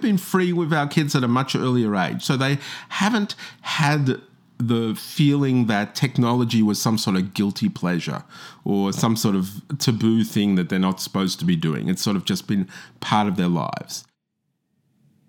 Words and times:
we've 0.00 0.08
been 0.12 0.18
free 0.18 0.50
with 0.52 0.72
our 0.72 0.86
kids 0.86 1.14
at 1.14 1.22
a 1.22 1.28
much 1.28 1.54
earlier 1.54 1.94
age, 1.94 2.22
so 2.22 2.34
they 2.34 2.58
haven't 2.88 3.34
had 3.60 4.18
the 4.56 4.94
feeling 4.94 5.66
that 5.66 5.94
technology 5.94 6.62
was 6.62 6.80
some 6.80 6.96
sort 6.96 7.16
of 7.16 7.34
guilty 7.34 7.68
pleasure 7.68 8.24
or 8.64 8.94
some 8.94 9.14
sort 9.14 9.34
of 9.34 9.62
taboo 9.78 10.24
thing 10.24 10.54
that 10.54 10.70
they're 10.70 10.78
not 10.78 11.00
supposed 11.00 11.38
to 11.38 11.44
be 11.44 11.54
doing. 11.54 11.88
It's 11.88 12.00
sort 12.00 12.16
of 12.16 12.24
just 12.24 12.46
been 12.46 12.66
part 13.00 13.28
of 13.28 13.36
their 13.36 13.48
lives. 13.48 14.04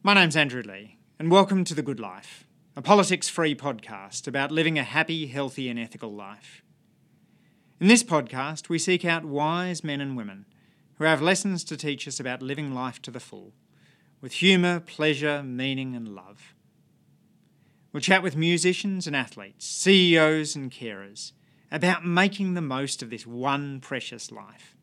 My 0.03 0.13
name's 0.13 0.37
Andrew 0.37 0.61
Lee, 0.61 0.97
and 1.19 1.29
welcome 1.29 1.65
to 1.65 1.75
The 1.75 1.83
Good 1.83 1.99
Life, 1.99 2.45
a 2.75 2.81
politics 2.81 3.27
free 3.27 3.55
podcast 3.55 4.25
about 4.25 4.51
living 4.51 4.79
a 4.79 4.83
happy, 4.83 5.27
healthy, 5.27 5.67
and 5.67 5.77
ethical 5.77 6.13
life. 6.13 6.63
In 7.81 7.87
this 7.87 8.03
podcast, 8.03 8.69
we 8.69 8.79
seek 8.79 9.03
out 9.03 9.25
wise 9.25 9.83
men 9.83 9.99
and 9.99 10.15
women 10.15 10.45
who 10.95 11.03
have 11.03 11.21
lessons 11.21 11.65
to 11.65 11.75
teach 11.75 12.07
us 12.07 12.21
about 12.21 12.41
living 12.41 12.73
life 12.73 13.01
to 13.01 13.11
the 13.11 13.19
full, 13.19 13.53
with 14.21 14.33
humour, 14.33 14.79
pleasure, 14.79 15.43
meaning, 15.43 15.95
and 15.95 16.15
love. 16.15 16.53
We'll 17.91 18.01
chat 18.01 18.23
with 18.23 18.37
musicians 18.37 19.07
and 19.07 19.15
athletes, 19.15 19.65
CEOs 19.65 20.55
and 20.55 20.71
carers 20.71 21.33
about 21.71 22.05
making 22.05 22.53
the 22.53 22.61
most 22.61 23.01
of 23.01 23.09
this 23.09 23.25
one 23.27 23.81
precious 23.81 24.31
life. 24.31 24.75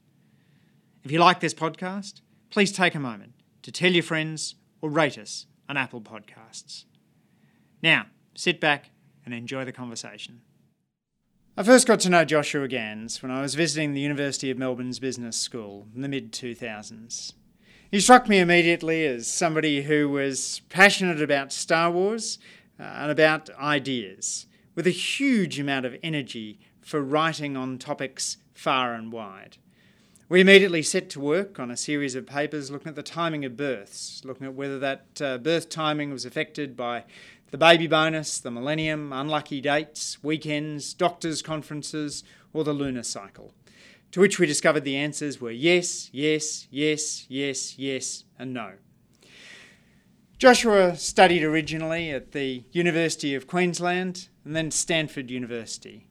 If 1.04 1.12
you 1.12 1.18
like 1.18 1.40
this 1.40 1.54
podcast, 1.54 2.20
please 2.50 2.72
take 2.72 2.94
a 2.94 3.00
moment 3.00 3.32
to 3.62 3.72
tell 3.72 3.92
your 3.92 4.02
friends 4.02 4.56
or 4.82 4.90
rate 4.90 5.16
us 5.16 5.46
on 5.68 5.76
Apple 5.76 6.00
Podcasts. 6.00 6.84
Now, 7.82 8.06
sit 8.34 8.60
back 8.60 8.90
and 9.24 9.32
enjoy 9.32 9.64
the 9.64 9.72
conversation. 9.72 10.40
I 11.56 11.62
first 11.62 11.86
got 11.86 12.00
to 12.00 12.10
know 12.10 12.24
Joshua 12.24 12.68
Gans 12.68 13.22
when 13.22 13.32
I 13.32 13.42
was 13.42 13.54
visiting 13.54 13.92
the 13.92 14.00
University 14.00 14.50
of 14.50 14.58
Melbourne's 14.58 14.98
Business 14.98 15.36
School 15.36 15.86
in 15.94 16.02
the 16.02 16.08
mid 16.08 16.32
2000s. 16.32 17.32
He 17.90 18.00
struck 18.00 18.28
me 18.28 18.38
immediately 18.38 19.06
as 19.06 19.26
somebody 19.26 19.84
who 19.84 20.10
was 20.10 20.60
passionate 20.68 21.22
about 21.22 21.54
Star 21.54 21.90
Wars 21.90 22.38
uh, 22.78 22.82
and 22.82 23.10
about 23.10 23.48
ideas, 23.58 24.44
with 24.74 24.86
a 24.86 24.90
huge 24.90 25.58
amount 25.58 25.86
of 25.86 25.96
energy 26.02 26.60
for 26.82 27.00
writing 27.00 27.56
on 27.56 27.78
topics 27.78 28.36
far 28.52 28.92
and 28.92 29.10
wide. 29.10 29.56
We 30.28 30.42
immediately 30.42 30.82
set 30.82 31.08
to 31.10 31.20
work 31.20 31.58
on 31.58 31.70
a 31.70 31.78
series 31.78 32.14
of 32.14 32.26
papers 32.26 32.70
looking 32.70 32.90
at 32.90 32.94
the 32.94 33.02
timing 33.02 33.46
of 33.46 33.56
births, 33.56 34.20
looking 34.22 34.46
at 34.46 34.52
whether 34.52 34.78
that 34.80 35.22
uh, 35.22 35.38
birth 35.38 35.70
timing 35.70 36.10
was 36.10 36.26
affected 36.26 36.76
by 36.76 37.04
the 37.52 37.56
baby 37.56 37.86
bonus, 37.86 38.38
the 38.38 38.50
millennium, 38.50 39.14
unlucky 39.14 39.62
dates, 39.62 40.22
weekends, 40.22 40.92
doctors' 40.92 41.40
conferences, 41.40 42.22
or 42.52 42.64
the 42.64 42.74
lunar 42.74 43.02
cycle. 43.02 43.54
To 44.12 44.20
which 44.20 44.38
we 44.38 44.46
discovered 44.46 44.84
the 44.84 44.96
answers 44.96 45.40
were 45.40 45.50
yes, 45.50 46.08
yes, 46.12 46.66
yes, 46.70 47.26
yes, 47.28 47.78
yes, 47.78 48.24
and 48.38 48.54
no. 48.54 48.72
Joshua 50.38 50.96
studied 50.96 51.42
originally 51.42 52.10
at 52.10 52.32
the 52.32 52.64
University 52.72 53.34
of 53.34 53.46
Queensland 53.46 54.28
and 54.44 54.54
then 54.54 54.70
Stanford 54.70 55.30
University. 55.30 56.06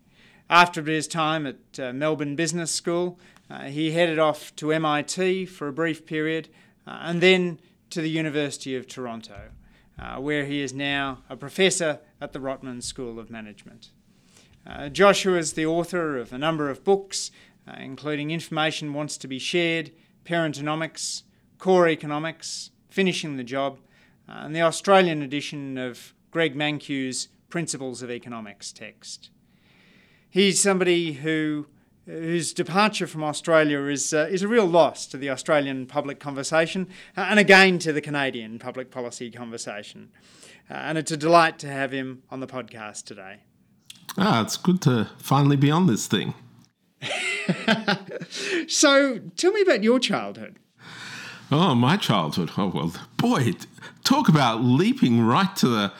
After 0.49 0.83
his 0.83 1.07
time 1.07 1.47
at 1.47 1.79
uh, 1.79 1.93
Melbourne 1.93 2.35
Business 2.35 2.71
School, 2.71 3.19
uh, 3.49 3.63
he 3.63 3.91
headed 3.91 4.19
off 4.19 4.55
to 4.57 4.71
MIT 4.71 5.45
for 5.45 5.67
a 5.67 5.73
brief 5.73 6.05
period 6.05 6.49
uh, 6.85 6.99
and 7.01 7.21
then 7.21 7.59
to 7.89 8.01
the 8.01 8.09
University 8.09 8.75
of 8.75 8.87
Toronto, 8.87 9.49
uh, 9.97 10.17
where 10.17 10.45
he 10.45 10.61
is 10.61 10.73
now 10.73 11.23
a 11.29 11.35
professor 11.35 11.99
at 12.21 12.33
the 12.33 12.39
Rotman 12.39 12.83
School 12.83 13.19
of 13.19 13.29
Management. 13.29 13.91
Uh, 14.65 14.89
Joshua 14.89 15.37
is 15.37 15.53
the 15.53 15.65
author 15.65 16.17
of 16.17 16.33
a 16.33 16.37
number 16.37 16.69
of 16.69 16.83
books, 16.83 17.31
uh, 17.67 17.75
including 17.79 18.31
Information 18.31 18.93
Wants 18.93 19.17
to 19.17 19.27
Be 19.27 19.39
Shared, 19.39 19.91
Parentonomics, 20.25 21.23
Core 21.57 21.87
Economics, 21.87 22.71
Finishing 22.89 23.37
the 23.37 23.43
Job, 23.43 23.79
uh, 24.29 24.39
and 24.39 24.55
the 24.55 24.61
Australian 24.61 25.21
edition 25.21 25.77
of 25.77 26.13
Greg 26.31 26.55
Mankiw's 26.55 27.29
Principles 27.49 28.01
of 28.01 28.11
Economics 28.11 28.71
text. 28.71 29.29
He's 30.29 30.61
somebody 30.61 31.13
who 31.13 31.67
whose 32.07 32.53
departure 32.53 33.05
from 33.05 33.21
Australia 33.23 33.81
is, 33.81 34.13
uh, 34.13 34.29
is 34.31 34.41
a 34.41 34.47
real 34.47 34.65
loss 34.65 35.05
to 35.07 35.17
the 35.17 35.29
Australian 35.29 35.85
public 35.85 36.21
conversation 36.21 36.87
uh, 37.17 37.27
and 37.29 37.37
again 37.37 37.77
to 37.79 37.91
the 37.91 37.99
Canadian 37.99 38.57
public 38.59 38.89
policy 38.91 39.29
conversation. 39.29 40.09
Uh, 40.69 40.75
and 40.75 40.97
it's 40.97 41.11
a 41.11 41.17
delight 41.17 41.59
to 41.59 41.67
have 41.67 41.91
him 41.91 42.23
on 42.31 42.39
the 42.39 42.47
podcast 42.47 43.03
today. 43.03 43.39
Ah, 44.17 44.41
it's 44.41 44.55
good 44.55 44.81
to 44.83 45.09
finally 45.17 45.57
be 45.57 45.69
on 45.69 45.87
this 45.87 46.07
thing. 46.07 46.33
so, 48.67 49.19
tell 49.35 49.51
me 49.51 49.61
about 49.61 49.83
your 49.83 49.99
childhood. 49.99 50.55
Oh, 51.51 51.75
my 51.75 51.97
childhood. 51.97 52.51
Oh, 52.57 52.67
well, 52.67 52.93
boy, 53.17 53.53
talk 54.03 54.27
about 54.27 54.63
leaping 54.63 55.21
right 55.21 55.55
to 55.57 55.67
the. 55.67 55.93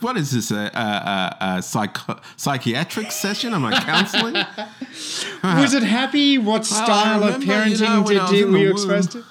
What 0.00 0.18
is 0.18 0.32
this? 0.32 0.50
A, 0.50 0.70
a, 0.74 1.36
a 1.40 1.62
psych- 1.62 1.96
psychiatric 2.36 3.10
session? 3.10 3.54
Am 3.54 3.64
I 3.64 3.80
counseling? 3.80 4.34
was 5.42 5.72
it 5.72 5.82
happy? 5.82 6.36
What 6.36 6.66
style 6.66 7.20
well, 7.20 7.32
remember, 7.32 7.36
of 7.36 7.42
parenting 7.42 8.10
you 8.10 8.14
know, 8.16 8.30
did, 8.30 8.50
were 8.50 8.58
you 8.58 8.70
exposed 8.72 9.12
to? 9.12 9.24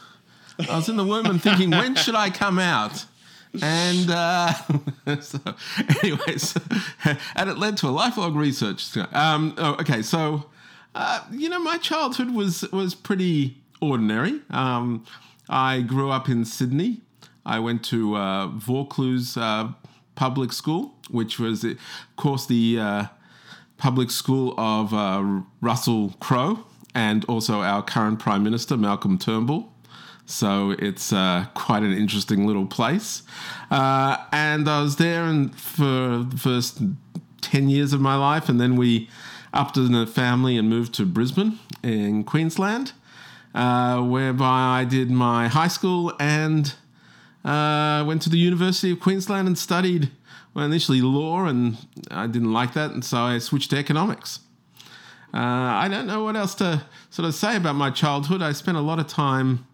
I 0.70 0.78
was 0.78 0.90
in 0.90 0.98
the 0.98 1.04
womb 1.04 1.28
and 1.28 1.42
thinking, 1.42 1.70
when 1.70 1.96
should 1.96 2.16
I 2.16 2.32
come 2.32 2.58
out? 2.58 3.06
And 3.62 4.10
uh, 4.10 4.54
so, 5.22 5.40
anyways, 6.04 6.58
and 7.36 7.50
it 7.50 7.58
led 7.58 7.78
to 7.78 7.88
a 7.88 7.90
lifelong 7.90 8.36
research. 8.36 8.98
Um, 9.14 9.54
oh, 9.58 9.74
okay, 9.76 10.02
so 10.02 10.46
uh, 10.98 11.24
you 11.32 11.48
know, 11.48 11.60
my 11.60 11.78
childhood 11.78 12.34
was 12.34 12.64
was 12.72 12.96
pretty 12.96 13.58
ordinary. 13.82 14.42
Um, 14.50 15.06
I 15.50 15.82
grew 15.82 16.10
up 16.10 16.28
in 16.28 16.44
Sydney. 16.44 17.02
I 17.46 17.60
went 17.60 17.84
to 17.86 18.16
uh, 18.16 18.48
Vaucluse 18.48 19.38
uh, 19.38 19.72
Public 20.16 20.52
School, 20.52 20.96
which 21.10 21.40
was, 21.40 21.64
of 21.64 21.78
course, 22.18 22.46
the 22.48 22.80
uh, 22.80 23.06
public 23.78 24.12
school 24.12 24.54
of 24.58 24.94
uh, 24.94 25.42
Russell 25.62 26.16
Crowe 26.20 26.66
and 26.94 27.24
also 27.26 27.62
our 27.62 27.84
current 27.84 28.20
Prime 28.20 28.44
Minister, 28.44 28.76
Malcolm 28.76 29.18
Turnbull. 29.18 29.72
So 30.26 30.72
it's 30.72 31.14
uh, 31.14 31.46
quite 31.54 31.84
an 31.84 31.94
interesting 31.94 32.46
little 32.46 32.66
place. 32.66 33.24
Uh, 33.72 34.18
and 34.34 34.68
I 34.68 34.82
was 34.82 34.98
there 34.98 35.24
and 35.24 35.56
for 35.56 36.26
the 36.28 36.38
first 36.38 36.82
10 37.42 37.70
years 37.70 37.94
of 37.94 38.02
my 38.02 38.16
life, 38.16 38.50
and 38.50 38.60
then 38.60 38.76
we 38.76 39.10
upped 39.54 39.78
in 39.78 39.92
the 39.92 40.06
family 40.06 40.58
and 40.58 40.70
moved 40.70 40.94
to 40.96 41.06
Brisbane 41.06 41.60
in 41.84 42.24
Queensland 42.24 42.94
uh, 43.58 44.02
whereby 44.02 44.80
I 44.80 44.86
did 44.86 45.10
my 45.10 45.48
high 45.48 45.68
school 45.68 46.14
and 46.20 46.74
uh, 47.44 48.04
went 48.06 48.22
to 48.24 48.30
the 48.30 48.38
University 48.38 48.92
of 48.92 49.00
Queensland 49.00 49.48
and 49.48 49.58
studied 49.58 50.12
well, 50.54 50.66
initially 50.66 51.02
law, 51.02 51.46
and 51.46 51.78
I 52.10 52.28
didn't 52.28 52.54
like 52.54 52.74
that, 52.74 52.92
and 52.92 53.04
so 53.04 53.18
I 53.18 53.38
switched 53.40 53.72
to 53.72 53.78
economics. 53.78 54.40
Uh, 55.34 55.38
I 55.38 55.88
don't 55.88 56.08
know 56.08 56.24
what 56.24 56.36
else 56.36 56.56
to 56.56 56.84
sort 57.10 57.28
of 57.28 57.36
say 57.36 57.56
about 57.56 57.76
my 57.76 57.92
childhood. 57.92 58.42
I 58.42 58.54
spent 58.54 58.78
a 58.78 58.82
lot 58.82 58.98
of 58.98 59.08
time. 59.08 59.68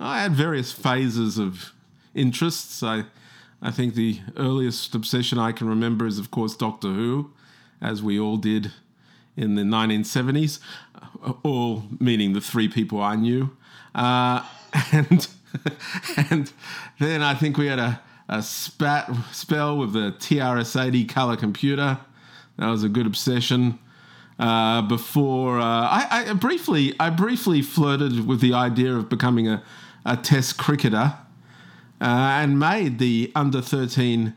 I 0.00 0.22
had 0.22 0.32
various 0.32 0.72
phases 0.72 1.38
of 1.38 1.72
interests. 2.14 2.82
I, 2.82 3.04
I 3.62 3.70
think 3.70 3.94
the 3.94 4.20
earliest 4.36 4.94
obsession 4.94 5.38
I 5.38 5.52
can 5.52 5.68
remember 5.68 6.06
is, 6.06 6.18
of 6.18 6.30
course, 6.30 6.56
Doctor 6.56 6.88
Who, 6.88 7.32
as 7.80 8.02
we 8.02 8.18
all 8.18 8.38
did 8.38 8.72
in 9.38 9.54
the 9.54 9.62
1970s, 9.62 10.58
all 11.44 11.84
meaning 12.00 12.32
the 12.32 12.40
three 12.40 12.68
people 12.68 13.00
I 13.00 13.14
knew. 13.14 13.56
Uh, 13.94 14.44
and 14.92 15.28
and 16.30 16.52
then 16.98 17.22
I 17.22 17.34
think 17.34 17.56
we 17.56 17.68
had 17.68 17.78
a, 17.78 18.00
a 18.28 18.42
spat 18.42 19.10
spell 19.32 19.78
with 19.78 19.92
the 19.92 20.12
TRS-80 20.18 21.08
color 21.08 21.36
computer. 21.36 21.98
That 22.58 22.68
was 22.68 22.82
a 22.82 22.88
good 22.88 23.06
obsession. 23.06 23.78
Uh, 24.38 24.82
before 24.82 25.58
uh, 25.58 25.64
I, 25.64 26.26
I, 26.28 26.32
briefly 26.34 26.94
I 27.00 27.10
briefly 27.10 27.60
flirted 27.60 28.24
with 28.26 28.40
the 28.40 28.54
idea 28.54 28.94
of 28.94 29.08
becoming 29.08 29.48
a, 29.48 29.64
a 30.04 30.16
test 30.16 30.58
cricketer 30.58 31.14
uh, 32.00 32.04
and 32.04 32.56
made 32.58 33.00
the 33.00 33.32
under 33.34 33.60
13 33.60 34.34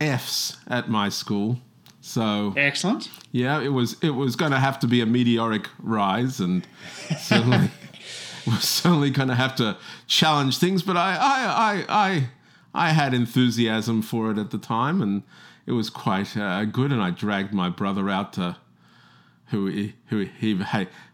Fs 0.00 0.56
at 0.66 0.88
my 0.88 1.08
school. 1.08 1.60
So 2.08 2.54
excellent. 2.56 3.10
Yeah, 3.32 3.60
it 3.60 3.68
was 3.68 3.96
it 4.02 4.10
was 4.10 4.34
going 4.34 4.52
to 4.52 4.58
have 4.58 4.78
to 4.80 4.86
be 4.86 5.02
a 5.02 5.06
meteoric 5.06 5.68
rise, 5.78 6.40
and 6.40 6.66
certainly 7.18 7.70
was 8.46 8.64
certainly 8.64 9.10
going 9.10 9.28
to 9.28 9.34
have 9.34 9.54
to 9.56 9.76
challenge 10.06 10.56
things. 10.56 10.82
But 10.82 10.96
I 10.96 11.16
I 11.16 11.44
I 11.74 12.06
I 12.06 12.28
I 12.86 12.90
had 12.92 13.12
enthusiasm 13.12 14.00
for 14.00 14.30
it 14.30 14.38
at 14.38 14.50
the 14.50 14.56
time, 14.56 15.02
and 15.02 15.22
it 15.66 15.72
was 15.72 15.90
quite 15.90 16.34
uh, 16.34 16.64
good. 16.64 16.92
And 16.92 17.02
I 17.02 17.10
dragged 17.10 17.52
my 17.52 17.68
brother 17.68 18.08
out 18.08 18.32
to 18.34 18.56
who 19.48 19.90
who 20.06 20.20
he 20.24 20.58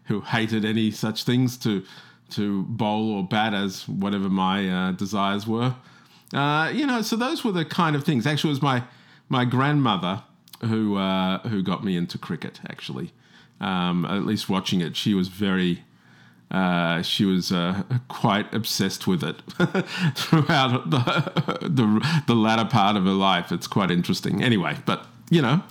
who 0.05 0.21
hated 0.21 0.63
any 0.63 0.91
such 0.91 1.25
things 1.25 1.57
to 1.57 1.83
to 2.29 2.63
bowl 2.63 3.11
or 3.11 3.27
bat 3.27 3.53
as 3.53 3.85
whatever 3.89 4.29
my 4.29 4.69
uh, 4.69 4.91
desires 4.93 5.45
were. 5.45 5.75
Uh, 6.33 6.71
you 6.73 6.87
know, 6.87 7.01
so 7.01 7.17
those 7.17 7.43
were 7.43 7.51
the 7.51 7.65
kind 7.65 7.97
of 7.97 8.05
things. 8.05 8.25
Actually, 8.25 8.51
it 8.51 8.53
was 8.53 8.61
my 8.61 8.83
my 9.27 9.43
grandmother 9.43 10.23
who 10.61 10.97
uh, 10.97 11.39
who 11.47 11.61
got 11.61 11.83
me 11.83 11.97
into 11.97 12.17
cricket. 12.17 12.59
Actually, 12.69 13.11
um, 13.59 14.05
at 14.05 14.25
least 14.25 14.49
watching 14.49 14.81
it, 14.81 14.95
she 14.95 15.13
was 15.13 15.27
very 15.27 15.83
uh, 16.51 17.01
she 17.01 17.25
was 17.25 17.51
uh, 17.51 17.83
quite 18.07 18.53
obsessed 18.53 19.07
with 19.07 19.23
it 19.23 19.41
throughout 20.15 20.89
the, 20.89 21.59
the, 21.61 22.21
the 22.27 22.35
latter 22.35 22.65
part 22.65 22.95
of 22.95 23.03
her 23.03 23.11
life. 23.11 23.51
It's 23.51 23.67
quite 23.67 23.91
interesting. 23.91 24.43
Anyway, 24.43 24.77
but 24.85 25.05
you 25.29 25.41
know, 25.41 25.63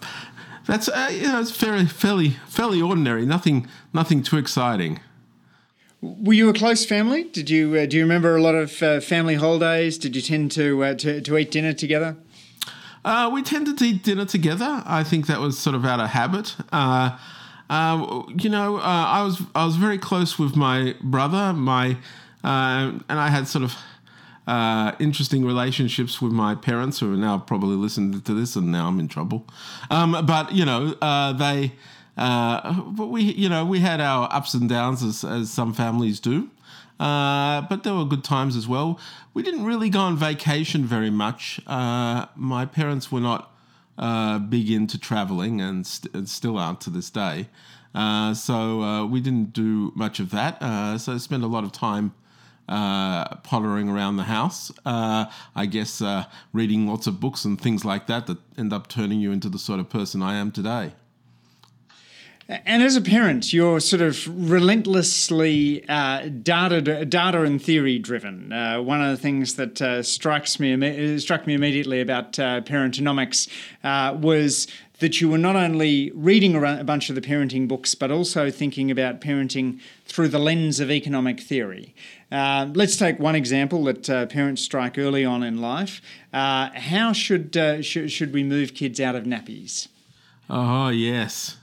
that's 0.67 0.89
uh, 0.89 1.11
you 1.13 1.29
know, 1.29 1.41
it's 1.41 1.51
fairly 1.51 1.87
fairly 1.87 2.31
fairly 2.49 2.83
ordinary. 2.83 3.25
Nothing 3.25 3.69
nothing 3.93 4.23
too 4.23 4.37
exciting. 4.37 5.01
Were 6.01 6.35
you 6.35 6.51
a 6.51 6.53
close 6.53 6.85
family? 6.85 7.25
Did 7.25 7.49
you 7.49 7.75
uh, 7.77 7.87
do 7.87 7.97
you 7.97 8.03
remember 8.03 8.37
a 8.37 8.43
lot 8.43 8.55
of 8.55 8.83
uh, 8.83 9.01
family 9.01 9.37
holidays? 9.37 9.97
Did 9.97 10.17
you 10.17 10.23
tend 10.23 10.51
to, 10.53 10.95
to 10.97 11.21
to 11.21 11.39
eat 11.39 11.51
dinner 11.51 11.73
together? 11.73 12.17
Uh, 13.05 13.31
we 13.33 13.43
tended 13.43 13.79
to 13.79 13.85
eat 13.85 14.03
dinner 14.03 14.25
together. 14.25 14.83
I 14.87 15.05
think 15.05 15.27
that 15.27 15.41
was 15.41 15.59
sort 15.59 15.77
of 15.77 15.85
out 15.85 16.01
of 16.01 16.11
habit. 16.11 16.57
Uh, 16.73 17.19
uh, 17.69 18.23
you 18.39 18.51
know, 18.51 18.79
I 18.79 19.23
was 19.23 19.43
I 19.55 19.65
was 19.65 19.77
very 19.77 19.99
close 19.99 20.39
with 20.39 20.57
my 20.57 20.95
brother. 21.03 21.53
My 21.53 21.97
and 22.43 23.05
I 23.09 23.29
had 23.29 23.49
sort 23.49 23.65
of 23.65 25.01
interesting 25.01 25.45
relationships 25.45 26.21
with 26.21 26.33
my 26.33 26.55
parents, 26.55 27.01
who 27.01 27.13
are 27.13 27.17
now 27.17 27.39
probably 27.39 27.77
listening 27.77 28.21
to 28.21 28.35
this, 28.35 28.57
and 28.57 28.71
now 28.71 28.89
I'm 28.89 29.01
in 29.01 29.09
trouble. 29.09 29.47
Um, 29.91 30.25
but 30.27 30.53
you 30.53 30.65
know, 30.65 30.95
they 31.33 31.73
uh, 32.17 32.81
but 32.83 33.07
we, 33.07 33.23
you 33.23 33.49
know, 33.49 33.65
we 33.65 33.81
had 33.81 34.01
our 34.01 34.29
ups 34.33 34.55
and 34.55 34.69
downs 34.69 35.03
as, 35.03 35.25
as 35.25 35.51
some 35.51 35.73
families 35.73 36.21
do. 36.21 36.51
Uh, 37.01 37.63
but 37.63 37.83
there 37.83 37.95
were 37.95 38.05
good 38.05 38.23
times 38.23 38.57
as 38.57 38.69
well. 38.69 39.01
We 39.35 39.43
didn't 39.43 39.65
really 39.65 39.91
go 39.91 39.99
on 39.99 40.17
vacation 40.17 40.85
very 40.85 41.11
much. 41.11 41.61
Uh, 41.67 42.27
my 42.37 42.67
parents 42.67 43.11
were 43.11 43.21
not 43.21 43.53
uh, 43.99 44.39
big 44.39 44.71
into 44.71 44.97
traveling 44.97 45.61
and, 45.61 45.85
st- 45.85 46.15
and, 46.15 46.29
still 46.29 46.57
aren't 46.57 46.81
to 46.83 46.91
this 46.91 47.11
day. 47.11 47.49
Uh, 47.93 48.35
so 48.35 48.83
uh, 48.83 49.07
we 49.07 49.21
didn't 49.21 49.53
do 49.53 49.93
much 49.97 50.21
of 50.21 50.31
that. 50.31 50.61
so 51.01 51.15
I 51.15 51.19
spent 51.19 51.43
a 51.43 51.49
lot 51.49 51.65
of 51.65 51.73
time 51.73 52.15
pottering 52.69 53.89
around 53.89 54.17
the 54.17 54.25
house. 54.25 54.71
I 54.87 55.67
guess 55.69 56.01
reading 56.53 56.87
lots 56.87 57.09
of 57.09 57.19
books 57.19 57.45
and 57.45 57.61
things 57.61 57.85
like 57.85 58.07
that 58.07 58.29
that 58.29 58.39
end 58.57 58.73
up 58.73 58.89
turning 58.89 59.19
you 59.21 59.33
into 59.33 59.49
the 59.49 59.59
sort 59.59 59.81
of 59.81 59.91
person 59.91 60.23
I 60.23 60.35
am 60.35 60.53
today. 60.53 60.93
And 62.47 62.83
as 62.83 62.95
a 62.95 63.01
parent, 63.01 63.55
you're 63.55 63.81
sort 63.81 64.03
of 64.03 64.29
relentlessly 64.29 65.89
uh, 65.89 66.29
data, 66.29 66.83
data 67.07 67.43
and 67.43 67.63
theory 67.63 67.99
driven. 67.99 68.53
Uh, 68.53 68.83
one 68.83 69.03
of 69.03 69.11
the 69.11 69.17
things 69.17 69.55
that 69.55 69.81
uh, 69.81 70.03
strikes 70.03 70.61
me 70.61 71.19
struck 71.19 71.47
me 71.47 71.55
immediately 71.55 72.03
about 72.03 72.39
uh, 72.39 72.61
parentonomics 72.61 73.49
uh, 73.83 74.15
was 74.15 74.67
that 74.99 75.23
you 75.23 75.31
were 75.31 75.39
not 75.39 75.57
only 75.57 76.13
reading 76.15 76.55
a 76.55 76.85
bunch 76.85 77.09
of 77.09 77.15
the 77.15 77.23
parenting 77.23 77.67
books, 77.67 77.95
but 77.95 78.11
also 78.11 78.51
thinking 78.51 78.91
about 78.91 79.23
parenting 79.23 79.81
through 80.05 80.29
the 80.29 80.39
lens 80.39 80.81
of 80.81 80.91
economic 80.91 81.41
theory. 81.41 81.95
Uh, 82.31 82.69
let's 82.75 82.97
take 82.97 83.19
one 83.19 83.35
example 83.35 83.85
that 83.85 84.29
parents 84.29 84.61
strike 84.61 84.99
early 84.99 85.25
on 85.25 85.43
in 85.43 85.63
life. 85.63 86.03
how 86.33 87.13
should, 87.15 87.57
sh- 87.81 88.11
should 88.11 88.35
we 88.35 88.45
move 88.45 88.75
kids 88.75 89.01
out 89.01 89.15
of 89.15 89.25
nappies? 89.25 89.89
Oh, 90.51 90.91
yes 90.91 91.57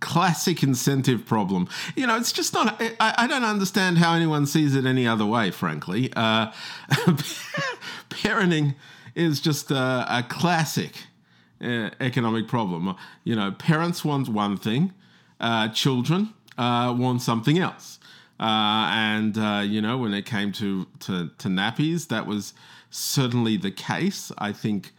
classic 0.00 0.62
incentive 0.62 1.26
problem. 1.26 1.68
You 1.96 2.06
know, 2.06 2.16
it's 2.16 2.32
just 2.32 2.54
not. 2.54 2.80
I, 2.80 3.14
I, 3.18 3.26
don't 3.26 3.44
understand 3.44 3.98
how 3.98 4.14
anyone 4.14 4.46
sees 4.46 4.74
it 4.74 4.84
any 4.86 5.06
other 5.06 5.26
way. 5.26 5.50
Frankly, 5.50 6.12
uh, 6.14 6.52
parenting 8.10 8.74
is 9.14 9.40
just 9.40 9.70
a, 9.70 10.06
a 10.08 10.24
classic 10.28 10.92
uh, 11.60 11.90
economic 12.00 12.48
problem. 12.48 12.96
You 13.24 13.36
know, 13.36 13.52
parents 13.52 14.04
want 14.04 14.28
one 14.28 14.56
thing, 14.56 14.92
uh, 15.40 15.68
children 15.68 16.34
uh, 16.56 16.94
want 16.96 17.22
something 17.22 17.58
else. 17.58 17.98
Uh, 18.40 18.88
and 18.92 19.36
uh, 19.36 19.62
you 19.64 19.80
know, 19.80 19.98
when 19.98 20.14
it 20.14 20.24
came 20.24 20.52
to, 20.52 20.86
to 21.00 21.30
to 21.38 21.48
nappies, 21.48 22.08
that 22.08 22.26
was 22.26 22.54
certainly 22.90 23.56
the 23.56 23.70
case. 23.70 24.30
I 24.38 24.52
think. 24.52 24.92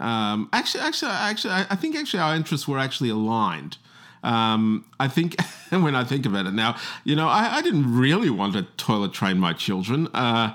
Um, 0.00 0.48
actually, 0.54 0.82
actually, 0.82 1.10
actually, 1.10 1.52
I 1.52 1.76
think 1.76 1.94
actually 1.94 2.20
our 2.20 2.34
interests 2.34 2.66
were 2.66 2.78
actually 2.78 3.10
aligned. 3.10 3.76
Um, 4.22 4.84
I 4.98 5.08
think 5.08 5.40
when 5.70 5.94
I 5.94 6.04
think 6.04 6.26
about 6.26 6.46
it 6.46 6.52
now, 6.52 6.76
you 7.04 7.16
know, 7.16 7.28
I, 7.28 7.56
I 7.56 7.62
didn't 7.62 7.96
really 7.96 8.30
want 8.30 8.54
to 8.54 8.62
toilet 8.76 9.12
train 9.12 9.38
my 9.38 9.52
children. 9.52 10.08
Uh, 10.08 10.54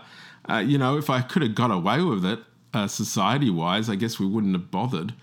uh, 0.49 0.57
you 0.57 0.77
know, 0.77 0.97
if 0.97 1.09
I 1.09 1.21
could 1.21 1.41
have 1.41 1.55
got 1.55 1.71
away 1.71 2.01
with 2.01 2.25
it, 2.25 2.39
uh, 2.73 2.87
society 2.87 3.49
wise, 3.49 3.89
I 3.89 3.95
guess 3.95 4.19
we 4.19 4.25
wouldn't 4.25 4.53
have 4.53 4.69
bothered. 4.69 5.13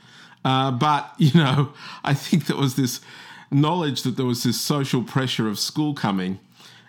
Uh, 0.45 0.71
but 0.71 1.15
you 1.19 1.39
know, 1.39 1.73
I 2.05 2.15
think 2.15 2.47
there 2.47 2.57
was 2.57 2.77
this 2.77 3.01
knowledge 3.51 4.03
that 4.03 4.17
there 4.17 4.27
was 4.27 4.43
this 4.43 4.61
social 4.61 5.03
pressure 5.03 5.49
of 5.49 5.59
school 5.59 5.95
coming, 5.95 6.41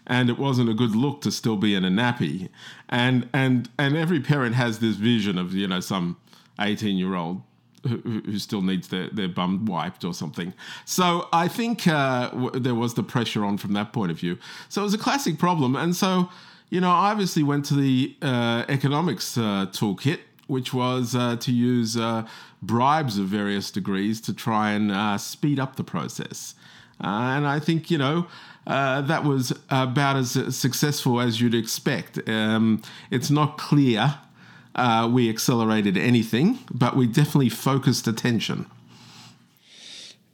and 0.08 0.30
it 0.30 0.38
wasn't 0.38 0.70
a 0.70 0.74
good 0.74 0.96
look 0.96 1.22
to 1.22 1.32
still 1.32 1.58
be 1.58 1.76
in 1.76 1.86
a 1.86 1.90
nappy. 1.90 2.50
And 2.90 3.30
and 3.34 3.70
and 3.78 3.96
every 3.96 4.20
parent 4.20 4.56
has 4.56 4.80
this 4.80 4.96
vision 4.96 5.38
of 5.38 5.54
you 5.54 5.68
know 5.68 5.80
some 5.82 6.18
eighteen 6.60 6.98
year 6.98 7.16
old 7.16 7.42
who, 7.84 8.22
who 8.26 8.40
still 8.40 8.62
needs 8.62 8.88
their, 8.88 9.10
their 9.10 9.28
bum 9.28 9.66
wiped 9.66 10.04
or 10.04 10.14
something. 10.14 10.54
So 10.86 11.28
I 11.34 11.48
think 11.48 11.88
uh, 11.88 12.30
w- 12.30 12.60
there 12.60 12.76
was 12.76 12.94
the 12.94 13.04
pressure 13.04 13.44
on 13.44 13.58
from 13.58 13.74
that 13.74 13.94
point 13.94 14.12
of 14.12 14.20
view. 14.20 14.38
So 14.70 14.82
it 14.82 14.86
was 14.86 14.94
a 14.94 14.98
classic 15.00 15.38
problem. 15.38 15.76
And 15.76 15.96
so, 15.96 16.30
you 16.70 16.82
know, 16.82 16.90
I 16.90 17.12
obviously 17.12 17.44
went 17.44 17.66
to 17.66 17.76
the 17.76 18.16
uh, 18.22 18.64
economics 18.70 19.38
uh, 19.38 19.68
toolkit, 19.72 20.20
which 20.48 20.74
was 20.74 21.16
uh, 21.16 21.36
to 21.38 21.52
use 21.52 21.98
uh, 21.98 22.26
bribes 22.62 23.18
of 23.18 23.28
various 23.28 23.72
degrees 23.72 24.22
to 24.22 24.34
try 24.34 24.72
and 24.72 24.92
uh, 24.92 25.18
speed 25.18 25.60
up 25.60 25.76
the 25.76 25.84
process. 25.84 26.56
and 27.00 27.46
I 27.46 27.60
think, 27.60 27.92
you 27.92 27.98
know, 27.98 28.28
that 28.66 29.26
was 29.26 29.52
about 29.70 30.16
as 30.16 30.56
successful 30.56 31.20
as 31.20 31.42
you'd 31.42 31.56
expect. 31.56 32.30
Um, 32.30 32.82
it's 33.12 33.30
not 33.30 33.58
clear 33.58 34.20
uh, 34.76 35.10
we 35.12 35.30
accelerated 35.30 35.98
anything, 35.98 36.60
but 36.72 36.96
we 36.96 37.08
definitely 37.08 37.50
focused 37.50 38.08
attention. 38.08 38.66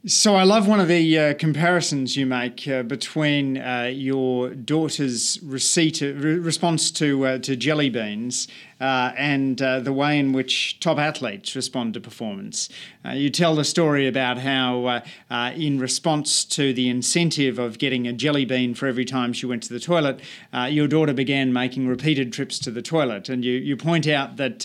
So 0.06 0.34
I 0.34 0.44
love 0.44 0.66
one 0.66 0.80
of 0.80 0.88
the 0.88 1.18
uh, 1.18 1.34
comparisons 1.34 2.16
you 2.16 2.24
make 2.24 2.66
uh, 2.66 2.82
between 2.82 3.58
uh, 3.58 3.90
your 3.92 4.48
daughter's 4.48 5.38
receipt 5.42 6.00
re- 6.00 6.38
response 6.38 6.90
to 6.92 7.26
uh, 7.26 7.38
to 7.40 7.54
jelly 7.54 7.90
beans 7.90 8.48
uh, 8.80 9.12
and 9.16 9.60
uh, 9.60 9.80
the 9.80 9.92
way 9.92 10.18
in 10.18 10.32
which 10.32 10.80
top 10.80 10.98
athletes 10.98 11.54
respond 11.54 11.94
to 11.94 12.00
performance. 12.00 12.68
Uh, 13.04 13.10
you 13.10 13.30
tell 13.30 13.54
the 13.54 13.64
story 13.64 14.06
about 14.06 14.38
how, 14.38 14.84
uh, 14.86 15.00
uh, 15.30 15.52
in 15.54 15.78
response 15.78 16.44
to 16.44 16.72
the 16.72 16.88
incentive 16.88 17.58
of 17.58 17.78
getting 17.78 18.06
a 18.06 18.12
jelly 18.12 18.44
bean 18.44 18.74
for 18.74 18.86
every 18.86 19.04
time 19.04 19.32
she 19.32 19.46
went 19.46 19.62
to 19.62 19.72
the 19.72 19.80
toilet, 19.80 20.20
uh, 20.52 20.64
your 20.64 20.88
daughter 20.88 21.12
began 21.12 21.52
making 21.52 21.86
repeated 21.88 22.32
trips 22.32 22.58
to 22.58 22.70
the 22.70 22.82
toilet. 22.82 23.28
And 23.28 23.44
you, 23.44 23.52
you 23.52 23.76
point 23.76 24.06
out 24.06 24.36
that 24.36 24.60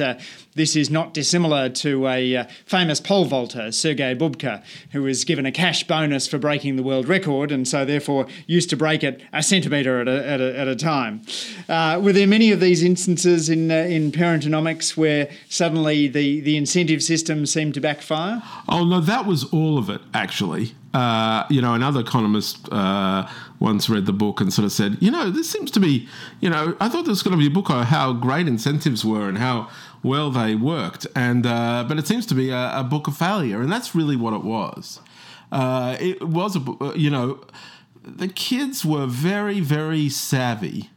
this 0.54 0.76
is 0.76 0.90
not 0.90 1.14
dissimilar 1.14 1.70
to 1.70 2.08
a 2.08 2.48
famous 2.66 3.02
pole 3.02 3.26
vaulter, 3.26 3.72
Sergei 3.72 4.16
Bubka, 4.16 4.64
who 4.92 5.04
was 5.04 5.26
given 5.26 5.46
a 5.46 5.52
cash 5.52 5.86
bonus 5.86 6.28
for 6.28 6.38
breaking 6.38 6.78
the 6.78 6.84
world 6.84 7.08
record 7.08 7.52
and 7.52 7.68
so 7.68 7.84
therefore 7.84 8.28
used 8.48 8.70
to 8.70 8.78
break 8.78 9.04
it 9.04 9.22
a 9.34 9.44
centimetre 9.44 10.00
at 10.00 10.08
a, 10.08 10.28
at 10.28 10.42
a, 10.42 10.58
at 10.58 10.68
a 10.68 10.76
time. 10.76 11.22
were 11.68 12.14
there 12.14 12.28
many 12.28 12.52
of 12.52 12.60
these 12.62 12.84
instances 12.84 13.50
in, 13.50 13.72
in 13.72 14.05
in 14.06 14.12
parentonomics 14.12 14.96
where 14.96 15.30
suddenly 15.50 16.08
the, 16.08 16.40
the 16.42 16.56
incentive 16.56 17.02
system 17.04 17.46
seemed 17.46 17.74
to 17.74 17.82
backfire? 17.82 18.42
Oh, 18.70 18.86
no, 18.86 19.02
that 19.02 19.26
was 19.26 19.44
all 19.46 19.78
of 19.78 19.90
it, 19.90 20.02
actually. 20.14 20.74
Uh, 20.94 21.46
you 21.50 21.62
know, 21.62 21.74
another 21.74 22.00
economist 22.00 22.72
uh, 22.72 23.28
once 23.60 23.90
read 23.90 24.06
the 24.06 24.14
book 24.14 24.40
and 24.40 24.54
sort 24.54 24.66
of 24.66 24.72
said, 24.72 24.98
you 25.02 25.12
know, 25.12 25.30
this 25.30 25.50
seems 25.50 25.72
to 25.72 25.80
be, 25.80 26.08
you 26.40 26.50
know, 26.50 26.78
I 26.80 26.88
thought 26.88 27.04
there 27.04 27.12
was 27.12 27.24
going 27.24 27.38
to 27.38 27.42
be 27.42 27.48
a 27.48 27.54
book 27.54 27.70
on 27.70 27.86
how 27.86 28.14
great 28.14 28.48
incentives 28.48 29.04
were 29.04 29.28
and 29.28 29.38
how 29.38 29.70
well 30.04 30.30
they 30.32 30.56
worked, 30.56 31.08
and 31.16 31.46
uh, 31.46 31.84
but 31.88 31.98
it 31.98 32.08
seems 32.08 32.26
to 32.28 32.36
be 32.36 32.52
a, 32.52 32.80
a, 32.80 32.84
book 32.84 33.08
of 33.08 33.18
failure, 33.18 33.60
and 33.60 33.72
that's 33.72 33.96
really 33.96 34.16
what 34.16 34.34
it 34.34 34.44
was. 34.44 35.00
Uh, 35.52 35.98
it 36.00 36.22
was 36.22 36.56
a, 36.56 36.94
you 36.96 37.10
know, 37.10 37.42
the 38.04 38.28
kids 38.28 38.86
were 38.86 39.08
very, 39.08 39.60
very 39.60 40.08
savvy 40.10 40.92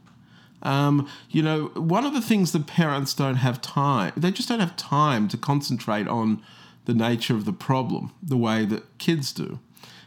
um, 0.63 1.07
you 1.29 1.41
know, 1.41 1.67
one 1.75 2.05
of 2.05 2.13
the 2.13 2.21
things 2.21 2.51
that 2.51 2.67
parents 2.67 3.13
don't 3.13 3.35
have 3.35 3.61
time, 3.61 4.13
they 4.17 4.31
just 4.31 4.49
don't 4.49 4.59
have 4.59 4.75
time 4.75 5.27
to 5.29 5.37
concentrate 5.37 6.07
on 6.07 6.41
the 6.85 6.93
nature 6.93 7.35
of 7.35 7.45
the 7.45 7.53
problem 7.53 8.11
the 8.21 8.37
way 8.37 8.65
that 8.65 8.97
kids 8.97 9.31
do. 9.31 9.59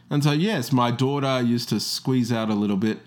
And 0.09 0.23
so, 0.23 0.31
yes, 0.31 0.71
my 0.71 0.91
daughter 0.91 1.41
used 1.41 1.69
to 1.69 1.79
squeeze 1.79 2.31
out 2.31 2.49
a 2.49 2.53
little 2.53 2.77
bit, 2.77 2.99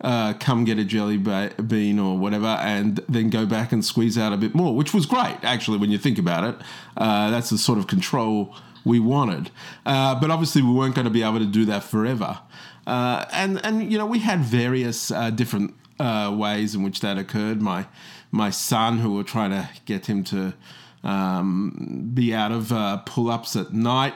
uh, 0.00 0.32
come 0.40 0.64
get 0.64 0.78
a 0.78 0.84
jelly 0.84 1.16
bean 1.16 1.98
or 1.98 2.18
whatever, 2.18 2.46
and 2.46 3.00
then 3.08 3.30
go 3.30 3.46
back 3.46 3.70
and 3.70 3.84
squeeze 3.84 4.16
out 4.18 4.32
a 4.32 4.36
bit 4.36 4.54
more, 4.54 4.74
which 4.74 4.94
was 4.94 5.06
great, 5.06 5.36
actually, 5.42 5.78
when 5.78 5.90
you 5.90 5.98
think 5.98 6.18
about 6.18 6.44
it. 6.44 6.56
Uh, 6.96 7.30
that's 7.30 7.50
the 7.50 7.58
sort 7.58 7.78
of 7.78 7.86
control 7.86 8.54
we 8.84 8.98
wanted. 8.98 9.50
Uh, 9.84 10.18
but 10.18 10.30
obviously, 10.30 10.62
we 10.62 10.72
weren't 10.72 10.94
going 10.94 11.04
to 11.04 11.10
be 11.10 11.22
able 11.22 11.38
to 11.38 11.46
do 11.46 11.64
that 11.64 11.84
forever. 11.84 12.40
Uh, 12.86 13.24
and, 13.32 13.64
and, 13.64 13.92
you 13.92 13.98
know, 13.98 14.06
we 14.06 14.20
had 14.20 14.40
various 14.40 15.10
uh, 15.10 15.30
different 15.30 15.74
uh, 15.98 16.34
ways 16.36 16.74
in 16.74 16.82
which 16.82 17.00
that 17.00 17.18
occurred. 17.18 17.60
My 17.62 17.86
my 18.30 18.50
son, 18.50 18.98
who 18.98 19.14
were 19.14 19.24
trying 19.24 19.50
to 19.50 19.68
get 19.86 20.06
him 20.06 20.22
to 20.24 20.54
um, 21.02 22.10
be 22.14 22.34
out 22.34 22.52
of 22.52 22.72
uh, 22.72 22.98
pull 22.98 23.30
ups 23.30 23.56
at 23.56 23.72
night. 23.72 24.14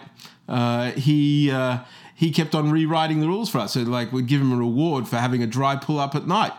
Uh, 0.48 0.92
he 0.92 1.50
uh, 1.50 1.78
he 2.14 2.30
kept 2.30 2.54
on 2.54 2.70
rewriting 2.70 3.20
the 3.20 3.28
rules 3.28 3.50
for 3.50 3.58
us. 3.58 3.74
So 3.74 3.80
like 3.80 4.12
we'd 4.12 4.26
give 4.26 4.40
him 4.40 4.52
a 4.52 4.56
reward 4.56 5.08
for 5.08 5.16
having 5.16 5.42
a 5.42 5.46
dry 5.46 5.76
pull 5.76 5.98
up 5.98 6.14
at 6.14 6.26
night, 6.26 6.52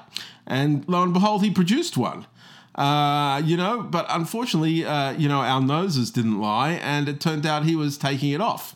and 0.47 0.87
lo 0.87 1.03
and 1.03 1.13
behold, 1.13 1.43
he 1.43 1.51
produced 1.51 1.97
one. 1.97 2.25
Uh, 2.75 3.39
you 3.45 3.55
know, 3.55 3.83
but 3.83 4.07
unfortunately, 4.09 4.83
uh, 4.83 5.11
you 5.11 5.29
know, 5.29 5.41
our 5.41 5.61
noses 5.61 6.09
didn't 6.09 6.39
lie, 6.41 6.71
and 6.71 7.07
it 7.07 7.21
turned 7.21 7.45
out 7.45 7.65
he 7.65 7.75
was 7.75 7.99
taking 7.99 8.31
it 8.31 8.41
off 8.41 8.75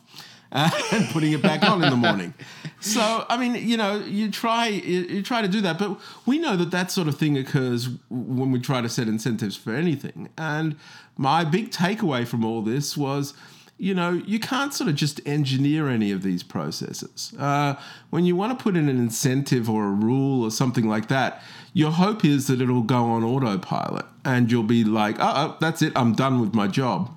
uh, 0.51 0.69
and 0.91 1.05
putting 1.09 1.31
it 1.31 1.41
back 1.41 1.63
on 1.63 1.83
in 1.83 1.89
the 1.89 1.97
morning. 1.97 2.33
So, 2.79 3.25
I 3.27 3.37
mean, 3.37 3.55
you 3.55 3.75
know, 3.75 3.97
you 3.97 4.29
try 4.29 4.67
you, 4.67 5.01
you, 5.01 5.23
try 5.23 5.41
to 5.41 5.47
do 5.47 5.61
that, 5.61 5.79
but 5.79 5.99
we 6.25 6.37
know 6.37 6.55
that 6.57 6.71
that 6.71 6.91
sort 6.91 7.07
of 7.07 7.17
thing 7.17 7.37
occurs 7.37 7.89
when 8.09 8.51
we 8.51 8.59
try 8.59 8.81
to 8.81 8.89
set 8.89 9.07
incentives 9.07 9.55
for 9.55 9.73
anything. 9.73 10.29
And 10.37 10.75
my 11.17 11.43
big 11.43 11.71
takeaway 11.71 12.27
from 12.27 12.45
all 12.45 12.61
this 12.61 12.95
was 12.95 13.33
you 13.79 13.93
know, 13.93 14.11
you 14.25 14.39
can't 14.39 14.73
sort 14.73 14.89
of 14.89 14.95
just 14.95 15.21
engineer 15.25 15.87
any 15.87 16.11
of 16.11 16.23
these 16.23 16.41
processes. 16.41 17.33
Uh, 17.37 17.75
when 18.09 18.25
you 18.25 18.35
want 18.35 18.57
to 18.57 18.61
put 18.61 18.75
in 18.75 18.89
an 18.89 18.97
incentive 18.97 19.69
or 19.69 19.85
a 19.85 19.91
rule 19.91 20.43
or 20.43 20.49
something 20.49 20.87
like 20.87 21.07
that, 21.09 21.43
your 21.73 21.91
hope 21.91 22.25
is 22.25 22.47
that 22.47 22.59
it'll 22.59 22.81
go 22.81 23.05
on 23.05 23.23
autopilot 23.23 24.05
and 24.25 24.51
you'll 24.51 24.63
be 24.63 24.83
like, 24.83 25.19
uh 25.19 25.33
oh, 25.35 25.57
that's 25.59 25.81
it, 25.83 25.93
I'm 25.95 26.13
done 26.13 26.41
with 26.41 26.55
my 26.55 26.67
job. 26.67 27.11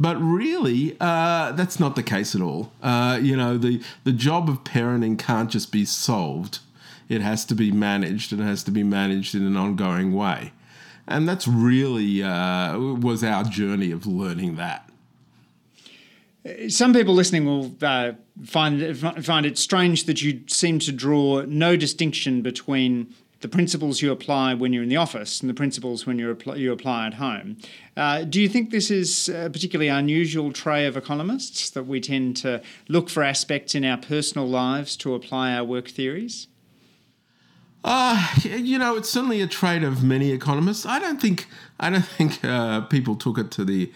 But 0.00 0.16
really, 0.16 0.96
uh, 0.98 1.52
that's 1.52 1.78
not 1.78 1.94
the 1.94 2.02
case 2.02 2.34
at 2.34 2.40
all. 2.40 2.72
Uh, 2.82 3.18
you 3.20 3.36
know, 3.36 3.58
the, 3.58 3.82
the 4.04 4.12
job 4.12 4.48
of 4.48 4.64
parenting 4.64 5.18
can't 5.18 5.50
just 5.50 5.70
be 5.70 5.84
solved, 5.84 6.60
it 7.10 7.20
has 7.20 7.44
to 7.44 7.54
be 7.54 7.70
managed 7.70 8.32
and 8.32 8.40
it 8.40 8.44
has 8.44 8.62
to 8.62 8.70
be 8.70 8.82
managed 8.82 9.34
in 9.34 9.44
an 9.44 9.58
ongoing 9.58 10.14
way. 10.14 10.52
And 11.06 11.28
that's 11.28 11.46
really 11.46 12.22
uh, 12.22 12.78
was 12.78 13.22
our 13.22 13.44
journey 13.44 13.90
of 13.90 14.06
learning 14.06 14.56
that. 14.56 14.88
Some 16.68 16.94
people 16.94 17.12
listening 17.12 17.44
will 17.44 17.76
uh, 17.82 18.12
find 18.42 18.96
find 18.96 19.44
it 19.44 19.58
strange 19.58 20.04
that 20.04 20.22
you 20.22 20.40
seem 20.46 20.78
to 20.78 20.92
draw 20.92 21.42
no 21.46 21.76
distinction 21.76 22.40
between 22.40 23.14
the 23.40 23.48
principles 23.48 24.02
you 24.02 24.12
apply 24.12 24.54
when 24.54 24.72
you're 24.72 24.82
in 24.82 24.88
the 24.88 24.96
office 24.96 25.40
and 25.40 25.48
the 25.48 25.54
principles 25.54 26.06
when 26.06 26.18
you 26.18 26.30
apply, 26.30 26.56
you 26.56 26.72
apply 26.72 27.06
at 27.06 27.14
home. 27.14 27.56
Uh, 27.96 28.22
do 28.22 28.40
you 28.40 28.48
think 28.48 28.70
this 28.70 28.90
is 28.90 29.28
a 29.28 29.48
particularly 29.50 29.88
unusual 29.88 30.52
trait 30.52 30.86
of 30.86 30.96
economists 30.96 31.70
that 31.70 31.84
we 31.84 32.00
tend 32.00 32.36
to 32.36 32.62
look 32.88 33.08
for 33.08 33.22
aspects 33.22 33.74
in 33.74 33.84
our 33.84 33.96
personal 33.96 34.46
lives 34.46 34.96
to 34.96 35.14
apply 35.14 35.54
our 35.54 35.64
work 35.64 35.88
theories? 35.88 36.48
Uh, 37.82 38.28
you 38.44 38.78
know, 38.78 38.96
it's 38.96 39.08
certainly 39.08 39.40
a 39.40 39.46
trait 39.46 39.82
of 39.82 40.04
many 40.04 40.32
economists. 40.32 40.84
I 40.84 40.98
don't 40.98 41.20
think 41.20 41.46
I 41.78 41.88
don't 41.88 42.04
think 42.04 42.44
uh, 42.44 42.82
people 42.82 43.16
took 43.16 43.38
it 43.38 43.50
to 43.52 43.64
the 43.64 43.90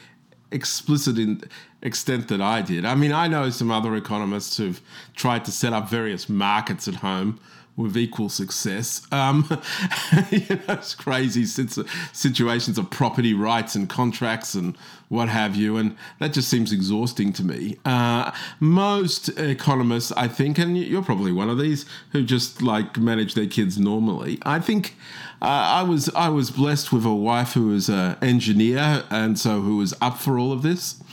explicit 0.50 1.44
extent 1.82 2.28
that 2.28 2.40
I 2.40 2.62
did. 2.62 2.86
I 2.86 2.94
mean, 2.94 3.12
I 3.12 3.28
know 3.28 3.50
some 3.50 3.70
other 3.70 3.94
economists 3.94 4.56
who've 4.56 4.80
tried 5.14 5.44
to 5.44 5.52
set 5.52 5.74
up 5.74 5.90
various 5.90 6.30
markets 6.30 6.88
at 6.88 6.96
home 6.96 7.40
with 7.76 7.96
equal 7.96 8.28
success. 8.28 9.06
Um, 9.10 9.46
you 10.30 10.46
know, 10.48 10.74
it's 10.74 10.94
crazy 10.94 11.44
situations 11.44 12.78
of 12.78 12.90
property 12.90 13.34
rights 13.34 13.74
and 13.74 13.88
contracts 13.88 14.54
and 14.54 14.76
what 15.08 15.28
have 15.28 15.54
you, 15.54 15.76
and 15.76 15.96
that 16.18 16.32
just 16.32 16.48
seems 16.48 16.72
exhausting 16.72 17.32
to 17.34 17.44
me. 17.44 17.76
Uh, 17.84 18.32
most 18.58 19.28
economists, 19.38 20.12
I 20.12 20.28
think, 20.28 20.58
and 20.58 20.76
you're 20.76 21.02
probably 21.02 21.32
one 21.32 21.50
of 21.50 21.58
these 21.58 21.84
who 22.10 22.24
just 22.24 22.62
like 22.62 22.96
manage 22.96 23.34
their 23.34 23.46
kids 23.46 23.78
normally. 23.78 24.38
I 24.42 24.60
think 24.60 24.96
uh, 25.42 25.46
I 25.46 25.82
was 25.82 26.08
I 26.14 26.30
was 26.30 26.50
blessed 26.50 26.92
with 26.92 27.04
a 27.04 27.14
wife 27.14 27.52
who 27.52 27.68
was 27.68 27.88
an 27.88 28.16
engineer, 28.22 29.04
and 29.10 29.38
so 29.38 29.60
who 29.60 29.76
was 29.76 29.94
up 30.00 30.18
for 30.18 30.38
all 30.38 30.52
of 30.52 30.62
this. 30.62 31.00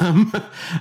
Um, 0.00 0.32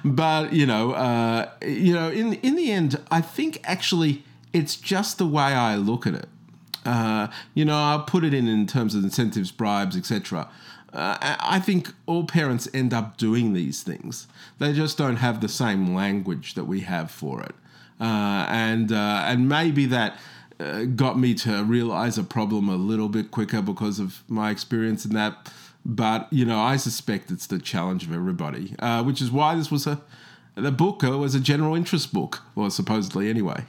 but 0.03 0.51
you 0.51 0.65
know, 0.65 0.93
uh, 0.93 1.49
you 1.61 1.93
know, 1.93 2.09
in 2.09 2.33
in 2.35 2.55
the 2.55 2.71
end, 2.71 2.99
I 3.11 3.21
think 3.21 3.59
actually 3.63 4.23
it's 4.53 4.75
just 4.75 5.17
the 5.17 5.27
way 5.27 5.53
I 5.53 5.75
look 5.75 6.05
at 6.05 6.13
it. 6.13 6.29
Uh, 6.85 7.27
you 7.53 7.63
know, 7.63 7.77
I'll 7.77 8.03
put 8.03 8.23
it 8.23 8.33
in 8.33 8.47
in 8.47 8.65
terms 8.67 8.95
of 8.95 9.03
incentives, 9.03 9.51
bribes, 9.51 9.95
etc. 9.95 10.49
Uh, 10.93 11.17
I 11.39 11.59
think 11.59 11.93
all 12.05 12.25
parents 12.25 12.67
end 12.73 12.93
up 12.93 13.17
doing 13.17 13.53
these 13.53 13.83
things. 13.83 14.27
They 14.59 14.73
just 14.73 14.97
don't 14.97 15.17
have 15.17 15.41
the 15.41 15.47
same 15.47 15.93
language 15.95 16.55
that 16.55 16.65
we 16.65 16.81
have 16.81 17.11
for 17.11 17.41
it, 17.41 17.55
uh, 17.99 18.45
and 18.49 18.91
uh, 18.91 19.23
and 19.25 19.47
maybe 19.47 19.85
that. 19.87 20.17
Uh, 20.59 20.83
got 20.83 21.17
me 21.17 21.33
to 21.33 21.63
realize 21.63 22.19
a 22.19 22.23
problem 22.23 22.69
a 22.69 22.75
little 22.75 23.09
bit 23.09 23.31
quicker 23.31 23.63
because 23.63 23.97
of 23.97 24.21
my 24.27 24.51
experience 24.51 25.05
in 25.05 25.11
that. 25.15 25.51
But 25.83 26.31
you 26.31 26.45
know, 26.45 26.59
I 26.59 26.77
suspect 26.77 27.31
it's 27.31 27.47
the 27.47 27.57
challenge 27.57 28.03
of 28.03 28.13
everybody, 28.13 28.75
uh, 28.77 29.01
which 29.03 29.23
is 29.23 29.31
why 29.31 29.55
this 29.55 29.71
was 29.71 29.87
a 29.87 29.99
the 30.53 30.71
book 30.71 31.01
was 31.01 31.33
a 31.33 31.39
general 31.39 31.73
interest 31.73 32.13
book, 32.13 32.43
or 32.55 32.69
supposedly 32.69 33.27
anyway. 33.27 33.65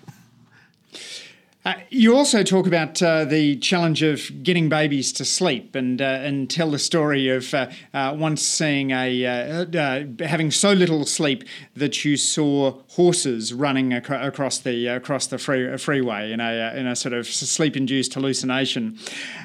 Uh, 1.64 1.74
you 1.90 2.16
also 2.16 2.42
talk 2.42 2.66
about 2.66 3.00
uh, 3.00 3.24
the 3.24 3.56
challenge 3.56 4.02
of 4.02 4.42
getting 4.42 4.68
babies 4.68 5.12
to 5.12 5.24
sleep, 5.24 5.76
and 5.76 6.02
uh, 6.02 6.04
and 6.04 6.50
tell 6.50 6.72
the 6.72 6.78
story 6.78 7.28
of 7.28 7.54
uh, 7.54 7.70
uh, 7.94 8.12
once 8.18 8.42
seeing 8.42 8.90
a 8.90 9.24
uh, 9.24 10.04
having 10.26 10.50
so 10.50 10.72
little 10.72 11.06
sleep 11.06 11.44
that 11.76 12.04
you 12.04 12.16
saw 12.16 12.72
horses 12.88 13.54
running 13.54 13.92
ac- 13.92 14.12
across 14.12 14.58
the 14.58 14.88
across 14.88 15.28
the 15.28 15.38
free, 15.38 15.76
freeway 15.76 16.32
in 16.32 16.40
a 16.40 16.74
in 16.74 16.88
a 16.88 16.96
sort 16.96 17.12
of 17.12 17.28
sleep 17.28 17.76
induced 17.76 18.12
hallucination. 18.14 18.98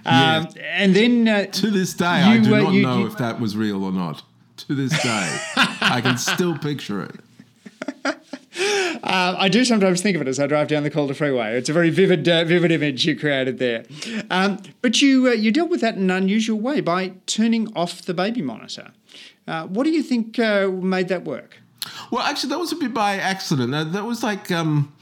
Um, 0.03 0.47
yeah. 0.55 0.63
And 0.73 0.95
then 0.95 1.51
to 1.51 1.69
this 1.69 1.93
day, 1.93 2.05
I 2.05 2.39
do 2.39 2.49
not 2.49 2.73
you, 2.73 2.81
know 2.81 2.99
you, 2.99 3.07
if 3.07 3.17
that 3.19 3.39
was 3.39 3.55
real 3.55 3.83
or 3.83 3.91
not. 3.91 4.23
To 4.65 4.73
this 4.73 4.91
day, 5.03 5.39
I 5.55 6.01
can 6.01 6.17
still 6.17 6.57
picture 6.57 7.03
it. 7.03 8.17
Uh, 8.59 9.35
I 9.37 9.49
do 9.49 9.63
sometimes 9.63 10.01
think 10.01 10.15
of 10.15 10.21
it 10.21 10.27
as 10.27 10.39
I 10.39 10.47
drive 10.47 10.67
down 10.67 10.83
the 10.83 10.89
Calder 10.89 11.13
Freeway. 11.13 11.55
It's 11.57 11.69
a 11.69 11.73
very 11.73 11.89
vivid, 11.89 12.27
uh, 12.27 12.43
vivid 12.43 12.71
image 12.71 13.05
you 13.05 13.17
created 13.17 13.59
there. 13.59 13.85
Um, 14.29 14.59
but 14.81 15.01
you 15.01 15.27
uh, 15.27 15.31
you 15.31 15.51
dealt 15.51 15.69
with 15.69 15.81
that 15.81 15.95
in 15.95 16.03
an 16.03 16.11
unusual 16.11 16.59
way 16.59 16.81
by 16.81 17.13
turning 17.25 17.71
off 17.75 18.01
the 18.01 18.13
baby 18.13 18.41
monitor. 18.41 18.91
Uh, 19.47 19.67
what 19.67 19.83
do 19.83 19.91
you 19.91 20.03
think 20.03 20.39
uh, 20.39 20.67
made 20.67 21.07
that 21.07 21.23
work? 21.23 21.57
Well, 22.11 22.21
actually, 22.23 22.49
that 22.49 22.59
was 22.59 22.71
a 22.71 22.75
bit 22.75 22.93
by 22.93 23.15
accident. 23.15 23.71
that 23.71 24.03
was 24.03 24.23
like 24.23 24.51
um, 24.51 24.93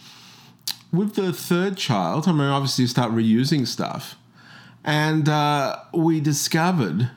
with 0.92 1.16
the 1.16 1.34
third 1.34 1.78
child. 1.78 2.28
I 2.28 2.32
mean, 2.32 2.42
obviously, 2.42 2.84
you 2.84 2.88
start 2.88 3.12
reusing 3.12 3.66
stuff, 3.66 4.16
and 4.84 5.28
uh, 5.30 5.78
we 5.94 6.20
discovered 6.20 7.10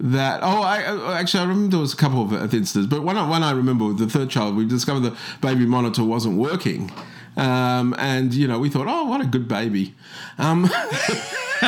that 0.00 0.40
oh 0.42 0.62
I 0.62 1.18
actually 1.18 1.40
I 1.40 1.46
remember 1.46 1.70
there 1.72 1.80
was 1.80 1.92
a 1.92 1.96
couple 1.96 2.22
of 2.22 2.32
instances, 2.32 2.86
but 2.86 3.02
one 3.02 3.16
one 3.28 3.42
I 3.42 3.50
remember 3.50 3.86
with 3.86 3.98
the 3.98 4.08
third 4.08 4.30
child, 4.30 4.56
we 4.56 4.64
discovered 4.64 5.00
the 5.00 5.16
baby 5.40 5.66
monitor 5.66 6.04
wasn't 6.04 6.38
working, 6.38 6.92
um, 7.36 7.94
and 7.98 8.32
you 8.32 8.46
know 8.46 8.58
we 8.58 8.70
thought 8.70 8.86
oh 8.88 9.04
what 9.04 9.20
a 9.20 9.26
good 9.26 9.48
baby, 9.48 9.94
um, 10.38 10.64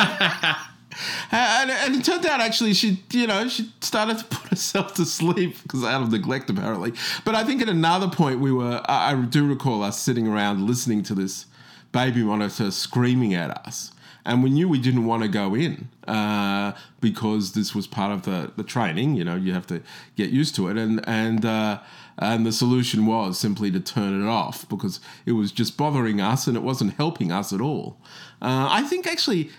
and, 1.31 1.71
and, 1.71 1.95
it 1.95 2.05
turned 2.05 2.25
out 2.25 2.39
actually 2.39 2.73
she 2.73 3.03
you 3.11 3.27
know 3.27 3.49
she 3.49 3.69
started 3.81 4.19
to 4.19 4.25
put 4.25 4.49
herself 4.49 4.93
to 4.93 5.05
sleep 5.05 5.61
because 5.63 5.83
out 5.83 6.01
of 6.01 6.11
neglect 6.11 6.49
apparently, 6.49 6.93
but 7.25 7.35
I 7.35 7.43
think 7.43 7.61
at 7.61 7.67
another 7.67 8.07
point 8.07 8.39
we 8.39 8.53
were 8.53 8.81
I, 8.85 9.11
I 9.11 9.15
do 9.15 9.45
recall 9.45 9.83
us 9.83 9.99
sitting 9.99 10.25
around 10.25 10.65
listening 10.65 11.03
to 11.03 11.13
this 11.13 11.47
baby 11.91 12.23
monitor 12.23 12.71
screaming 12.71 13.33
at 13.33 13.51
us 13.67 13.91
and 14.25 14.43
we 14.43 14.49
knew 14.49 14.69
we 14.69 14.79
didn't 14.79 15.05
want 15.05 15.23
to 15.23 15.29
go 15.29 15.55
in 15.55 15.89
uh, 16.07 16.73
because 16.99 17.53
this 17.53 17.73
was 17.73 17.87
part 17.87 18.11
of 18.11 18.23
the, 18.23 18.51
the 18.55 18.63
training. 18.63 19.15
You 19.15 19.23
know, 19.23 19.35
you 19.35 19.53
have 19.53 19.67
to 19.67 19.81
get 20.15 20.29
used 20.29 20.55
to 20.55 20.67
it, 20.67 20.77
and 20.77 21.03
and 21.07 21.45
uh, 21.45 21.79
and 22.17 22.45
the 22.45 22.51
solution 22.51 23.05
was 23.05 23.39
simply 23.39 23.71
to 23.71 23.79
turn 23.79 24.21
it 24.21 24.27
off 24.27 24.67
because 24.69 24.99
it 25.25 25.33
was 25.33 25.51
just 25.51 25.77
bothering 25.77 26.21
us 26.21 26.47
and 26.47 26.55
it 26.55 26.63
wasn't 26.63 26.93
helping 26.93 27.31
us 27.31 27.51
at 27.51 27.61
all. 27.61 27.97
Uh, 28.41 28.67
I 28.69 28.83
think 28.83 29.07
actually, 29.07 29.49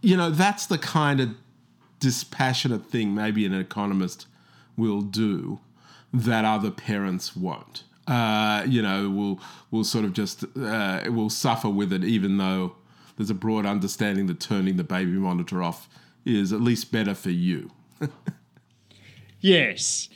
you 0.00 0.16
know, 0.16 0.30
that's 0.30 0.66
the 0.66 0.78
kind 0.78 1.20
of 1.20 1.30
dispassionate 1.98 2.86
thing 2.86 3.14
maybe 3.14 3.46
an 3.46 3.54
economist 3.54 4.26
will 4.76 5.02
do 5.02 5.60
that 6.12 6.44
other 6.44 6.70
parents 6.70 7.36
won't. 7.36 7.84
Uh, 8.06 8.64
you 8.66 8.82
know, 8.82 9.08
will 9.08 9.40
will 9.70 9.84
sort 9.84 10.04
of 10.04 10.12
just 10.12 10.44
uh, 10.58 11.02
will 11.06 11.30
suffer 11.30 11.68
with 11.68 11.92
it, 11.92 12.04
even 12.04 12.36
though 12.38 12.74
there's 13.16 13.30
a 13.30 13.34
broad 13.34 13.66
understanding 13.66 14.26
that 14.26 14.40
turning 14.40 14.76
the 14.76 14.84
baby 14.84 15.12
monitor 15.12 15.62
off 15.62 15.88
is 16.24 16.52
at 16.52 16.60
least 16.60 16.92
better 16.92 17.14
for 17.14 17.30
you. 17.30 17.70
yes. 19.40 20.08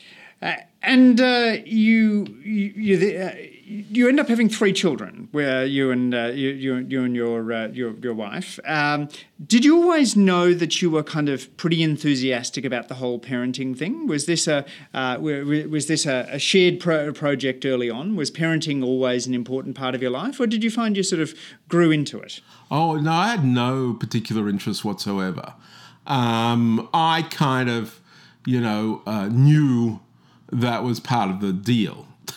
Uh, 0.43 0.55
and 0.83 1.21
uh, 1.21 1.57
you 1.65 2.27
you 2.45 2.73
you, 2.77 3.19
uh, 3.19 3.35
you, 3.65 4.07
end 4.07 4.21
up 4.21 4.29
having 4.29 4.51
three 4.51 4.73
children, 4.73 5.29
where 5.33 5.65
you 5.65 5.91
and 5.91 6.13
you, 6.13 6.51
you, 6.51 6.77
you 6.77 7.05
and 7.05 7.17
your 7.17 7.69
your 7.69 7.97
your 7.97 8.15
wife. 8.15 8.61
Um, 8.67 9.09
did 9.45 9.65
you 9.65 9.83
always 9.83 10.15
know 10.15 10.53
that 10.53 10.83
you 10.83 10.91
were 10.91 11.03
kind 11.03 11.31
of 11.31 11.57
pretty 11.57 11.83
enthusiastic 11.83 12.67
about 12.67 12.89
the 12.89 12.97
whole 12.97 13.19
parenting 13.19 13.77
thing? 13.77 14.07
Was 14.07 14.27
this 14.27 14.47
a 14.47 14.67
uh, 14.93 15.17
was 15.21 15.87
this 15.87 16.05
a, 16.05 16.29
a 16.31 16.39
shared 16.39 16.81
pro- 16.81 17.13
project 17.13 17.65
early 17.65 17.89
on? 17.89 18.15
Was 18.15 18.31
parenting 18.31 18.85
always 18.85 19.27
an 19.27 19.33
important 19.33 19.75
part 19.75 19.95
of 19.95 20.03
your 20.03 20.11
life, 20.11 20.39
or 20.39 20.47
did 20.47 20.63
you 20.63 20.71
find 20.71 20.99
you 20.99 21.03
sort 21.03 21.23
of 21.23 21.35
grew 21.69 21.91
into 21.91 22.21
it? 22.21 22.41
Oh 22.71 22.97
no, 22.97 23.11
I 23.11 23.29
had 23.29 23.45
no 23.45 23.95
particular 23.95 24.51
interest 24.51 24.85
whatsoever. 24.85 25.55
Um, 26.07 26.89
I 26.93 27.23
kind 27.23 27.71
of 27.71 28.01
you 28.47 28.61
know, 28.61 29.03
uh, 29.07 29.27
knew 29.27 30.01
that 30.51 30.83
was 30.83 31.01
part 31.01 31.31
of 31.31 31.41
the 31.41 31.53
deal. 31.53 32.07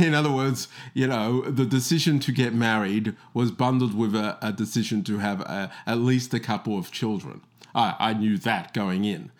in 0.00 0.14
other 0.14 0.30
words, 0.30 0.68
you 0.94 1.06
know, 1.06 1.42
the 1.42 1.64
decision 1.64 2.18
to 2.20 2.32
get 2.32 2.54
married 2.54 3.14
was 3.32 3.50
bundled 3.50 3.96
with 3.96 4.14
a, 4.14 4.38
a 4.42 4.52
decision 4.52 5.02
to 5.04 5.18
have 5.18 5.40
a, 5.40 5.70
at 5.86 5.98
least 5.98 6.34
a 6.34 6.40
couple 6.40 6.76
of 6.76 6.90
children. 6.90 7.40
I, 7.74 7.96
I 7.98 8.12
knew 8.14 8.36
that 8.38 8.74
going 8.74 9.04
in. 9.04 9.30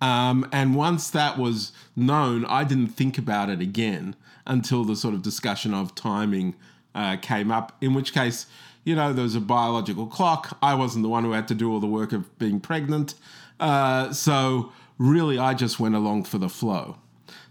Um, 0.00 0.48
and 0.52 0.74
once 0.74 1.10
that 1.10 1.38
was 1.38 1.72
known, 1.94 2.44
I 2.46 2.64
didn't 2.64 2.88
think 2.88 3.18
about 3.18 3.48
it 3.48 3.60
again 3.60 4.16
until 4.46 4.84
the 4.84 4.96
sort 4.96 5.14
of 5.14 5.22
discussion 5.22 5.72
of 5.72 5.94
timing 5.94 6.56
uh, 6.94 7.16
came 7.16 7.50
up, 7.50 7.76
in 7.80 7.94
which 7.94 8.12
case, 8.12 8.46
you 8.84 8.96
know, 8.96 9.12
there 9.12 9.22
was 9.22 9.36
a 9.36 9.40
biological 9.40 10.06
clock. 10.06 10.58
I 10.60 10.74
wasn't 10.74 11.04
the 11.04 11.08
one 11.08 11.24
who 11.24 11.32
had 11.32 11.46
to 11.48 11.54
do 11.54 11.72
all 11.72 11.78
the 11.78 11.86
work 11.86 12.12
of 12.12 12.36
being 12.38 12.58
pregnant. 12.58 13.14
Uh, 13.60 14.12
so 14.12 14.72
really, 14.98 15.38
I 15.38 15.54
just 15.54 15.80
went 15.80 15.94
along 15.94 16.24
for 16.24 16.38
the 16.38 16.48
flow. 16.48 16.96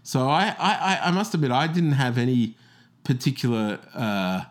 So 0.02 0.28
I, 0.28 0.54
I, 0.58 1.00
I 1.04 1.10
must 1.10 1.34
admit, 1.34 1.50
I 1.50 1.66
didn't 1.66 1.92
have 1.92 2.18
any 2.18 2.56
particular 3.04 3.78
uh, 3.94 4.44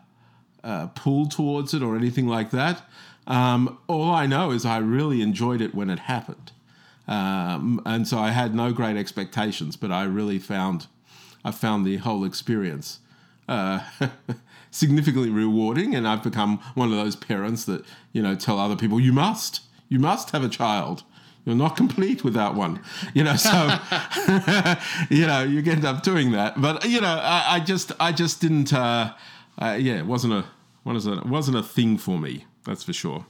uh, 0.63 0.87
pull 0.87 1.27
towards 1.27 1.73
it 1.73 1.81
or 1.81 1.95
anything 1.95 2.27
like 2.27 2.51
that. 2.51 2.83
Um, 3.27 3.79
all 3.87 4.11
I 4.11 4.25
know 4.25 4.51
is 4.51 4.65
I 4.65 4.77
really 4.77 5.21
enjoyed 5.21 5.61
it 5.61 5.75
when 5.75 5.89
it 5.89 5.99
happened. 5.99 6.51
Um, 7.07 7.81
and 7.85 8.07
so 8.07 8.17
I 8.17 8.31
had 8.31 8.55
no 8.55 8.71
great 8.71 8.97
expectations, 8.97 9.75
but 9.75 9.91
I 9.91 10.03
really 10.03 10.39
found 10.39 10.87
I 11.43 11.51
found 11.51 11.85
the 11.85 11.97
whole 11.97 12.23
experience 12.23 12.99
uh, 13.49 13.81
significantly 14.71 15.29
rewarding, 15.29 15.95
and 15.95 16.07
I've 16.07 16.23
become 16.23 16.59
one 16.75 16.91
of 16.91 16.95
those 16.97 17.15
parents 17.15 17.65
that 17.65 17.83
you 18.13 18.21
know 18.21 18.35
tell 18.35 18.59
other 18.59 18.75
people 18.75 18.99
you 18.99 19.13
must 19.13 19.61
you 19.89 19.99
must 19.99 20.31
have 20.31 20.43
a 20.43 20.49
child. 20.49 21.03
You're 21.45 21.55
not 21.55 21.75
complete 21.75 22.23
without 22.23 22.55
one, 22.55 22.81
you 23.13 23.23
know. 23.23 23.35
So, 23.35 23.51
you 25.09 25.25
know, 25.25 25.43
you 25.43 25.63
end 25.71 25.85
up 25.85 26.03
doing 26.03 26.31
that. 26.33 26.61
But 26.61 26.87
you 26.87 27.01
know, 27.01 27.19
I, 27.21 27.55
I 27.55 27.59
just, 27.59 27.91
I 27.99 28.11
just 28.11 28.41
didn't. 28.41 28.73
Uh, 28.73 29.13
uh, 29.59 29.77
yeah, 29.79 29.97
it 29.97 30.05
wasn't 30.05 30.33
a, 30.33 30.45
wasn't 30.83 31.19
it 31.19 31.25
wasn't 31.25 31.57
a 31.57 31.63
thing 31.63 31.97
for 31.97 32.19
me. 32.19 32.45
That's 32.65 32.83
for 32.83 32.93
sure. 32.93 33.25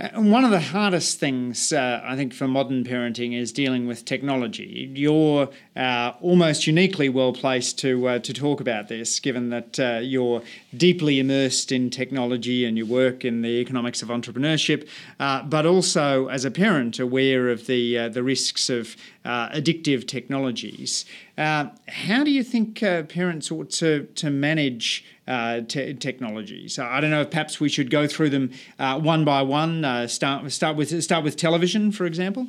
And 0.00 0.32
one 0.32 0.46
of 0.46 0.50
the 0.50 0.60
hardest 0.60 1.20
things, 1.20 1.74
uh, 1.74 2.00
I 2.02 2.16
think, 2.16 2.32
for 2.32 2.48
modern 2.48 2.84
parenting 2.84 3.38
is 3.38 3.52
dealing 3.52 3.86
with 3.86 4.06
technology. 4.06 4.90
You're 4.94 5.50
uh, 5.76 6.12
almost 6.22 6.66
uniquely 6.66 7.10
well 7.10 7.34
placed 7.34 7.78
to 7.80 8.08
uh, 8.08 8.18
to 8.20 8.32
talk 8.32 8.62
about 8.62 8.88
this, 8.88 9.20
given 9.20 9.50
that 9.50 9.78
uh, 9.78 10.00
you're 10.02 10.42
deeply 10.74 11.20
immersed 11.20 11.70
in 11.70 11.90
technology 11.90 12.64
and 12.64 12.78
you 12.78 12.86
work 12.86 13.26
in 13.26 13.42
the 13.42 13.60
economics 13.60 14.00
of 14.00 14.08
entrepreneurship, 14.08 14.88
uh, 15.18 15.42
but 15.42 15.66
also 15.66 16.28
as 16.28 16.46
a 16.46 16.50
parent 16.50 16.98
aware 16.98 17.50
of 17.50 17.66
the 17.66 17.98
uh, 17.98 18.08
the 18.08 18.22
risks 18.22 18.70
of 18.70 18.96
addictive 19.26 20.08
technologies. 20.08 21.04
How 21.40 22.24
do 22.24 22.30
you 22.30 22.44
think 22.44 22.80
parents 22.80 23.50
ought 23.50 23.70
to 23.70 24.04
to 24.16 24.30
manage 24.30 25.04
uh, 25.30 25.60
te- 25.60 25.94
technologies. 25.94 26.78
I 26.78 27.00
don't 27.00 27.10
know 27.10 27.20
if 27.20 27.30
perhaps 27.30 27.60
we 27.60 27.68
should 27.68 27.88
go 27.88 28.08
through 28.08 28.30
them 28.30 28.50
uh, 28.80 28.98
one 28.98 29.24
by 29.24 29.42
one. 29.42 29.84
Uh, 29.84 30.08
start 30.08 30.50
start 30.50 30.76
with 30.76 31.02
start 31.04 31.22
with 31.22 31.36
television, 31.36 31.92
for 31.92 32.04
example. 32.04 32.48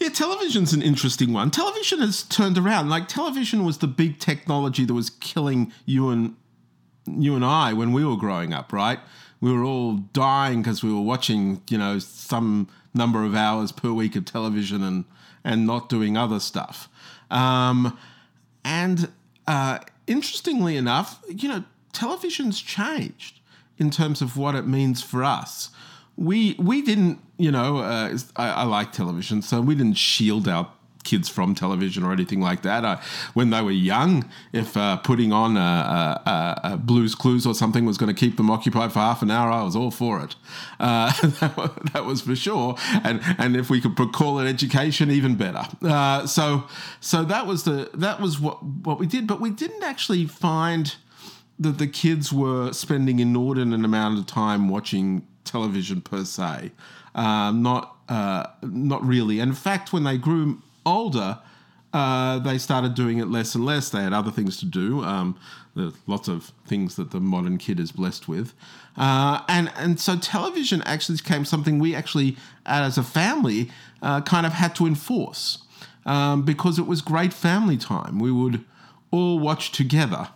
Yeah, 0.00 0.08
television's 0.08 0.72
an 0.72 0.82
interesting 0.82 1.32
one. 1.32 1.52
Television 1.52 2.00
has 2.00 2.24
turned 2.24 2.58
around. 2.58 2.88
Like 2.90 3.06
television 3.06 3.64
was 3.64 3.78
the 3.78 3.86
big 3.86 4.18
technology 4.18 4.84
that 4.84 4.92
was 4.92 5.08
killing 5.08 5.72
you 5.86 6.10
and 6.10 6.34
you 7.06 7.36
and 7.36 7.44
I 7.44 7.72
when 7.72 7.92
we 7.92 8.04
were 8.04 8.16
growing 8.16 8.52
up, 8.52 8.72
right? 8.72 8.98
We 9.40 9.52
were 9.52 9.62
all 9.62 9.92
dying 9.92 10.62
because 10.62 10.82
we 10.82 10.92
were 10.92 11.00
watching, 11.00 11.62
you 11.70 11.78
know, 11.78 12.00
some 12.00 12.68
number 12.92 13.22
of 13.22 13.36
hours 13.36 13.70
per 13.70 13.92
week 13.92 14.16
of 14.16 14.24
television 14.24 14.82
and 14.82 15.04
and 15.44 15.64
not 15.64 15.88
doing 15.88 16.16
other 16.16 16.40
stuff. 16.40 16.88
Um, 17.30 17.98
and 18.64 19.10
uh, 19.46 19.78
interestingly 20.06 20.76
enough, 20.76 21.22
you 21.28 21.48
know, 21.48 21.64
television's 21.92 22.60
changed 22.60 23.40
in 23.78 23.90
terms 23.90 24.22
of 24.22 24.36
what 24.36 24.54
it 24.54 24.66
means 24.66 25.02
for 25.02 25.24
us. 25.24 25.70
We 26.16 26.54
we 26.58 26.82
didn't, 26.82 27.18
you 27.38 27.50
know, 27.50 27.78
uh, 27.78 28.16
I, 28.36 28.48
I, 28.50 28.62
like 28.64 28.92
television, 28.92 29.42
so 29.42 29.60
we 29.60 29.74
didn't 29.74 29.96
shield 29.96 30.46
our 30.46 30.70
kids 31.04 31.28
from 31.28 31.54
television 31.54 32.02
or 32.02 32.12
anything 32.12 32.40
like 32.40 32.62
that. 32.62 32.84
I, 32.84 33.00
when 33.34 33.50
they 33.50 33.62
were 33.62 33.70
young, 33.70 34.28
if 34.52 34.76
uh, 34.76 34.96
putting 34.98 35.32
on 35.32 35.56
a, 35.56 35.60
a, 35.60 36.60
a, 36.64 36.76
Blues 36.76 37.14
Clues 37.14 37.46
or 37.46 37.54
something 37.54 37.84
was 37.84 37.98
going 37.98 38.14
to 38.14 38.18
keep 38.18 38.36
them 38.36 38.50
occupied 38.50 38.92
for 38.92 38.98
half 38.98 39.22
an 39.22 39.30
hour, 39.30 39.50
I 39.50 39.62
was 39.62 39.76
all 39.76 39.90
for 39.90 40.22
it. 40.22 40.34
Uh, 40.80 41.12
that, 41.92 42.04
was 42.04 42.22
for 42.22 42.34
sure. 42.34 42.76
And 43.04 43.20
and 43.38 43.56
if 43.56 43.70
we 43.70 43.80
could 43.80 43.96
call 44.12 44.38
it 44.38 44.48
education, 44.48 45.10
even 45.10 45.36
better. 45.36 45.64
Uh, 45.82 46.26
so 46.26 46.64
so 47.00 47.24
that 47.24 47.46
was 47.46 47.64
the 47.64 47.90
that 47.94 48.20
was 48.20 48.40
what 48.40 48.62
what 48.62 48.98
we 48.98 49.06
did. 49.06 49.26
But 49.26 49.40
we 49.40 49.50
didn't 49.50 49.82
actually 49.82 50.26
find 50.26 50.94
that 51.58 51.78
the 51.78 51.86
kids 51.86 52.32
were 52.32 52.72
spending 52.72 53.20
inordinate 53.20 53.84
amount 53.84 54.18
of 54.18 54.26
time 54.26 54.68
watching 54.68 55.26
television 55.44 56.00
per 56.00 56.24
se. 56.24 56.72
Um, 57.14 57.62
not 57.62 57.96
uh, 58.08 58.46
not 58.62 59.04
really. 59.04 59.40
And 59.40 59.50
in 59.50 59.54
fact, 59.54 59.92
when 59.92 60.04
they 60.04 60.18
grew 60.18 60.62
older, 60.86 61.38
uh, 61.92 62.40
they 62.40 62.58
started 62.58 62.94
doing 62.94 63.18
it 63.18 63.26
less 63.26 63.54
and 63.54 63.64
less. 63.64 63.88
They 63.90 64.02
had 64.02 64.12
other 64.12 64.30
things 64.30 64.56
to 64.58 64.66
do. 64.66 65.04
Um, 65.04 65.38
there's 65.76 65.94
lots 66.06 66.28
of 66.28 66.52
things 66.66 66.96
that 66.96 67.10
the 67.12 67.20
modern 67.20 67.58
kid 67.58 67.78
is 67.80 67.92
blessed 67.92 68.28
with, 68.28 68.52
uh, 68.96 69.42
and 69.48 69.72
and 69.76 69.98
so 70.00 70.16
television 70.16 70.82
actually 70.82 71.18
became 71.18 71.44
something 71.44 71.78
we 71.78 71.94
actually, 71.94 72.36
as 72.66 72.98
a 72.98 73.02
family, 73.02 73.70
uh, 74.02 74.20
kind 74.22 74.46
of 74.46 74.52
had 74.52 74.74
to 74.76 74.86
enforce 74.86 75.58
um, 76.06 76.42
because 76.42 76.78
it 76.78 76.86
was 76.86 77.00
great 77.00 77.32
family 77.32 77.76
time. 77.76 78.18
We 78.18 78.30
would 78.30 78.64
all 79.10 79.38
watch 79.38 79.72
together. 79.72 80.28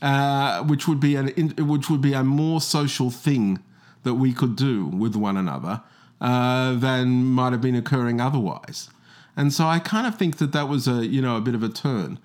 Uh, 0.00 0.64
which 0.64 0.88
would 0.88 0.98
be 0.98 1.14
an 1.14 1.28
which 1.58 1.88
would 1.88 2.00
be 2.00 2.12
a 2.12 2.24
more 2.24 2.60
social 2.60 3.08
thing 3.08 3.60
that 4.02 4.14
we 4.14 4.32
could 4.32 4.56
do 4.56 4.86
with 4.86 5.14
one 5.14 5.36
another 5.36 5.80
uh, 6.20 6.74
than 6.74 7.24
might 7.24 7.52
have 7.52 7.60
been 7.60 7.76
occurring 7.76 8.20
otherwise. 8.20 8.90
And 9.36 9.52
so 9.52 9.66
I 9.66 9.78
kind 9.78 10.06
of 10.06 10.18
think 10.18 10.38
that 10.38 10.52
that 10.52 10.68
was 10.68 10.86
a 10.86 11.06
you 11.06 11.22
know 11.22 11.36
a 11.36 11.40
bit 11.40 11.54
of 11.54 11.62
a 11.62 11.68
turn, 11.68 12.18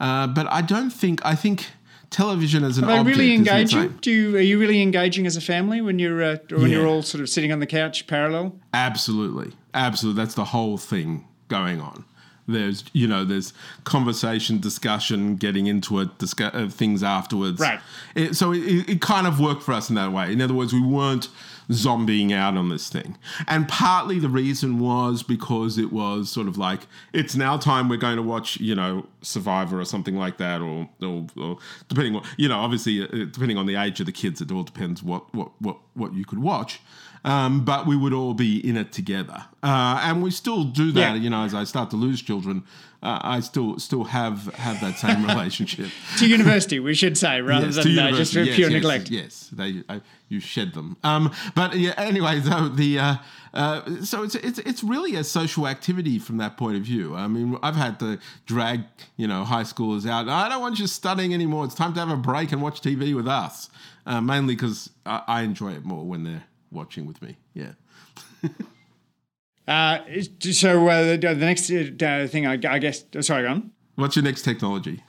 uh, 0.00 0.26
but 0.26 0.46
I 0.50 0.62
don't 0.62 0.90
think 0.90 1.24
I 1.24 1.34
think 1.34 1.66
television 2.10 2.64
as 2.64 2.78
an 2.78 2.84
Are 2.84 3.02
they 3.02 3.10
really 3.10 3.34
engaging? 3.34 3.98
Do 4.00 4.10
you 4.10 4.36
are 4.36 4.40
you 4.40 4.58
really 4.58 4.80
engaging 4.80 5.26
as 5.26 5.36
a 5.36 5.40
family 5.40 5.80
when 5.80 5.98
you're 5.98 6.22
uh, 6.22 6.36
when 6.50 6.62
yeah. 6.62 6.78
you're 6.78 6.86
all 6.86 7.02
sort 7.02 7.20
of 7.20 7.28
sitting 7.28 7.52
on 7.52 7.60
the 7.60 7.66
couch 7.66 8.06
parallel? 8.06 8.58
Absolutely, 8.72 9.52
absolutely. 9.74 10.22
That's 10.22 10.34
the 10.34 10.46
whole 10.46 10.78
thing 10.78 11.26
going 11.48 11.80
on. 11.80 12.04
There's, 12.46 12.84
you 12.92 13.06
know, 13.06 13.24
there's 13.24 13.54
conversation, 13.84 14.60
discussion, 14.60 15.36
getting 15.36 15.66
into 15.66 15.98
it, 16.00 16.18
discuss, 16.18 16.54
uh, 16.54 16.68
things 16.68 17.02
afterwards. 17.02 17.58
Right. 17.58 17.80
It, 18.14 18.34
so 18.36 18.52
it, 18.52 18.88
it 18.88 19.00
kind 19.00 19.26
of 19.26 19.40
worked 19.40 19.62
for 19.62 19.72
us 19.72 19.88
in 19.88 19.94
that 19.94 20.12
way. 20.12 20.30
In 20.30 20.42
other 20.42 20.52
words, 20.52 20.72
we 20.72 20.82
weren't 20.82 21.30
zombieing 21.70 22.32
out 22.32 22.56
on 22.56 22.68
this 22.68 22.88
thing. 22.88 23.16
And 23.46 23.68
partly 23.68 24.18
the 24.18 24.28
reason 24.28 24.78
was 24.78 25.22
because 25.22 25.78
it 25.78 25.92
was 25.92 26.30
sort 26.30 26.48
of 26.48 26.56
like, 26.56 26.86
it's 27.12 27.34
now 27.34 27.56
time 27.56 27.88
we're 27.88 27.96
going 27.96 28.16
to 28.16 28.22
watch, 28.22 28.58
you 28.60 28.74
know, 28.74 29.06
Survivor 29.22 29.80
or 29.80 29.84
something 29.84 30.16
like 30.16 30.36
that, 30.38 30.60
or, 30.60 30.88
or, 31.02 31.26
or 31.36 31.58
depending 31.88 32.16
on, 32.16 32.22
you 32.36 32.48
know, 32.48 32.58
obviously, 32.58 33.02
uh, 33.02 33.26
depending 33.30 33.56
on 33.56 33.66
the 33.66 33.76
age 33.76 34.00
of 34.00 34.06
the 34.06 34.12
kids, 34.12 34.40
it 34.40 34.52
all 34.52 34.64
depends 34.64 35.02
what, 35.02 35.34
what, 35.34 35.50
what, 35.60 35.78
what 35.94 36.14
you 36.14 36.24
could 36.24 36.40
watch. 36.40 36.80
Um, 37.26 37.64
but 37.64 37.86
we 37.86 37.96
would 37.96 38.12
all 38.12 38.34
be 38.34 38.58
in 38.68 38.76
it 38.76 38.92
together, 38.92 39.46
uh, 39.62 39.98
and 40.02 40.22
we 40.22 40.30
still 40.30 40.62
do 40.62 40.92
that. 40.92 41.14
Yeah. 41.14 41.22
You 41.22 41.30
know, 41.30 41.44
as 41.44 41.54
I 41.54 41.64
start 41.64 41.88
to 41.92 41.96
lose 41.96 42.20
children, 42.20 42.64
uh, 43.04 43.18
I 43.22 43.40
still 43.40 43.78
still 43.78 44.04
have 44.04 44.46
have 44.54 44.80
that 44.80 44.98
same 44.98 45.24
relationship 45.28 45.90
to 46.18 46.26
university. 46.26 46.80
We 46.80 46.94
should 46.94 47.18
say 47.18 47.42
rather 47.42 47.66
yes, 47.66 47.76
than 47.76 47.98
uh, 47.98 48.10
just 48.12 48.34
yes, 48.34 48.56
pure 48.56 48.70
yes, 48.70 48.72
neglect. 48.72 49.10
Yes, 49.10 49.50
they 49.52 49.82
uh, 49.88 50.00
you 50.28 50.40
shed 50.40 50.72
them. 50.72 50.96
Um, 51.04 51.30
but 51.54 51.76
yeah, 51.76 51.92
anyway, 51.98 52.40
though 52.40 52.68
the 52.68 52.98
uh, 52.98 53.16
uh, 53.52 54.02
so 54.02 54.22
it's 54.22 54.34
it's 54.36 54.58
it's 54.60 54.82
really 54.82 55.16
a 55.16 55.24
social 55.24 55.68
activity 55.68 56.18
from 56.18 56.38
that 56.38 56.56
point 56.56 56.76
of 56.76 56.82
view. 56.82 57.14
I 57.14 57.28
mean, 57.28 57.58
I've 57.62 57.76
had 57.76 58.00
to 58.00 58.18
drag 58.46 58.84
you 59.16 59.28
know 59.28 59.44
high 59.44 59.64
schoolers 59.64 60.08
out. 60.08 60.28
I 60.28 60.48
don't 60.48 60.62
want 60.62 60.78
you 60.78 60.86
studying 60.86 61.34
anymore. 61.34 61.66
It's 61.66 61.74
time 61.74 61.92
to 61.94 62.00
have 62.00 62.10
a 62.10 62.16
break 62.16 62.52
and 62.52 62.62
watch 62.62 62.80
TV 62.80 63.14
with 63.14 63.28
us. 63.28 63.68
mainly 64.06 64.54
because 64.54 64.88
I, 65.04 65.22
I 65.26 65.42
enjoy 65.42 65.72
it 65.72 65.84
more 65.84 66.04
when 66.04 66.24
they're 66.24 66.44
watching 66.70 67.04
with 67.04 67.20
me. 67.20 67.36
Yeah. 67.52 67.72
uh, 69.66 69.98
so 70.40 70.88
uh, 70.88 71.02
the, 71.02 71.16
the, 71.16 71.34
next 71.34 71.70
uh, 71.70 72.26
thing, 72.28 72.46
I, 72.46 72.52
I, 72.52 72.78
guess. 72.78 73.04
Sorry, 73.20 73.44
go 73.44 73.50
on. 73.50 73.70
What's 73.94 74.16
your 74.16 74.22
next 74.22 74.42
technology? 74.42 75.02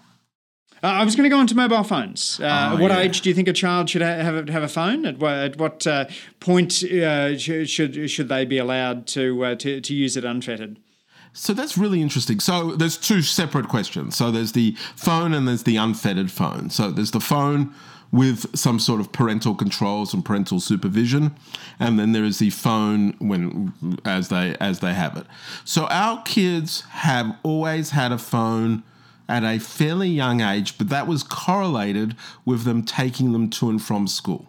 Uh, 0.83 0.87
I 0.87 1.03
was 1.03 1.15
going 1.15 1.23
to 1.23 1.29
go 1.29 1.39
on 1.39 1.47
to 1.47 1.55
mobile 1.55 1.83
phones. 1.83 2.39
Uh, 2.39 2.71
oh, 2.73 2.81
what 2.81 2.91
yeah. 2.91 2.99
age 2.99 3.21
do 3.21 3.29
you 3.29 3.35
think 3.35 3.47
a 3.47 3.53
child 3.53 3.89
should 3.89 4.01
have 4.01 4.49
have 4.49 4.63
a 4.63 4.67
phone? 4.67 5.05
At, 5.05 5.21
at 5.21 5.57
what 5.57 5.85
uh, 5.87 6.05
point 6.39 6.71
should 6.71 8.09
should 8.09 8.29
they 8.29 8.45
be 8.45 8.57
allowed 8.57 9.07
to, 9.07 9.55
to 9.55 9.81
to 9.81 9.93
use 9.93 10.15
it 10.15 10.23
unfettered? 10.23 10.77
So 11.33 11.53
that's 11.53 11.77
really 11.77 12.01
interesting. 12.01 12.39
So 12.39 12.75
there's 12.75 12.97
two 12.97 13.21
separate 13.21 13.67
questions. 13.67 14.15
So 14.15 14.31
there's 14.31 14.53
the 14.53 14.71
phone 14.95 15.33
and 15.33 15.45
there's 15.45 15.63
the 15.63 15.75
unfettered 15.75 16.31
phone. 16.31 16.69
So 16.69 16.91
there's 16.91 17.11
the 17.11 17.19
phone 17.19 17.73
with 18.11 18.57
some 18.57 18.79
sort 18.79 19.01
of 19.01 19.11
parental 19.11 19.55
controls 19.55 20.13
and 20.13 20.23
parental 20.23 20.59
supervision, 20.59 21.35
and 21.79 21.99
then 21.99 22.11
there 22.11 22.23
is 22.23 22.39
the 22.39 22.49
phone 22.49 23.15
when 23.19 23.73
as 24.05 24.29
they 24.29 24.55
as 24.59 24.79
they 24.79 24.93
have 24.93 25.17
it. 25.17 25.25
So 25.63 25.85
our 25.87 26.21
kids 26.23 26.81
have 26.81 27.35
always 27.43 27.91
had 27.91 28.11
a 28.11 28.17
phone 28.17 28.83
at 29.27 29.43
a 29.43 29.59
fairly 29.59 30.09
young 30.09 30.41
age, 30.41 30.77
but 30.77 30.89
that 30.89 31.07
was 31.07 31.23
correlated 31.23 32.15
with 32.45 32.63
them 32.63 32.83
taking 32.83 33.31
them 33.31 33.49
to 33.49 33.69
and 33.69 33.81
from 33.81 34.07
school. 34.07 34.45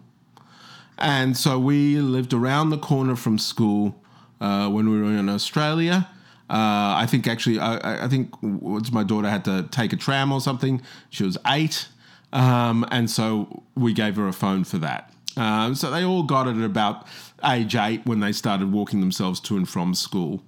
And 0.97 1.37
so 1.37 1.59
we 1.59 1.97
lived 1.97 2.33
around 2.33 2.69
the 2.69 2.77
corner 2.77 3.15
from 3.15 3.37
school 3.37 4.01
uh, 4.39 4.69
when 4.69 4.89
we 4.89 5.01
were 5.01 5.13
in 5.13 5.29
Australia. 5.29 6.09
Uh, 6.49 6.95
I 6.95 7.05
think 7.07 7.27
actually, 7.27 7.59
I, 7.59 8.05
I 8.05 8.07
think 8.07 8.31
once 8.41 8.91
my 8.91 9.03
daughter 9.03 9.29
had 9.29 9.43
to 9.45 9.67
take 9.69 9.93
a 9.93 9.97
tram 9.97 10.31
or 10.31 10.39
something, 10.39 10.81
she 11.09 11.23
was 11.23 11.37
eight, 11.45 11.87
um, 12.33 12.85
and 12.91 13.09
so 13.09 13.63
we 13.75 13.93
gave 13.93 14.15
her 14.15 14.27
a 14.27 14.33
phone 14.33 14.63
for 14.63 14.77
that. 14.79 15.13
Um, 15.35 15.75
so 15.75 15.91
they 15.91 16.03
all 16.03 16.23
got 16.23 16.47
it 16.47 16.57
at 16.57 16.63
about 16.63 17.05
age 17.45 17.75
eight 17.75 18.05
when 18.05 18.19
they 18.19 18.31
started 18.31 18.71
walking 18.71 19.01
themselves 19.01 19.39
to 19.41 19.55
and 19.55 19.69
from 19.69 19.93
school, 19.93 20.43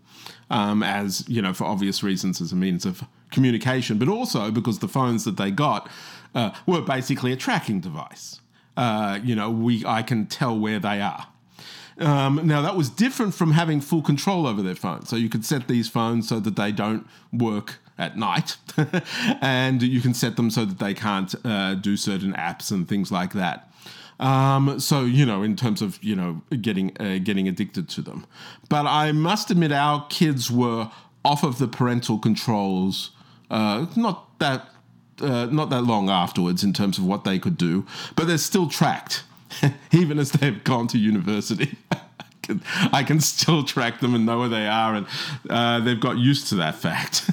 um, 0.49 0.81
as 0.81 1.27
you 1.29 1.41
know, 1.41 1.53
for 1.53 1.65
obvious 1.65 2.01
reasons, 2.01 2.41
as 2.41 2.51
a 2.51 2.55
means 2.55 2.85
of 2.85 3.03
communication, 3.31 3.99
but 3.99 4.07
also 4.07 4.49
because 4.49 4.79
the 4.79 4.87
phones 4.87 5.25
that 5.25 5.37
they 5.37 5.51
got 5.51 5.89
uh, 6.33 6.51
were 6.65 6.81
basically 6.81 7.31
a 7.31 7.35
tracking 7.35 7.79
device. 7.79 8.41
Uh, 8.75 9.19
you 9.23 9.35
know, 9.35 9.51
we 9.51 9.85
I 9.85 10.01
can 10.01 10.25
tell 10.25 10.57
where 10.57 10.79
they 10.79 11.01
are. 11.01 11.27
Um, 11.99 12.47
now 12.47 12.61
that 12.61 12.75
was 12.75 12.89
different 12.89 13.33
from 13.33 13.51
having 13.51 13.81
full 13.81 14.01
control 14.01 14.47
over 14.47 14.61
their 14.61 14.75
phone. 14.75 15.05
So 15.05 15.17
you 15.17 15.29
could 15.29 15.45
set 15.45 15.67
these 15.67 15.89
phones 15.89 16.29
so 16.29 16.39
that 16.39 16.55
they 16.55 16.71
don't 16.71 17.05
work 17.33 17.79
at 17.99 18.17
night, 18.17 18.57
and 19.41 19.83
you 19.83 20.01
can 20.01 20.13
set 20.15 20.37
them 20.37 20.49
so 20.49 20.65
that 20.65 20.79
they 20.79 20.93
can't 20.93 21.35
uh, 21.45 21.75
do 21.75 21.95
certain 21.97 22.33
apps 22.33 22.71
and 22.71 22.87
things 22.87 23.11
like 23.11 23.33
that. 23.33 23.69
Um, 24.19 24.79
so 24.79 25.03
you 25.03 25.25
know, 25.25 25.43
in 25.43 25.55
terms 25.55 25.81
of 25.81 26.03
you 26.03 26.15
know 26.15 26.41
getting 26.61 26.95
uh, 26.99 27.19
getting 27.23 27.47
addicted 27.47 27.87
to 27.89 28.01
them, 28.01 28.25
but 28.69 28.85
I 28.85 29.11
must 29.11 29.51
admit 29.51 29.71
our 29.71 30.07
kids 30.09 30.49
were 30.49 30.89
off 31.23 31.43
of 31.43 31.59
the 31.59 31.67
parental 31.67 32.17
controls. 32.17 33.11
Uh, 33.51 33.85
not 33.95 34.39
that 34.39 34.69
uh, 35.21 35.45
not 35.45 35.69
that 35.69 35.83
long 35.83 36.09
afterwards 36.09 36.63
in 36.63 36.73
terms 36.73 36.97
of 36.97 37.05
what 37.05 37.23
they 37.23 37.39
could 37.39 37.57
do, 37.57 37.85
but 38.15 38.27
they're 38.27 38.37
still 38.37 38.67
tracked, 38.67 39.23
even 39.91 40.19
as 40.19 40.31
they've 40.31 40.63
gone 40.63 40.87
to 40.87 40.97
university. 40.97 41.77
I 42.91 43.03
can 43.03 43.19
still 43.19 43.63
track 43.63 43.99
them 43.99 44.15
and 44.15 44.25
know 44.25 44.39
where 44.39 44.49
they 44.49 44.67
are, 44.67 44.95
and 44.95 45.05
uh, 45.49 45.79
they've 45.81 45.99
got 45.99 46.17
used 46.17 46.47
to 46.49 46.55
that 46.55 46.75
fact. 46.75 47.29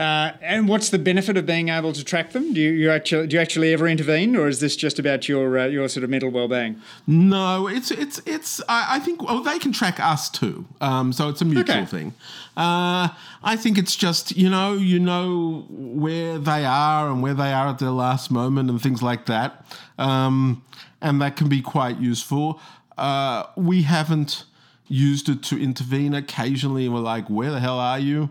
Uh, 0.00 0.32
and 0.40 0.66
what's 0.66 0.88
the 0.88 0.98
benefit 0.98 1.36
of 1.36 1.44
being 1.44 1.68
able 1.68 1.92
to 1.92 2.02
track 2.02 2.32
them? 2.32 2.54
Do 2.54 2.60
you, 2.60 2.70
you, 2.70 2.90
actually 2.90 3.26
do 3.26 3.36
you 3.36 3.40
actually 3.40 3.74
ever 3.74 3.86
intervene, 3.86 4.34
or 4.34 4.48
is 4.48 4.58
this 4.58 4.74
just 4.74 4.98
about 4.98 5.28
your 5.28 5.58
uh, 5.58 5.66
your 5.66 5.86
sort 5.88 6.04
of 6.04 6.08
mental 6.08 6.30
well 6.30 6.48
being? 6.48 6.80
No, 7.06 7.68
it's 7.68 7.90
it's 7.90 8.18
it's. 8.24 8.62
I, 8.66 8.96
I 8.96 8.98
think 9.00 9.22
well, 9.22 9.42
they 9.42 9.58
can 9.58 9.72
track 9.72 10.00
us 10.00 10.30
too. 10.30 10.64
Um, 10.80 11.12
so 11.12 11.28
it's 11.28 11.42
a 11.42 11.44
mutual 11.44 11.76
okay. 11.76 11.84
thing. 11.84 12.14
Uh, 12.56 13.08
I 13.42 13.56
think 13.56 13.76
it's 13.76 13.94
just 13.94 14.34
you 14.34 14.48
know 14.48 14.72
you 14.72 14.98
know 14.98 15.66
where 15.68 16.38
they 16.38 16.64
are 16.64 17.10
and 17.10 17.22
where 17.22 17.34
they 17.34 17.52
are 17.52 17.68
at 17.68 17.78
their 17.78 17.90
last 17.90 18.30
moment 18.30 18.70
and 18.70 18.80
things 18.80 19.02
like 19.02 19.26
that, 19.26 19.66
um, 19.98 20.64
and 21.02 21.20
that 21.20 21.36
can 21.36 21.50
be 21.50 21.60
quite 21.60 21.98
useful. 21.98 22.58
Uh, 22.96 23.44
we 23.54 23.82
haven't 23.82 24.44
used 24.88 25.28
it 25.28 25.42
to 25.42 25.62
intervene. 25.62 26.14
Occasionally, 26.14 26.88
we're 26.88 27.00
like, 27.00 27.28
"Where 27.28 27.50
the 27.50 27.60
hell 27.60 27.78
are 27.78 27.98
you?" 27.98 28.30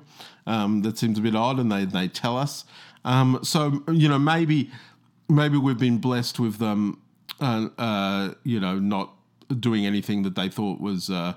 Um, 0.50 0.82
that 0.82 0.98
seems 0.98 1.18
a 1.18 1.22
bit 1.22 1.36
odd, 1.36 1.60
and 1.60 1.72
they 1.72 1.86
they 1.86 2.08
tell 2.08 2.38
us. 2.38 2.66
Um, 3.06 3.40
so 3.44 3.84
you 3.92 4.10
know 4.10 4.20
maybe 4.20 4.72
maybe 5.30 5.58
we've 5.58 5.78
been 5.78 6.00
blessed 6.00 6.40
with 6.40 6.58
them, 6.58 7.00
uh, 7.40 7.70
uh, 7.78 8.34
you 8.44 8.60
know, 8.60 8.80
not 8.80 9.14
doing 9.60 9.86
anything 9.86 10.24
that 10.24 10.36
they 10.36 10.50
thought 10.50 10.82
was. 10.82 11.10
Uh, 11.10 11.34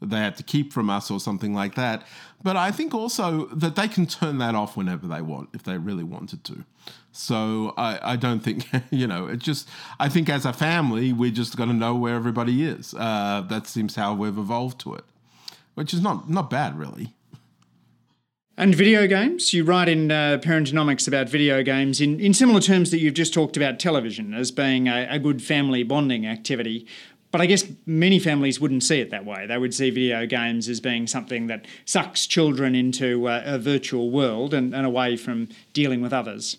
they 0.00 0.18
had 0.18 0.36
to 0.36 0.44
keep 0.44 0.72
from 0.72 0.88
us 0.90 1.10
or 1.10 1.18
something 1.18 1.54
like 1.54 1.74
that. 1.74 2.06
But 2.42 2.56
I 2.56 2.70
think 2.70 2.94
also 2.94 3.46
that 3.46 3.74
they 3.74 3.88
can 3.88 4.06
turn 4.06 4.38
that 4.38 4.54
off 4.54 4.76
whenever 4.76 5.08
they 5.08 5.22
want 5.22 5.48
if 5.54 5.64
they 5.64 5.76
really 5.76 6.04
wanted 6.04 6.44
to. 6.44 6.64
So 7.10 7.74
I, 7.76 8.12
I 8.12 8.16
don't 8.16 8.40
think, 8.40 8.68
you 8.90 9.08
know, 9.08 9.26
it 9.26 9.38
just, 9.38 9.68
I 9.98 10.08
think 10.08 10.28
as 10.28 10.46
a 10.46 10.52
family, 10.52 11.12
we're 11.12 11.32
just 11.32 11.56
got 11.56 11.64
to 11.64 11.72
know 11.72 11.96
where 11.96 12.14
everybody 12.14 12.62
is. 12.62 12.94
Uh, 12.94 13.44
that 13.48 13.66
seems 13.66 13.96
how 13.96 14.14
we've 14.14 14.38
evolved 14.38 14.78
to 14.82 14.94
it, 14.94 15.04
which 15.74 15.92
is 15.92 16.00
not, 16.00 16.30
not 16.30 16.48
bad, 16.48 16.78
really. 16.78 17.14
And 18.58 18.74
video 18.74 19.06
games, 19.06 19.54
you 19.54 19.62
write 19.62 19.88
in 19.88 20.10
uh, 20.10 20.40
Parentonomics 20.42 21.06
about 21.06 21.28
video 21.28 21.62
games 21.62 22.00
in, 22.00 22.18
in 22.18 22.34
similar 22.34 22.60
terms 22.60 22.90
that 22.90 22.98
you've 22.98 23.14
just 23.14 23.32
talked 23.32 23.56
about 23.56 23.78
television 23.78 24.34
as 24.34 24.50
being 24.50 24.88
a, 24.88 25.06
a 25.08 25.20
good 25.20 25.40
family 25.40 25.84
bonding 25.84 26.26
activity. 26.26 26.84
But 27.30 27.40
I 27.40 27.46
guess 27.46 27.70
many 27.86 28.18
families 28.18 28.60
wouldn't 28.60 28.82
see 28.82 28.98
it 28.98 29.10
that 29.12 29.24
way. 29.24 29.46
They 29.46 29.58
would 29.58 29.74
see 29.74 29.90
video 29.90 30.26
games 30.26 30.68
as 30.68 30.80
being 30.80 31.06
something 31.06 31.46
that 31.46 31.66
sucks 31.84 32.26
children 32.26 32.74
into 32.74 33.28
uh, 33.28 33.42
a 33.44 33.60
virtual 33.60 34.10
world 34.10 34.52
and, 34.52 34.74
and 34.74 34.84
away 34.84 35.16
from 35.16 35.50
dealing 35.72 36.02
with 36.02 36.12
others. 36.12 36.56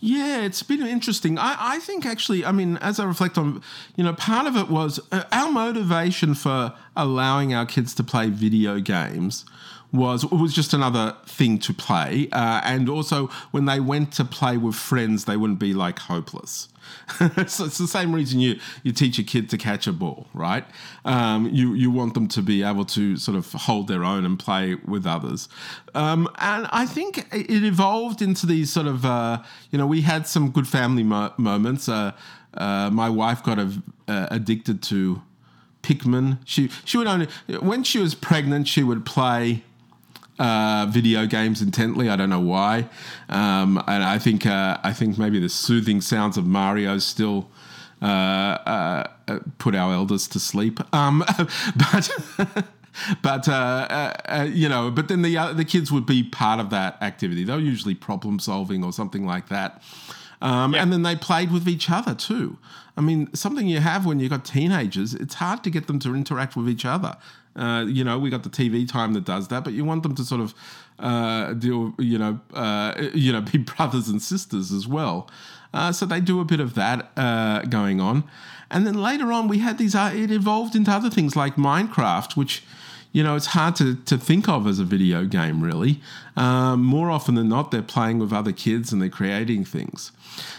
Yeah, 0.00 0.42
it's 0.42 0.64
been 0.64 0.84
interesting. 0.84 1.38
I, 1.38 1.56
I 1.58 1.78
think 1.78 2.04
actually, 2.04 2.44
I 2.44 2.50
mean, 2.50 2.76
as 2.78 2.98
I 2.98 3.04
reflect 3.04 3.38
on, 3.38 3.62
you 3.94 4.02
know, 4.02 4.14
part 4.14 4.48
of 4.48 4.56
it 4.56 4.68
was 4.68 4.98
uh, 5.12 5.22
our 5.30 5.52
motivation 5.52 6.34
for 6.34 6.74
allowing 6.96 7.54
our 7.54 7.66
kids 7.66 7.94
to 7.94 8.02
play 8.02 8.30
video 8.30 8.80
games 8.80 9.44
was 9.96 10.24
was 10.26 10.54
just 10.54 10.72
another 10.72 11.16
thing 11.26 11.58
to 11.60 11.74
play, 11.74 12.28
uh, 12.32 12.60
and 12.64 12.88
also 12.88 13.28
when 13.50 13.64
they 13.64 13.80
went 13.80 14.12
to 14.14 14.24
play 14.24 14.56
with 14.56 14.74
friends, 14.74 15.24
they 15.24 15.36
wouldn't 15.36 15.58
be 15.58 15.74
like 15.74 15.98
hopeless. 15.98 16.68
so 17.46 17.64
it's 17.64 17.78
the 17.78 17.88
same 17.88 18.14
reason 18.14 18.40
you 18.40 18.58
you 18.82 18.92
teach 18.92 19.18
a 19.18 19.22
kid 19.22 19.48
to 19.50 19.58
catch 19.58 19.86
a 19.86 19.92
ball, 19.92 20.26
right? 20.34 20.64
Um, 21.04 21.48
you 21.52 21.74
you 21.74 21.90
want 21.90 22.14
them 22.14 22.28
to 22.28 22.42
be 22.42 22.62
able 22.62 22.84
to 22.86 23.16
sort 23.16 23.36
of 23.36 23.52
hold 23.52 23.88
their 23.88 24.04
own 24.04 24.24
and 24.24 24.38
play 24.38 24.74
with 24.74 25.06
others, 25.06 25.48
um, 25.94 26.28
and 26.38 26.68
I 26.70 26.86
think 26.86 27.18
it 27.32 27.64
evolved 27.64 28.22
into 28.22 28.46
these 28.46 28.72
sort 28.72 28.86
of 28.86 29.04
uh, 29.04 29.42
you 29.70 29.78
know 29.78 29.86
we 29.86 30.02
had 30.02 30.26
some 30.26 30.50
good 30.50 30.68
family 30.68 31.02
mo- 31.02 31.32
moments. 31.36 31.88
Uh, 31.88 32.12
uh 32.54 32.88
my 32.90 33.10
wife 33.10 33.42
got 33.42 33.58
a, 33.58 33.82
uh, 34.08 34.28
addicted 34.30 34.82
to 34.84 35.22
Pikmin. 35.86 36.38
She 36.44 36.68
she 36.84 36.98
would 36.98 37.06
only 37.06 37.28
when 37.60 37.84
she 37.84 37.98
was 37.98 38.14
pregnant 38.14 38.66
she 38.66 38.82
would 38.82 39.06
play 39.06 39.62
uh, 40.38 40.86
video 40.88 41.26
games 41.26 41.62
intently. 41.62 42.08
I 42.08 42.16
don't 42.16 42.30
know 42.30 42.40
why, 42.40 42.88
um, 43.28 43.82
and 43.86 44.04
I 44.04 44.18
think 44.18 44.46
uh, 44.46 44.78
I 44.82 44.92
think 44.92 45.18
maybe 45.18 45.38
the 45.38 45.48
soothing 45.48 46.00
sounds 46.00 46.36
of 46.36 46.46
Mario 46.46 46.98
still 46.98 47.50
uh, 48.02 48.04
uh 48.04 49.04
put 49.58 49.74
our 49.74 49.92
elders 49.92 50.28
to 50.28 50.40
sleep. 50.40 50.80
Um, 50.94 51.24
but. 51.76 52.10
but 53.22 53.46
uh, 53.46 53.52
uh, 54.24 54.48
you 54.50 54.70
know, 54.70 54.90
but 54.90 55.08
then 55.08 55.20
the 55.20 55.52
the 55.54 55.66
kids 55.66 55.92
would 55.92 56.06
be 56.06 56.22
part 56.22 56.60
of 56.60 56.70
that 56.70 56.96
activity. 57.02 57.44
They 57.44 57.52
were 57.52 57.58
usually 57.58 57.94
problem 57.94 58.38
solving 58.38 58.82
or 58.82 58.92
something 58.92 59.26
like 59.26 59.48
that. 59.48 59.82
Um, 60.42 60.74
And 60.74 60.92
then 60.92 61.02
they 61.02 61.16
played 61.16 61.50
with 61.50 61.68
each 61.68 61.90
other 61.90 62.14
too. 62.14 62.58
I 62.96 63.02
mean, 63.02 63.32
something 63.34 63.66
you 63.66 63.80
have 63.80 64.06
when 64.06 64.20
you've 64.20 64.30
got 64.30 64.44
teenagers, 64.44 65.14
it's 65.14 65.34
hard 65.34 65.62
to 65.64 65.70
get 65.70 65.86
them 65.86 65.98
to 66.00 66.14
interact 66.14 66.56
with 66.56 66.68
each 66.68 66.84
other. 66.84 67.16
Uh, 67.54 67.84
you 67.86 68.04
know, 68.04 68.18
we 68.18 68.30
got 68.30 68.42
the 68.42 68.50
TV 68.50 68.88
time 68.88 69.12
that 69.14 69.24
does 69.24 69.48
that, 69.48 69.64
but 69.64 69.72
you 69.72 69.84
want 69.84 70.02
them 70.02 70.14
to 70.14 70.24
sort 70.24 70.40
of 70.40 70.54
uh, 70.98 71.52
deal, 71.54 71.94
you 71.98 72.18
know, 72.18 72.40
uh, 72.54 73.08
you 73.14 73.32
know, 73.32 73.40
be 73.40 73.58
brothers 73.76 74.08
and 74.08 74.22
sisters 74.22 74.72
as 74.72 74.86
well. 74.86 75.28
Uh, 75.74 75.92
so 75.92 76.06
they 76.06 76.20
do 76.20 76.40
a 76.40 76.44
bit 76.44 76.60
of 76.60 76.74
that 76.74 77.10
uh, 77.16 77.62
going 77.62 78.00
on, 78.00 78.24
and 78.70 78.86
then 78.86 78.94
later 78.94 79.32
on 79.32 79.48
we 79.48 79.58
had 79.58 79.78
these. 79.78 79.94
Uh, 79.94 80.10
it 80.14 80.30
evolved 80.30 80.74
into 80.74 80.90
other 80.90 81.10
things 81.10 81.36
like 81.36 81.56
Minecraft, 81.56 82.36
which 82.36 82.62
you 83.16 83.22
know, 83.22 83.34
it's 83.34 83.46
hard 83.46 83.74
to, 83.76 83.94
to 83.94 84.18
think 84.18 84.46
of 84.46 84.66
as 84.66 84.78
a 84.78 84.84
video 84.84 85.24
game, 85.24 85.62
really. 85.62 86.02
Um, 86.36 86.82
more 86.82 87.10
often 87.10 87.34
than 87.34 87.48
not, 87.48 87.70
they're 87.70 87.80
playing 87.80 88.18
with 88.18 88.30
other 88.30 88.52
kids 88.52 88.92
and 88.92 89.00
they're 89.00 89.08
creating 89.08 89.64
things. 89.64 90.12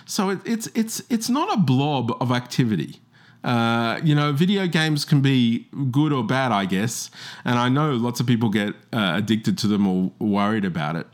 So 0.06 0.30
it, 0.30 0.40
it's, 0.46 0.68
it's, 0.76 1.02
it's 1.10 1.30
not 1.30 1.54
a 1.54 1.58
blob 1.58 2.16
of 2.22 2.32
activity. 2.32 3.02
Uh, 3.44 4.00
you 4.04 4.16
know, 4.16 4.34
video 4.34 4.68
games 4.68 5.06
can 5.06 5.22
be 5.22 5.68
good 5.92 6.12
or 6.12 6.24
bad, 6.24 6.52
I 6.52 6.66
guess. 6.66 7.10
And 7.46 7.58
I 7.58 7.70
know 7.70 7.92
lots 7.92 8.20
of 8.20 8.28
people 8.28 8.50
get 8.50 8.74
uh, 8.92 9.14
addicted 9.16 9.58
to 9.60 9.68
them 9.68 9.88
or 9.88 10.12
worried 10.20 10.66
about 10.66 10.96
it. 10.96 11.08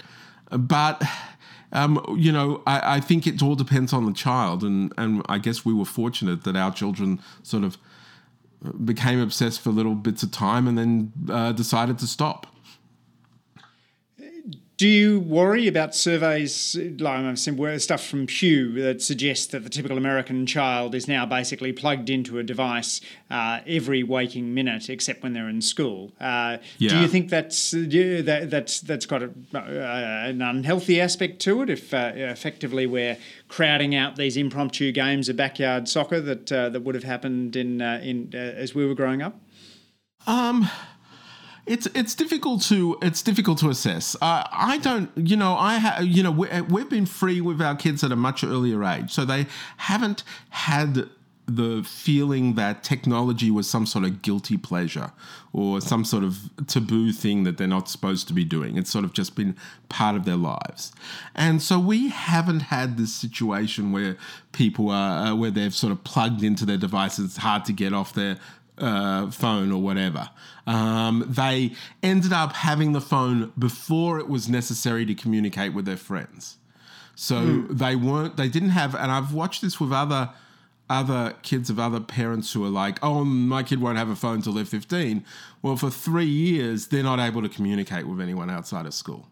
But, 0.49 1.03
um, 1.71 2.03
you 2.17 2.31
know, 2.31 2.63
I, 2.65 2.95
I, 2.95 2.99
think 3.01 3.27
it 3.27 3.41
all 3.41 3.55
depends 3.55 3.93
on 3.93 4.05
the 4.05 4.13
child. 4.13 4.63
And, 4.63 4.93
and 4.97 5.23
I 5.27 5.37
guess 5.37 5.65
we 5.65 5.73
were 5.73 5.85
fortunate 5.85 6.43
that 6.43 6.55
our 6.55 6.71
children 6.71 7.19
sort 7.43 7.63
of 7.63 7.77
became 8.83 9.19
obsessed 9.19 9.61
for 9.61 9.71
little 9.71 9.95
bits 9.95 10.23
of 10.23 10.31
time 10.31 10.67
and 10.67 10.77
then 10.77 11.11
uh, 11.29 11.51
decided 11.51 11.99
to 11.99 12.07
stop. 12.07 12.47
Do 14.77 14.87
you 14.87 15.19
worry 15.19 15.67
about 15.67 15.93
surveys 15.93 16.75
like 16.75 17.19
I've 17.19 17.37
seen 17.37 17.79
stuff 17.79 18.05
from 18.05 18.25
Pew 18.25 18.81
that 18.81 19.03
suggests 19.03 19.45
that 19.47 19.63
the 19.63 19.69
typical 19.69 19.97
American 19.97 20.47
child 20.47 20.95
is 20.95 21.07
now 21.07 21.27
basically 21.27 21.71
plugged 21.71 22.09
into 22.09 22.39
a 22.39 22.43
device 22.43 22.99
uh, 23.29 23.59
every 23.67 24.01
waking 24.01 24.53
minute, 24.53 24.89
except 24.89 25.21
when 25.21 25.33
they're 25.33 25.47
in 25.47 25.61
school? 25.61 26.11
Uh, 26.19 26.57
yeah. 26.79 26.89
Do 26.89 27.01
you 27.01 27.07
think 27.07 27.29
that's 27.29 27.71
that, 27.71 28.47
that's 28.49 28.81
that's 28.81 29.05
got 29.05 29.21
a, 29.21 29.29
uh, 29.53 30.29
an 30.29 30.41
unhealthy 30.41 30.99
aspect 30.99 31.39
to 31.43 31.61
it? 31.61 31.69
If 31.69 31.93
uh, 31.93 32.11
effectively 32.15 32.87
we're 32.87 33.17
crowding 33.49 33.93
out 33.93 34.15
these 34.15 34.37
impromptu 34.37 34.91
games 34.91 35.29
of 35.29 35.35
backyard 35.35 35.87
soccer 35.87 36.19
that 36.19 36.51
uh, 36.51 36.69
that 36.69 36.81
would 36.81 36.95
have 36.95 37.03
happened 37.03 37.55
in 37.55 37.79
in 37.79 38.33
as 38.33 38.73
we 38.73 38.87
were 38.87 38.95
growing 38.95 39.21
up. 39.21 39.39
Um. 40.25 40.67
It's 41.65 41.87
it's 41.95 42.13
difficult 42.13 42.61
to 42.63 42.97
it's 43.01 43.21
difficult 43.21 43.59
to 43.59 43.69
assess. 43.69 44.15
Uh, 44.21 44.43
I 44.51 44.79
don't, 44.79 45.09
you 45.15 45.37
know, 45.37 45.55
I 45.55 45.75
have, 45.75 46.05
you 46.05 46.21
know, 46.21 46.31
we, 46.31 46.47
we've 46.61 46.89
been 46.89 47.05
free 47.05 47.39
with 47.39 47.61
our 47.61 47.75
kids 47.75 48.03
at 48.03 48.11
a 48.11 48.17
much 48.17 48.43
earlier 48.43 48.83
age, 48.83 49.11
so 49.11 49.23
they 49.23 49.47
haven't 49.77 50.23
had 50.49 51.09
the 51.45 51.83
feeling 51.83 52.55
that 52.55 52.83
technology 52.83 53.51
was 53.51 53.69
some 53.69 53.85
sort 53.85 54.05
of 54.05 54.21
guilty 54.21 54.57
pleasure 54.57 55.11
or 55.51 55.81
some 55.81 56.05
sort 56.05 56.23
of 56.23 56.49
taboo 56.67 57.11
thing 57.11 57.43
that 57.43 57.57
they're 57.57 57.67
not 57.67 57.89
supposed 57.89 58.27
to 58.27 58.33
be 58.33 58.45
doing. 58.45 58.77
It's 58.77 58.89
sort 58.89 59.03
of 59.03 59.13
just 59.13 59.35
been 59.35 59.55
part 59.89 60.15
of 60.15 60.23
their 60.23 60.37
lives. 60.37 60.93
And 61.35 61.61
so 61.61 61.79
we 61.79 62.09
haven't 62.09 62.61
had 62.61 62.97
this 62.97 63.13
situation 63.13 63.91
where 63.91 64.17
people 64.53 64.89
are, 64.89 65.27
uh, 65.27 65.35
where 65.35 65.51
they've 65.51 65.75
sort 65.75 65.91
of 65.91 66.03
plugged 66.05 66.43
into 66.43 66.65
their 66.65 66.77
devices. 66.77 67.25
It's 67.25 67.37
hard 67.37 67.65
to 67.65 67.73
get 67.73 67.93
off 67.93 68.13
their 68.13 68.37
uh, 68.77 69.29
phone 69.31 69.71
or 69.71 69.81
whatever. 69.81 70.29
Um, 70.65 71.25
they 71.27 71.73
ended 72.01 72.33
up 72.33 72.53
having 72.53 72.93
the 72.93 73.01
phone 73.01 73.51
before 73.57 74.19
it 74.19 74.27
was 74.27 74.49
necessary 74.49 75.05
to 75.05 75.13
communicate 75.13 75.73
with 75.73 75.85
their 75.85 75.97
friends. 75.97 76.57
So 77.15 77.35
mm. 77.35 77.77
they 77.77 77.95
weren't, 77.95 78.37
they 78.37 78.49
didn't 78.49 78.69
have, 78.69 78.95
and 78.95 79.11
I've 79.11 79.33
watched 79.33 79.61
this 79.61 79.79
with 79.79 79.91
other 79.91 80.31
other 80.89 81.33
kids 81.43 81.69
of 81.69 81.79
other 81.79 81.99
parents 81.99 82.53
who 82.53 82.63
are 82.63 82.69
like, 82.69 82.99
oh, 83.01 83.23
my 83.23 83.63
kid 83.63 83.81
won't 83.81 83.97
have 83.97 84.09
a 84.09 84.15
phone 84.15 84.41
till 84.41 84.53
they're 84.53 84.65
15. 84.65 85.23
Well, 85.61 85.77
for 85.77 85.89
three 85.89 86.25
years, 86.25 86.87
they're 86.87 87.03
not 87.03 87.19
able 87.19 87.41
to 87.41 87.49
communicate 87.49 88.05
with 88.05 88.19
anyone 88.19 88.49
outside 88.49 88.85
of 88.85 88.93
school. 88.93 89.27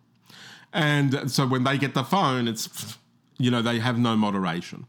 And 0.74 1.30
so 1.30 1.46
when 1.46 1.64
they 1.64 1.78
get 1.78 1.94
the 1.94 2.04
phone, 2.04 2.48
it's, 2.48 2.98
you 3.38 3.52
know, 3.52 3.62
they 3.62 3.80
have 3.80 4.00
no 4.00 4.16
moderation. 4.16 4.88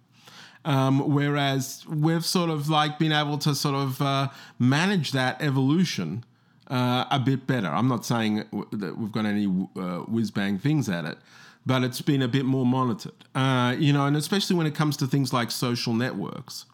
Um, 0.64 1.12
whereas 1.12 1.84
we've 1.88 2.24
sort 2.24 2.50
of 2.50 2.68
like 2.68 2.98
been 2.98 3.12
able 3.12 3.38
to 3.38 3.54
sort 3.54 3.74
of 3.74 4.00
uh, 4.00 4.28
manage 4.58 5.12
that 5.12 5.42
evolution 5.42 6.24
uh, 6.68 7.04
a 7.10 7.18
bit 7.18 7.46
better. 7.46 7.68
I'm 7.68 7.88
not 7.88 8.04
saying 8.04 8.44
that 8.72 8.96
we've 8.96 9.12
got 9.12 9.26
any 9.26 9.46
uh, 9.76 10.00
whiz 10.00 10.30
bang 10.30 10.58
things 10.58 10.88
at 10.88 11.04
it, 11.04 11.18
but 11.66 11.82
it's 11.82 12.00
been 12.00 12.22
a 12.22 12.28
bit 12.28 12.44
more 12.44 12.64
monitored. 12.64 13.12
Uh, 13.34 13.74
you 13.78 13.92
know, 13.92 14.06
and 14.06 14.16
especially 14.16 14.56
when 14.56 14.66
it 14.66 14.74
comes 14.74 14.96
to 14.98 15.06
things 15.06 15.32
like 15.32 15.50
social 15.50 15.94
networks. 15.94 16.66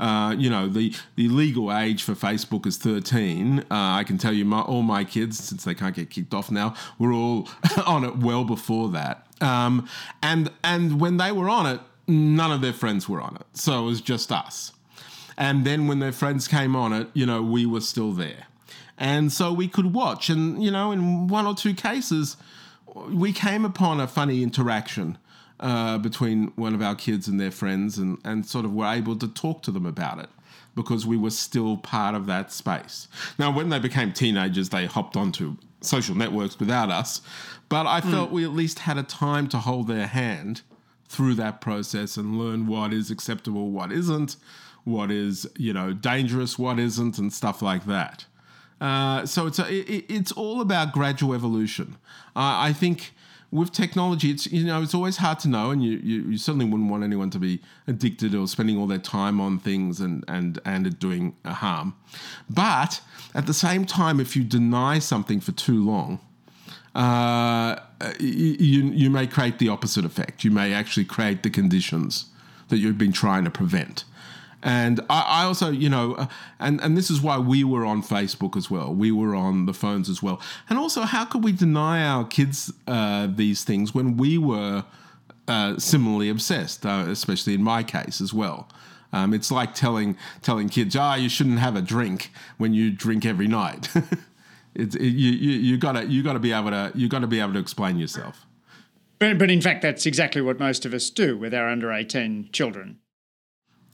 Uh, 0.00 0.34
you 0.36 0.50
know, 0.50 0.68
the, 0.68 0.92
the 1.14 1.28
legal 1.28 1.72
age 1.72 2.02
for 2.02 2.14
Facebook 2.14 2.66
is 2.66 2.76
13. 2.78 3.60
Uh, 3.60 3.64
I 3.70 4.02
can 4.02 4.18
tell 4.18 4.32
you, 4.32 4.44
my, 4.44 4.60
all 4.60 4.82
my 4.82 5.04
kids, 5.04 5.38
since 5.38 5.62
they 5.62 5.74
can't 5.74 5.94
get 5.94 6.10
kicked 6.10 6.34
off 6.34 6.50
now, 6.50 6.74
were 6.98 7.12
all 7.12 7.48
on 7.86 8.02
it 8.02 8.16
well 8.18 8.44
before 8.44 8.88
that. 8.88 9.28
Um, 9.40 9.88
and 10.20 10.50
and 10.64 11.00
when 11.00 11.18
they 11.18 11.30
were 11.30 11.48
on 11.48 11.66
it, 11.66 11.80
none 12.06 12.52
of 12.52 12.60
their 12.60 12.72
friends 12.72 13.08
were 13.08 13.20
on 13.20 13.36
it. 13.36 13.46
So 13.54 13.82
it 13.82 13.86
was 13.86 14.00
just 14.00 14.32
us. 14.32 14.72
And 15.36 15.64
then 15.64 15.86
when 15.88 15.98
their 15.98 16.12
friends 16.12 16.46
came 16.46 16.76
on 16.76 16.92
it, 16.92 17.08
you 17.12 17.26
know, 17.26 17.42
we 17.42 17.66
were 17.66 17.80
still 17.80 18.12
there. 18.12 18.46
And 18.96 19.32
so 19.32 19.52
we 19.52 19.66
could 19.66 19.92
watch. 19.92 20.30
And, 20.30 20.62
you 20.62 20.70
know, 20.70 20.92
in 20.92 21.26
one 21.26 21.46
or 21.46 21.54
two 21.54 21.74
cases, 21.74 22.36
we 22.94 23.32
came 23.32 23.64
upon 23.64 24.00
a 24.00 24.06
funny 24.06 24.42
interaction 24.42 25.18
uh, 25.60 25.98
between 25.98 26.52
one 26.56 26.74
of 26.74 26.82
our 26.82 26.94
kids 26.94 27.26
and 27.26 27.40
their 27.40 27.50
friends 27.50 27.98
and, 27.98 28.18
and 28.24 28.46
sort 28.46 28.64
of 28.64 28.72
were 28.72 28.86
able 28.86 29.16
to 29.16 29.28
talk 29.28 29.62
to 29.62 29.70
them 29.70 29.86
about 29.86 30.18
it 30.18 30.28
because 30.74 31.06
we 31.06 31.16
were 31.16 31.30
still 31.30 31.76
part 31.76 32.14
of 32.14 32.26
that 32.26 32.52
space. 32.52 33.08
Now, 33.38 33.52
when 33.52 33.68
they 33.68 33.78
became 33.78 34.12
teenagers, 34.12 34.70
they 34.70 34.86
hopped 34.86 35.16
onto 35.16 35.56
social 35.80 36.16
networks 36.16 36.58
without 36.58 36.90
us, 36.90 37.20
but 37.68 37.86
I 37.86 38.00
felt 38.00 38.30
mm. 38.30 38.32
we 38.32 38.44
at 38.44 38.50
least 38.50 38.80
had 38.80 38.98
a 38.98 39.02
time 39.02 39.48
to 39.48 39.58
hold 39.58 39.86
their 39.86 40.06
hand 40.06 40.62
through 41.08 41.34
that 41.34 41.60
process 41.60 42.16
and 42.16 42.38
learn 42.38 42.66
what 42.66 42.92
is 42.92 43.10
acceptable, 43.10 43.70
what 43.70 43.92
isn't, 43.92 44.36
what 44.84 45.10
is 45.10 45.48
you 45.56 45.72
know 45.72 45.92
dangerous, 45.92 46.58
what 46.58 46.78
isn't, 46.78 47.18
and 47.18 47.32
stuff 47.32 47.62
like 47.62 47.86
that. 47.86 48.26
Uh, 48.80 49.24
so 49.24 49.46
it's 49.46 49.58
a, 49.58 49.72
it, 49.72 50.04
it's 50.08 50.32
all 50.32 50.60
about 50.60 50.92
gradual 50.92 51.34
evolution. 51.34 51.96
Uh, 52.36 52.68
I 52.68 52.72
think 52.72 53.12
with 53.50 53.70
technology, 53.70 54.30
it's 54.30 54.50
you 54.50 54.64
know 54.64 54.82
it's 54.82 54.94
always 54.94 55.18
hard 55.18 55.38
to 55.40 55.48
know, 55.48 55.70
and 55.70 55.82
you, 55.82 55.92
you, 56.02 56.22
you 56.22 56.36
certainly 56.36 56.66
wouldn't 56.66 56.90
want 56.90 57.04
anyone 57.04 57.30
to 57.30 57.38
be 57.38 57.60
addicted 57.86 58.34
or 58.34 58.48
spending 58.48 58.76
all 58.76 58.86
their 58.86 58.98
time 58.98 59.40
on 59.40 59.58
things 59.58 60.00
and 60.00 60.24
and 60.26 60.58
and 60.64 60.98
doing 60.98 61.36
harm. 61.46 61.94
But 62.50 63.00
at 63.34 63.46
the 63.46 63.54
same 63.54 63.84
time, 63.84 64.20
if 64.20 64.36
you 64.36 64.42
deny 64.42 64.98
something 64.98 65.40
for 65.40 65.52
too 65.52 65.84
long, 65.84 66.18
uh, 66.94 67.76
you, 68.20 68.84
you 68.90 69.10
may 69.10 69.26
create 69.26 69.58
the 69.58 69.68
opposite 69.68 70.04
effect. 70.04 70.44
You 70.44 70.50
may 70.50 70.72
actually 70.72 71.04
create 71.04 71.42
the 71.42 71.50
conditions 71.50 72.26
that 72.68 72.78
you've 72.78 72.98
been 72.98 73.12
trying 73.12 73.44
to 73.44 73.50
prevent. 73.50 74.04
And 74.62 75.00
I, 75.10 75.20
I, 75.20 75.44
also, 75.44 75.70
you 75.70 75.90
know, 75.90 76.14
uh, 76.14 76.26
and, 76.58 76.80
and 76.80 76.96
this 76.96 77.10
is 77.10 77.20
why 77.20 77.38
we 77.38 77.64
were 77.64 77.84
on 77.84 78.02
Facebook 78.02 78.56
as 78.56 78.70
well. 78.70 78.94
We 78.94 79.12
were 79.12 79.34
on 79.34 79.66
the 79.66 79.74
phones 79.74 80.08
as 80.08 80.22
well. 80.22 80.40
And 80.70 80.78
also, 80.78 81.02
how 81.02 81.26
could 81.26 81.44
we 81.44 81.52
deny 81.52 82.02
our 82.02 82.24
kids 82.24 82.72
uh, 82.86 83.28
these 83.30 83.62
things 83.62 83.94
when 83.94 84.16
we 84.16 84.38
were 84.38 84.84
uh, 85.46 85.78
similarly 85.78 86.30
obsessed, 86.30 86.86
uh, 86.86 87.04
especially 87.08 87.52
in 87.52 87.62
my 87.62 87.82
case 87.82 88.22
as 88.22 88.32
well? 88.32 88.68
Um, 89.12 89.34
it's 89.34 89.50
like 89.50 89.74
telling 89.74 90.16
telling 90.42 90.68
kids, 90.68 90.96
"Ah, 90.96 91.12
oh, 91.12 91.16
you 91.16 91.28
shouldn't 91.28 91.60
have 91.60 91.76
a 91.76 91.82
drink 91.82 92.32
when 92.56 92.74
you 92.74 92.90
drink 92.90 93.24
every 93.24 93.46
night." 93.46 93.88
It's 94.74 94.96
it, 94.96 95.02
you 95.02 95.30
you 95.30 95.52
you 95.58 95.76
gotta 95.78 96.06
you 96.06 96.22
gotta 96.22 96.38
be 96.38 96.52
able 96.52 96.70
to 96.70 96.92
you 96.94 97.08
gotta 97.08 97.26
be 97.26 97.40
able 97.40 97.52
to 97.54 97.58
explain 97.58 97.98
yourself. 97.98 98.46
But 99.18 99.38
but 99.38 99.50
in 99.50 99.60
fact, 99.60 99.82
that's 99.82 100.06
exactly 100.06 100.42
what 100.42 100.58
most 100.58 100.84
of 100.84 100.92
us 100.92 101.10
do 101.10 101.36
with 101.36 101.54
our 101.54 101.68
under 101.68 101.92
eighteen 101.92 102.48
children. 102.52 102.98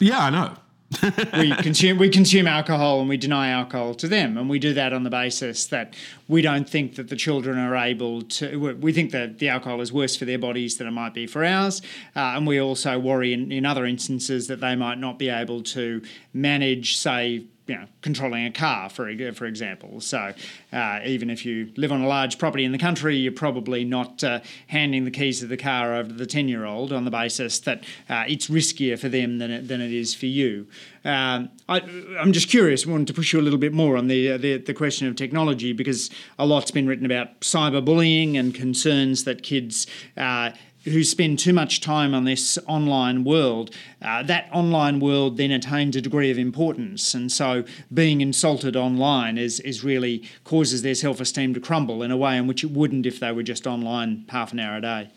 Yeah, 0.00 0.18
I 0.18 0.30
know. 0.30 0.56
we 1.34 1.54
consume 1.56 1.98
we 1.98 2.08
consume 2.08 2.48
alcohol 2.48 2.98
and 2.98 3.08
we 3.08 3.16
deny 3.16 3.50
alcohol 3.50 3.94
to 3.94 4.08
them, 4.08 4.36
and 4.36 4.50
we 4.50 4.58
do 4.58 4.74
that 4.74 4.92
on 4.92 5.04
the 5.04 5.10
basis 5.10 5.66
that 5.66 5.94
we 6.26 6.42
don't 6.42 6.68
think 6.68 6.96
that 6.96 7.08
the 7.08 7.14
children 7.14 7.58
are 7.58 7.76
able 7.76 8.22
to. 8.22 8.74
We 8.74 8.92
think 8.92 9.12
that 9.12 9.38
the 9.38 9.50
alcohol 9.50 9.80
is 9.82 9.92
worse 9.92 10.16
for 10.16 10.24
their 10.24 10.38
bodies 10.38 10.78
than 10.78 10.88
it 10.88 10.90
might 10.90 11.14
be 11.14 11.28
for 11.28 11.44
ours, 11.44 11.80
uh, 12.16 12.34
and 12.34 12.44
we 12.44 12.60
also 12.60 12.98
worry 12.98 13.32
in, 13.32 13.52
in 13.52 13.64
other 13.64 13.86
instances 13.86 14.48
that 14.48 14.60
they 14.60 14.74
might 14.74 14.98
not 14.98 15.16
be 15.16 15.28
able 15.28 15.62
to 15.62 16.02
manage, 16.32 16.96
say, 16.96 17.44
you 17.70 17.76
know, 17.76 17.86
controlling 18.02 18.46
a 18.46 18.50
car, 18.50 18.88
for 18.90 19.14
for 19.32 19.46
example. 19.46 20.00
So 20.00 20.34
uh, 20.72 21.00
even 21.04 21.30
if 21.30 21.46
you 21.46 21.72
live 21.76 21.92
on 21.92 22.00
a 22.00 22.08
large 22.08 22.36
property 22.36 22.64
in 22.64 22.72
the 22.72 22.78
country, 22.78 23.16
you're 23.16 23.30
probably 23.30 23.84
not 23.84 24.24
uh, 24.24 24.40
handing 24.66 25.04
the 25.04 25.10
keys 25.12 25.40
of 25.44 25.50
the 25.50 25.56
car 25.56 25.94
over 25.94 26.08
to 26.08 26.14
the 26.14 26.26
ten 26.26 26.48
year 26.48 26.64
old 26.64 26.92
on 26.92 27.04
the 27.04 27.12
basis 27.12 27.60
that 27.60 27.84
uh, 28.08 28.24
it's 28.26 28.48
riskier 28.48 28.98
for 28.98 29.08
them 29.08 29.38
than 29.38 29.52
it, 29.52 29.68
than 29.68 29.80
it 29.80 29.92
is 29.92 30.16
for 30.16 30.26
you. 30.26 30.66
Um, 31.04 31.48
I, 31.68 31.78
am 32.18 32.32
just 32.32 32.48
curious. 32.48 32.84
Wanted 32.86 33.06
to 33.06 33.14
push 33.14 33.32
you 33.32 33.38
a 33.38 33.42
little 33.42 33.58
bit 33.58 33.72
more 33.72 33.96
on 33.96 34.08
the, 34.08 34.32
uh, 34.32 34.38
the 34.38 34.56
the 34.58 34.74
question 34.74 35.06
of 35.06 35.14
technology 35.14 35.72
because 35.72 36.10
a 36.40 36.46
lot's 36.46 36.72
been 36.72 36.88
written 36.88 37.06
about 37.06 37.40
cyberbullying 37.40 38.36
and 38.36 38.52
concerns 38.52 39.22
that 39.24 39.44
kids 39.44 39.86
uh, 40.16 40.50
who 40.84 41.04
spend 41.04 41.38
too 41.38 41.52
much 41.52 41.80
time 41.80 42.14
on 42.14 42.24
this 42.24 42.58
online 42.66 43.24
world, 43.24 43.74
uh, 44.02 44.22
that 44.22 44.48
online 44.52 45.00
world 45.00 45.36
then 45.36 45.50
attains 45.50 45.96
a 45.96 46.00
degree 46.00 46.30
of 46.30 46.38
importance. 46.38 47.14
And 47.14 47.30
so 47.30 47.64
being 47.92 48.20
insulted 48.20 48.76
online 48.76 49.38
is, 49.38 49.60
is 49.60 49.84
really 49.84 50.24
causes 50.44 50.82
their 50.82 50.94
self 50.94 51.20
esteem 51.20 51.54
to 51.54 51.60
crumble 51.60 52.02
in 52.02 52.10
a 52.10 52.16
way 52.16 52.36
in 52.36 52.46
which 52.46 52.64
it 52.64 52.70
wouldn't 52.70 53.06
if 53.06 53.20
they 53.20 53.32
were 53.32 53.42
just 53.42 53.66
online 53.66 54.24
half 54.28 54.52
an 54.52 54.60
hour 54.60 54.76
a 54.76 54.80
day. 54.80 55.10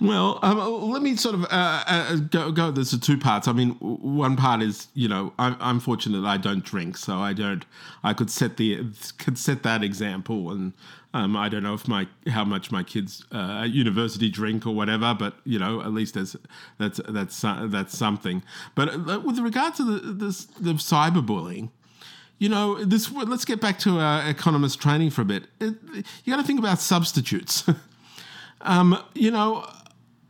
Well, 0.00 0.40
um, 0.42 0.90
let 0.90 1.00
me 1.00 1.14
sort 1.14 1.36
of 1.36 1.44
uh, 1.44 1.84
uh, 1.86 2.16
go, 2.16 2.50
go. 2.50 2.70
There's 2.72 2.98
two 2.98 3.16
parts. 3.18 3.46
I 3.46 3.52
mean, 3.52 3.72
one 3.74 4.34
part 4.36 4.60
is 4.60 4.88
you 4.94 5.06
know 5.06 5.32
I'm, 5.38 5.56
I'm 5.60 5.80
fortunate 5.80 6.26
I 6.26 6.38
don't 6.38 6.64
drink, 6.64 6.96
so 6.96 7.18
I 7.18 7.32
don't. 7.32 7.64
I 8.02 8.12
could 8.12 8.28
set 8.28 8.56
the 8.56 8.84
could 9.18 9.38
set 9.38 9.62
that 9.62 9.84
example, 9.84 10.50
and 10.50 10.72
um, 11.14 11.36
I 11.36 11.48
don't 11.48 11.62
know 11.62 11.74
if 11.74 11.86
my 11.86 12.06
how 12.28 12.44
much 12.44 12.70
my 12.70 12.82
kids 12.82 13.24
uh, 13.32 13.62
at 13.64 13.70
university 13.70 14.30
drink 14.30 14.66
or 14.66 14.74
whatever, 14.74 15.14
but 15.18 15.34
you 15.44 15.58
know 15.58 15.80
at 15.80 15.92
least 15.92 16.14
that's 16.14 16.36
that's 16.78 17.00
that's 17.08 17.44
uh, 17.44 17.66
that's 17.68 17.96
something. 17.96 18.42
But 18.74 18.88
uh, 18.94 19.20
with 19.20 19.38
regard 19.38 19.74
to 19.76 19.84
the 19.84 20.12
this, 20.12 20.46
the 20.46 20.72
cyberbullying, 20.74 21.70
you 22.38 22.48
know 22.48 22.82
this. 22.84 23.10
Let's 23.12 23.44
get 23.44 23.60
back 23.60 23.78
to 23.80 23.98
our 23.98 24.28
economist 24.28 24.80
training 24.80 25.10
for 25.10 25.22
a 25.22 25.26
bit. 25.26 25.44
It, 25.60 25.74
you 26.24 26.32
got 26.32 26.40
to 26.40 26.46
think 26.46 26.58
about 26.58 26.80
substitutes. 26.80 27.64
um, 28.62 29.02
you 29.14 29.30
know 29.30 29.66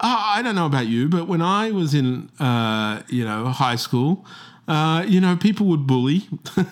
I 0.04 0.42
don't 0.42 0.56
know 0.56 0.66
about 0.66 0.88
you, 0.88 1.08
but 1.08 1.28
when 1.28 1.40
I 1.40 1.70
was 1.70 1.94
in, 1.94 2.28
uh, 2.40 3.02
you 3.08 3.24
know, 3.24 3.46
high 3.46 3.76
school, 3.76 4.26
uh, 4.68 5.04
you 5.06 5.20
know, 5.20 5.36
people 5.36 5.66
would 5.66 5.86
bully, 5.86 6.28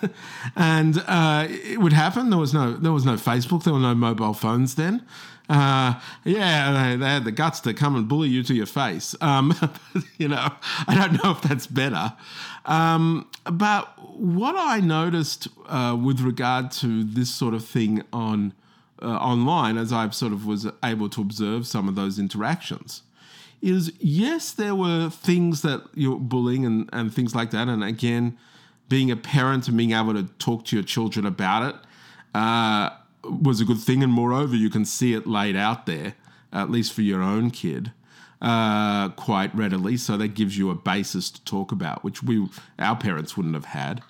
and 0.55 1.03
uh, 1.07 1.47
it 1.49 1.79
would 1.79 1.93
happen. 1.93 2.29
There 2.29 2.39
was 2.39 2.53
no 2.53 2.73
there 2.73 2.93
was 2.93 3.05
no 3.05 3.13
Facebook. 3.13 3.63
There 3.63 3.73
were 3.73 3.79
no 3.79 3.95
mobile 3.95 4.33
phones 4.33 4.75
then. 4.75 5.05
Uh, 5.49 5.99
yeah, 6.23 6.71
they, 6.71 6.95
they, 6.95 7.05
had 7.05 7.25
the 7.25 7.31
guts 7.31 7.59
to 7.59 7.73
come 7.73 7.97
and 7.97 8.07
bully 8.07 8.29
you 8.29 8.41
to 8.41 8.53
your 8.53 8.65
face. 8.65 9.13
Um, 9.19 9.53
you 10.17 10.29
know, 10.29 10.49
I 10.87 10.95
don't 10.95 11.21
know 11.21 11.31
if 11.31 11.41
that's 11.41 11.67
better. 11.67 12.13
Um, 12.65 13.27
but 13.43 13.87
what 14.17 14.55
I 14.55 14.79
noticed 14.79 15.49
uh, 15.67 15.97
with 16.01 16.21
regard 16.21 16.71
to 16.73 17.03
this 17.03 17.29
sort 17.29 17.53
of 17.53 17.65
thing 17.65 18.03
on 18.13 18.53
uh, 19.01 19.07
online, 19.07 19.77
as 19.77 19.91
I 19.91 20.09
sort 20.11 20.31
of 20.31 20.45
was 20.45 20.67
able 20.85 21.09
to 21.09 21.21
observe 21.21 21.67
some 21.67 21.89
of 21.89 21.95
those 21.95 22.17
interactions, 22.17 23.01
is 23.61 23.93
yes, 23.99 24.51
there 24.51 24.75
were 24.75 25.09
things 25.09 25.61
that 25.61 25.83
you're 25.93 26.19
bullying 26.19 26.65
and, 26.65 26.89
and 26.91 27.13
things 27.13 27.35
like 27.35 27.51
that. 27.51 27.67
And 27.67 27.83
again, 27.83 28.37
being 28.89 29.11
a 29.11 29.15
parent 29.15 29.67
and 29.67 29.77
being 29.77 29.91
able 29.93 30.13
to 30.13 30.23
talk 30.39 30.65
to 30.65 30.75
your 30.75 30.83
children 30.83 31.25
about 31.25 31.75
it 31.75 31.75
uh, 32.33 32.89
was 33.23 33.61
a 33.61 33.65
good 33.65 33.79
thing. 33.79 34.03
And 34.03 34.11
moreover, 34.11 34.55
you 34.55 34.69
can 34.69 34.85
see 34.85 35.13
it 35.13 35.27
laid 35.27 35.55
out 35.55 35.85
there, 35.85 36.15
at 36.51 36.69
least 36.69 36.93
for 36.93 37.01
your 37.01 37.21
own 37.21 37.51
kid. 37.51 37.91
Uh, 38.41 39.09
quite 39.09 39.53
readily, 39.53 39.95
so 39.95 40.17
that 40.17 40.29
gives 40.29 40.57
you 40.57 40.71
a 40.71 40.75
basis 40.75 41.29
to 41.29 41.43
talk 41.45 41.71
about, 41.71 42.03
which 42.03 42.23
we 42.23 42.49
our 42.79 42.95
parents 42.95 43.37
wouldn't 43.37 43.53
have 43.53 43.65
had. 43.65 44.01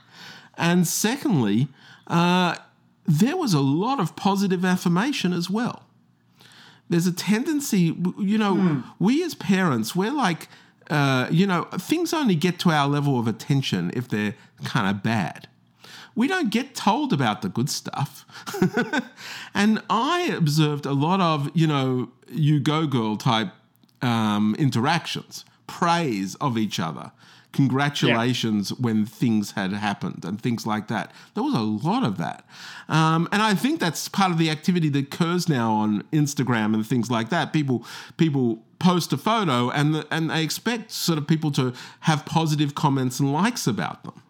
And 0.57 0.87
secondly, 0.87 1.67
uh, 2.07 2.55
there 3.05 3.35
was 3.35 3.53
a 3.53 3.59
lot 3.59 3.99
of 3.99 4.15
positive 4.15 4.63
affirmation 4.63 5.33
as 5.33 5.49
well 5.49 5.83
there's 6.91 7.07
a 7.07 7.13
tendency, 7.13 7.95
you 8.19 8.37
know, 8.37 8.55
mm. 8.55 8.83
we 8.99 9.23
as 9.23 9.33
parents, 9.33 9.95
we're 9.95 10.11
like, 10.11 10.49
uh, 10.89 11.25
you 11.31 11.47
know, 11.47 11.63
things 11.77 12.13
only 12.13 12.35
get 12.35 12.59
to 12.59 12.69
our 12.69 12.85
level 12.85 13.17
of 13.17 13.27
attention 13.27 13.91
if 13.95 14.09
they're 14.09 14.35
kind 14.65 14.93
of 14.93 15.01
bad. 15.01 15.47
We 16.15 16.27
don't 16.27 16.51
get 16.51 16.75
told 16.75 17.13
about 17.13 17.41
the 17.41 17.47
good 17.47 17.69
stuff. 17.69 18.25
and 19.53 19.81
I 19.89 20.33
observed 20.35 20.85
a 20.85 20.91
lot 20.91 21.21
of, 21.21 21.49
you 21.53 21.65
know, 21.65 22.09
you 22.27 22.59
go 22.59 22.85
girl 22.85 23.15
type 23.15 23.53
um, 24.01 24.53
interactions, 24.59 25.45
praise 25.67 26.35
of 26.35 26.57
each 26.57 26.77
other 26.77 27.13
congratulations 27.53 28.71
yeah. 28.71 28.77
when 28.79 29.05
things 29.05 29.51
had 29.51 29.73
happened 29.73 30.23
and 30.23 30.41
things 30.41 30.65
like 30.65 30.87
that. 30.87 31.11
There 31.33 31.43
was 31.43 31.53
a 31.53 31.59
lot 31.59 32.03
of 32.03 32.17
that. 32.17 32.45
Um, 32.87 33.27
and 33.31 33.41
I 33.41 33.55
think 33.55 33.79
that's 33.79 34.07
part 34.07 34.31
of 34.31 34.37
the 34.37 34.49
activity 34.49 34.89
that 34.89 35.13
occurs 35.13 35.49
now 35.49 35.73
on 35.73 36.03
Instagram 36.13 36.73
and 36.73 36.85
things 36.85 37.11
like 37.11 37.29
that. 37.29 37.53
People 37.53 37.85
people 38.17 38.63
post 38.79 39.13
a 39.13 39.17
photo 39.17 39.69
and 39.69 39.93
the, 39.93 40.07
and 40.11 40.29
they 40.29 40.43
expect 40.43 40.91
sort 40.91 41.17
of 41.17 41.27
people 41.27 41.51
to 41.51 41.73
have 42.01 42.25
positive 42.25 42.73
comments 42.73 43.19
and 43.19 43.31
likes 43.31 43.67
about 43.67 44.03
them. 44.03 44.21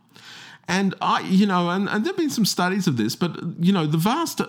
And 0.67 0.95
I, 1.01 1.21
you 1.21 1.45
know, 1.45 1.69
and, 1.69 1.89
and 1.89 2.05
there've 2.05 2.17
been 2.17 2.29
some 2.29 2.45
studies 2.45 2.87
of 2.87 2.97
this, 2.97 3.15
but 3.15 3.37
you 3.59 3.73
know, 3.73 3.85
the 3.85 3.97
vast 3.97 4.41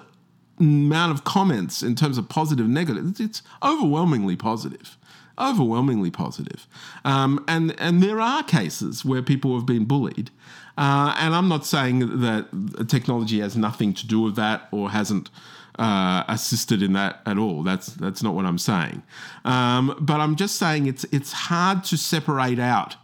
amount 0.58 1.12
of 1.12 1.24
comments 1.24 1.82
in 1.82 1.94
terms 1.94 2.18
of 2.18 2.28
positive, 2.28 2.68
negative, 2.68 3.20
it's 3.20 3.42
overwhelmingly 3.62 4.36
positive 4.36 4.96
overwhelmingly 5.38 6.10
positive. 6.10 6.66
Um, 7.04 7.44
and 7.48 7.78
and 7.78 8.02
there 8.02 8.20
are 8.20 8.42
cases 8.42 9.04
where 9.04 9.22
people 9.22 9.54
have 9.56 9.66
been 9.66 9.84
bullied, 9.84 10.30
uh, 10.78 11.14
and 11.18 11.34
I'm 11.34 11.48
not 11.48 11.66
saying 11.66 12.20
that 12.20 12.86
technology 12.88 13.40
has 13.40 13.56
nothing 13.56 13.94
to 13.94 14.06
do 14.06 14.20
with 14.20 14.36
that 14.36 14.68
or 14.70 14.90
hasn't. 14.90 15.30
Uh, 15.78 16.22
assisted 16.28 16.82
in 16.82 16.92
that 16.92 17.22
at 17.24 17.38
all. 17.38 17.62
That's 17.62 17.86
that's 17.86 18.22
not 18.22 18.34
what 18.34 18.44
I'm 18.44 18.58
saying. 18.58 19.02
Um, 19.46 19.96
but 19.98 20.20
I'm 20.20 20.36
just 20.36 20.56
saying 20.56 20.86
it's 20.86 21.04
it's 21.04 21.32
hard 21.32 21.82
to 21.84 21.96
separate 21.96 22.58
out 22.58 22.96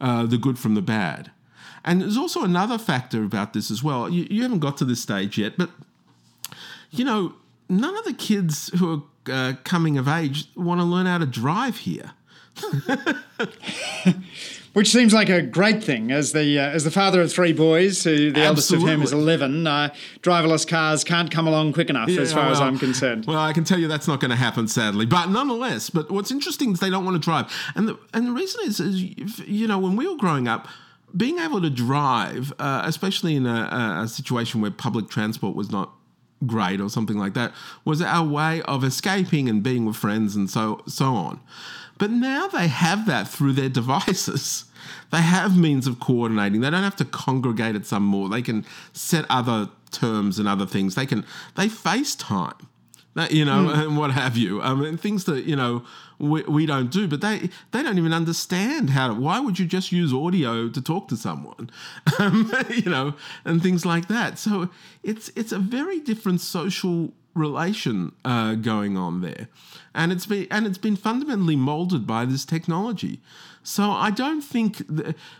uh, 0.00 0.24
the 0.24 0.38
good 0.38 0.58
from 0.58 0.74
the 0.74 0.80
bad. 0.80 1.30
And 1.84 2.00
there's 2.00 2.16
also 2.16 2.42
another 2.42 2.78
factor 2.78 3.22
about 3.22 3.52
this 3.52 3.70
as 3.70 3.82
well. 3.82 4.08
You, 4.08 4.26
you 4.28 4.42
haven't 4.42 4.58
got 4.58 4.76
to 4.78 4.84
this 4.84 5.00
stage 5.00 5.38
yet, 5.38 5.58
but 5.58 5.70
you 6.90 7.04
know, 7.04 7.34
none 7.68 7.96
of 7.96 8.04
the 8.04 8.12
kids 8.12 8.70
who 8.78 8.92
are 8.92 9.02
uh, 9.28 9.54
coming 9.64 9.98
of 9.98 10.08
age 10.08 10.46
want 10.56 10.80
to 10.80 10.84
learn 10.84 11.06
how 11.06 11.18
to 11.18 11.26
drive 11.26 11.78
here. 11.78 12.12
Which 14.72 14.90
seems 14.90 15.14
like 15.14 15.30
a 15.30 15.40
great 15.40 15.82
thing, 15.82 16.12
as 16.12 16.32
the 16.32 16.58
uh, 16.58 16.68
as 16.68 16.84
the 16.84 16.90
father 16.90 17.22
of 17.22 17.32
three 17.32 17.54
boys, 17.54 18.04
who 18.04 18.30
the 18.30 18.40
Absolutely. 18.40 18.44
eldest 18.44 18.72
of 18.72 18.82
whom 18.82 19.02
is 19.02 19.12
eleven. 19.12 19.66
Uh, 19.66 19.94
driverless 20.20 20.68
cars 20.68 21.02
can't 21.02 21.30
come 21.30 21.46
along 21.46 21.72
quick 21.72 21.88
enough, 21.88 22.10
yeah, 22.10 22.20
as 22.20 22.34
far 22.34 22.42
well, 22.42 22.52
as 22.52 22.60
I'm 22.60 22.78
concerned. 22.78 23.24
Well, 23.24 23.38
I 23.38 23.54
can 23.54 23.64
tell 23.64 23.78
you 23.78 23.88
that's 23.88 24.06
not 24.06 24.20
going 24.20 24.32
to 24.32 24.36
happen, 24.36 24.68
sadly. 24.68 25.06
But 25.06 25.30
nonetheless, 25.30 25.88
but 25.88 26.10
what's 26.10 26.30
interesting 26.30 26.72
is 26.72 26.80
they 26.80 26.90
don't 26.90 27.06
want 27.06 27.14
to 27.14 27.24
drive, 27.24 27.50
and 27.74 27.88
the 27.88 27.98
and 28.12 28.26
the 28.26 28.32
reason 28.32 28.60
is, 28.66 28.78
is 28.78 29.38
you 29.40 29.66
know, 29.66 29.78
when 29.78 29.96
we 29.96 30.06
were 30.06 30.16
growing 30.16 30.46
up, 30.46 30.68
being 31.16 31.38
able 31.38 31.62
to 31.62 31.70
drive, 31.70 32.52
uh, 32.58 32.82
especially 32.84 33.36
in 33.36 33.46
a, 33.46 34.02
a, 34.02 34.08
situation 34.08 34.60
where 34.60 34.70
public 34.70 35.08
transport 35.08 35.56
was 35.56 35.70
not 35.70 35.92
great 36.44 36.80
or 36.80 36.90
something 36.90 37.16
like 37.16 37.34
that 37.34 37.52
was 37.84 38.02
our 38.02 38.26
way 38.26 38.60
of 38.62 38.84
escaping 38.84 39.48
and 39.48 39.62
being 39.62 39.86
with 39.86 39.96
friends 39.96 40.36
and 40.36 40.50
so 40.50 40.82
so 40.86 41.14
on. 41.14 41.40
But 41.98 42.10
now 42.10 42.46
they 42.48 42.68
have 42.68 43.06
that 43.06 43.26
through 43.28 43.52
their 43.52 43.68
devices. 43.68 44.64
They 45.12 45.22
have 45.22 45.56
means 45.56 45.86
of 45.86 46.00
coordinating. 46.00 46.60
They 46.60 46.70
don't 46.70 46.82
have 46.82 46.96
to 46.96 47.04
congregate 47.04 47.76
at 47.76 47.86
some 47.86 48.02
more. 48.02 48.28
They 48.28 48.42
can 48.42 48.64
set 48.92 49.24
other 49.30 49.68
terms 49.92 50.40
and 50.40 50.48
other 50.48 50.66
things. 50.66 50.96
They 50.96 51.06
can 51.06 51.24
they 51.54 51.68
FaceTime 51.68 52.60
that, 53.16 53.32
you 53.32 53.44
know, 53.44 53.68
mm. 53.68 53.86
and 53.86 53.96
what 53.96 54.10
have 54.10 54.36
you. 54.36 54.60
I 54.60 54.74
mean, 54.74 54.96
things 54.96 55.24
that 55.24 55.44
you 55.44 55.56
know 55.56 55.84
we, 56.18 56.42
we 56.42 56.66
don't 56.66 56.90
do, 56.90 57.06
but 57.06 57.20
they 57.20 57.50
they 57.72 57.82
don't 57.82 57.98
even 57.98 58.12
understand 58.12 58.90
how. 58.90 59.14
Why 59.14 59.40
would 59.40 59.58
you 59.58 59.66
just 59.66 59.92
use 59.92 60.12
audio 60.12 60.68
to 60.68 60.80
talk 60.80 61.08
to 61.08 61.16
someone, 61.16 61.70
um, 62.18 62.52
you 62.70 62.90
know, 62.90 63.14
and 63.44 63.62
things 63.62 63.84
like 63.84 64.08
that. 64.08 64.38
So 64.38 64.70
it's 65.02 65.30
it's 65.36 65.52
a 65.52 65.58
very 65.58 66.00
different 66.00 66.40
social 66.40 67.12
relation 67.34 68.12
uh, 68.24 68.54
going 68.54 68.96
on 68.96 69.20
there, 69.20 69.48
and 69.94 70.10
it's 70.10 70.26
been 70.26 70.46
and 70.50 70.66
it's 70.66 70.78
been 70.78 70.96
fundamentally 70.96 71.56
molded 71.56 72.06
by 72.06 72.24
this 72.24 72.44
technology. 72.44 73.20
So 73.62 73.90
I 73.90 74.10
don't 74.10 74.42
think. 74.42 74.82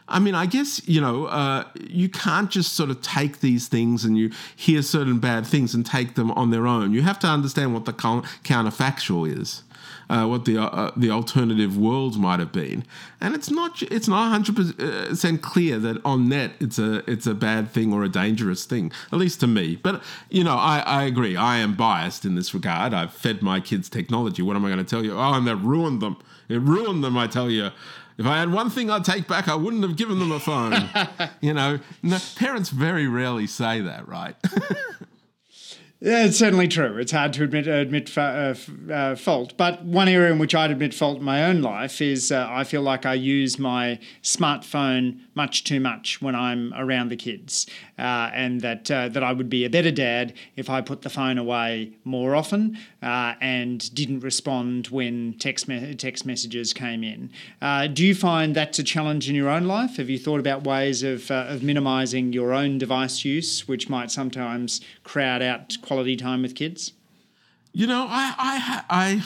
I 0.08 0.18
mean, 0.18 0.34
I 0.34 0.46
guess 0.46 0.86
you 0.86 1.00
know 1.00 1.26
uh, 1.26 1.64
you 1.80 2.08
can't 2.08 2.50
just 2.50 2.74
sort 2.74 2.90
of 2.90 3.00
take 3.00 3.40
these 3.40 3.68
things 3.68 4.04
and 4.04 4.18
you 4.18 4.30
hear 4.56 4.82
certain 4.82 5.20
bad 5.20 5.46
things 5.46 5.74
and 5.74 5.86
take 5.86 6.16
them 6.16 6.32
on 6.32 6.50
their 6.50 6.66
own. 6.66 6.92
You 6.92 7.02
have 7.02 7.18
to 7.20 7.28
understand 7.28 7.72
what 7.72 7.84
the 7.84 7.92
counterfactual 7.92 9.40
is. 9.40 9.62
Uh, 10.08 10.24
what 10.24 10.44
the 10.44 10.56
uh, 10.56 10.92
the 10.96 11.10
alternative 11.10 11.76
world 11.76 12.16
might 12.16 12.38
have 12.38 12.52
been, 12.52 12.84
and 13.20 13.34
it's 13.34 13.50
not 13.50 13.82
it's 13.82 14.06
not 14.06 14.30
hundred 14.30 14.54
percent 14.54 15.42
clear 15.42 15.80
that 15.80 16.00
on 16.04 16.28
net 16.28 16.52
it's 16.60 16.78
a 16.78 17.08
it's 17.10 17.26
a 17.26 17.34
bad 17.34 17.68
thing 17.70 17.92
or 17.92 18.04
a 18.04 18.08
dangerous 18.08 18.64
thing, 18.64 18.92
at 19.12 19.18
least 19.18 19.40
to 19.40 19.48
me. 19.48 19.74
But 19.74 20.00
you 20.30 20.44
know, 20.44 20.54
I, 20.54 20.78
I 20.86 21.02
agree. 21.04 21.34
I 21.36 21.56
am 21.56 21.74
biased 21.74 22.24
in 22.24 22.36
this 22.36 22.54
regard. 22.54 22.94
I've 22.94 23.12
fed 23.12 23.42
my 23.42 23.58
kids 23.58 23.88
technology. 23.88 24.42
What 24.42 24.54
am 24.54 24.64
I 24.64 24.68
going 24.68 24.78
to 24.78 24.88
tell 24.88 25.04
you? 25.04 25.18
Oh, 25.18 25.34
and 25.34 25.46
that 25.48 25.56
ruined 25.56 26.00
them. 26.00 26.18
It 26.48 26.60
ruined 26.60 27.02
them. 27.02 27.18
I 27.18 27.26
tell 27.26 27.50
you. 27.50 27.70
If 28.18 28.24
I 28.24 28.38
had 28.38 28.50
one 28.50 28.70
thing 28.70 28.90
I'd 28.90 29.04
take 29.04 29.28
back, 29.28 29.46
I 29.46 29.54
wouldn't 29.54 29.82
have 29.82 29.96
given 29.96 30.18
them 30.18 30.32
a 30.32 30.40
phone. 30.40 30.88
you 31.42 31.52
know, 31.52 31.80
no, 32.02 32.16
parents 32.36 32.70
very 32.70 33.06
rarely 33.06 33.46
say 33.46 33.82
that, 33.82 34.08
right? 34.08 34.34
Yeah, 35.98 36.26
it's 36.26 36.36
certainly 36.36 36.68
true. 36.68 36.98
It's 36.98 37.12
hard 37.12 37.32
to 37.34 37.44
admit 37.44 37.66
admit 37.66 38.16
uh, 38.18 38.54
uh, 38.92 39.14
fault, 39.16 39.56
but 39.56 39.82
one 39.82 40.08
area 40.08 40.30
in 40.30 40.38
which 40.38 40.54
I'd 40.54 40.70
admit 40.70 40.92
fault 40.92 41.18
in 41.18 41.24
my 41.24 41.44
own 41.44 41.62
life 41.62 42.02
is 42.02 42.30
uh, 42.30 42.46
I 42.50 42.64
feel 42.64 42.82
like 42.82 43.06
I 43.06 43.14
use 43.14 43.58
my 43.58 43.98
smartphone 44.22 45.20
much 45.34 45.64
too 45.64 45.80
much 45.80 46.20
when 46.20 46.34
I'm 46.34 46.74
around 46.74 47.08
the 47.08 47.16
kids, 47.16 47.66
uh, 47.98 48.28
and 48.34 48.60
that 48.60 48.90
uh, 48.90 49.08
that 49.08 49.24
I 49.24 49.32
would 49.32 49.48
be 49.48 49.64
a 49.64 49.70
better 49.70 49.90
dad 49.90 50.34
if 50.54 50.68
I 50.68 50.82
put 50.82 51.00
the 51.00 51.08
phone 51.08 51.38
away 51.38 51.92
more 52.04 52.34
often 52.34 52.76
uh, 53.06 53.36
and 53.40 53.94
didn't 53.94 54.18
respond 54.20 54.88
when 54.88 55.32
text 55.38 55.68
me- 55.68 55.94
text 55.94 56.26
messages 56.26 56.72
came 56.72 57.04
in. 57.04 57.30
Uh, 57.62 57.86
do 57.86 58.04
you 58.04 58.16
find 58.16 58.56
that's 58.56 58.80
a 58.80 58.82
challenge 58.82 59.28
in 59.28 59.36
your 59.36 59.48
own 59.48 59.64
life? 59.64 59.96
Have 59.98 60.10
you 60.10 60.18
thought 60.18 60.40
about 60.40 60.64
ways 60.64 61.04
of 61.04 61.30
uh, 61.30 61.46
of 61.48 61.62
minimising 61.62 62.32
your 62.32 62.52
own 62.52 62.78
device 62.78 63.24
use, 63.24 63.68
which 63.68 63.88
might 63.88 64.10
sometimes 64.10 64.80
crowd 65.04 65.40
out 65.40 65.76
quality 65.82 66.16
time 66.16 66.42
with 66.42 66.56
kids? 66.56 66.94
You 67.72 67.86
know, 67.86 68.06
I, 68.08 68.82
I, 68.88 69.22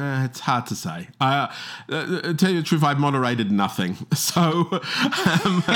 I, 0.00 0.24
it's 0.24 0.40
hard 0.40 0.66
to 0.66 0.74
say. 0.74 1.08
I, 1.20 1.54
uh, 1.88 2.32
tell 2.34 2.50
you 2.50 2.56
the 2.56 2.62
truth, 2.64 2.82
I 2.82 2.94
moderated 2.94 3.52
nothing. 3.52 3.96
So, 4.16 4.40
um, 4.40 5.62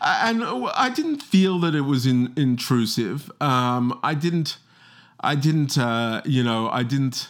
and 0.00 0.42
I 0.74 0.92
didn't 0.92 1.22
feel 1.22 1.60
that 1.60 1.76
it 1.76 1.82
was 1.82 2.06
in, 2.06 2.32
intrusive. 2.36 3.30
Um, 3.40 4.00
I 4.02 4.14
didn't, 4.14 4.58
I 5.20 5.34
didn't, 5.34 5.78
uh, 5.78 6.22
you 6.24 6.42
know, 6.42 6.68
I 6.68 6.82
didn't, 6.82 7.28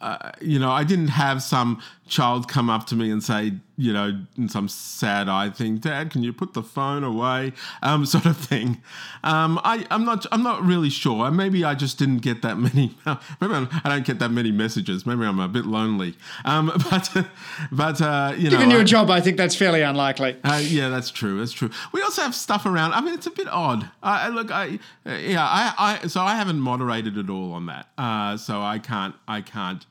uh, 0.00 0.32
you 0.40 0.58
know, 0.58 0.70
I 0.70 0.84
didn't 0.84 1.08
have 1.08 1.42
some 1.42 1.82
child 2.08 2.48
come 2.48 2.70
up 2.70 2.86
to 2.86 2.96
me 2.96 3.10
and 3.10 3.22
say, 3.22 3.52
you 3.76 3.92
know, 3.92 4.24
in 4.36 4.48
some 4.48 4.68
sad 4.68 5.28
eyed 5.28 5.54
thing, 5.54 5.76
Dad, 5.76 6.10
can 6.10 6.24
you 6.24 6.32
put 6.32 6.52
the 6.52 6.62
phone 6.62 7.04
away? 7.04 7.52
Um, 7.82 8.04
sort 8.18 8.26
of 8.26 8.36
thing. 8.36 8.82
Um, 9.22 9.60
I, 9.62 9.86
I'm 9.90 10.04
not, 10.04 10.26
I'm 10.32 10.42
not 10.42 10.64
really 10.64 10.90
sure. 10.90 11.30
Maybe 11.30 11.64
I 11.64 11.74
just 11.74 11.98
didn't 11.98 12.18
get 12.18 12.42
that 12.42 12.58
many. 12.58 12.96
Maybe 13.40 13.54
I'm, 13.54 13.68
I 13.72 13.82
do 13.84 13.88
not 13.90 14.04
get 14.04 14.18
that 14.18 14.30
many 14.30 14.50
messages. 14.50 15.06
Maybe 15.06 15.24
I'm 15.24 15.38
a 15.38 15.48
bit 15.48 15.66
lonely. 15.66 16.14
Um, 16.44 16.72
but, 16.90 17.28
but 17.70 18.00
uh, 18.02 18.34
you 18.36 18.44
know, 18.44 18.50
given 18.50 18.70
your 18.70 18.80
I, 18.80 18.84
job, 18.84 19.10
I 19.10 19.20
think 19.20 19.36
that's 19.36 19.54
fairly 19.54 19.82
unlikely. 19.82 20.36
Uh, 20.42 20.60
yeah, 20.62 20.88
that's 20.88 21.10
true. 21.10 21.38
That's 21.38 21.52
true. 21.52 21.70
We 21.92 22.02
also 22.02 22.22
have 22.22 22.34
stuff 22.34 22.66
around. 22.66 22.94
I 22.94 23.00
mean, 23.00 23.14
it's 23.14 23.26
a 23.26 23.30
bit 23.30 23.48
odd. 23.48 23.88
I, 24.02 24.28
look, 24.28 24.50
I, 24.50 24.80
yeah, 25.06 25.44
I, 25.44 26.00
I, 26.02 26.06
so 26.08 26.22
I 26.22 26.34
haven't 26.34 26.60
moderated 26.60 27.16
at 27.16 27.30
all 27.30 27.52
on 27.52 27.66
that. 27.66 27.88
Uh, 27.96 28.36
so 28.36 28.60
I 28.60 28.78
can't, 28.78 29.14
I 29.28 29.40
can't 29.40 29.86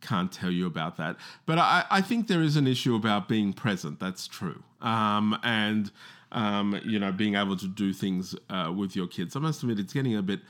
can't 0.00 0.32
tell 0.32 0.50
you 0.50 0.66
about 0.66 0.96
that. 0.96 1.16
But 1.46 1.58
I, 1.58 1.84
I 1.90 2.00
think 2.00 2.26
there 2.26 2.42
is 2.42 2.56
an 2.56 2.66
issue 2.66 2.94
about 2.94 3.28
being 3.28 3.52
present. 3.52 4.00
That's 4.00 4.26
true. 4.26 4.62
Um, 4.80 5.38
and, 5.42 5.90
um, 6.32 6.80
you 6.84 6.98
know, 6.98 7.12
being 7.12 7.34
able 7.34 7.56
to 7.56 7.66
do 7.66 7.92
things 7.92 8.34
uh, 8.48 8.72
with 8.74 8.96
your 8.96 9.06
kids. 9.06 9.36
I 9.36 9.40
must 9.40 9.62
admit, 9.62 9.78
it's 9.78 9.92
getting 9.92 10.16
a 10.16 10.22
bit 10.22 10.40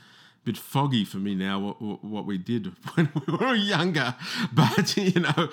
bit 0.42 0.56
foggy 0.56 1.04
for 1.04 1.18
me 1.18 1.34
now 1.34 1.58
what, 1.58 2.02
what 2.02 2.24
we 2.24 2.38
did 2.38 2.66
when 2.94 3.10
we 3.14 3.36
were 3.36 3.54
younger 3.54 4.14
but 4.52 4.96
you 4.96 5.20
know 5.20 5.50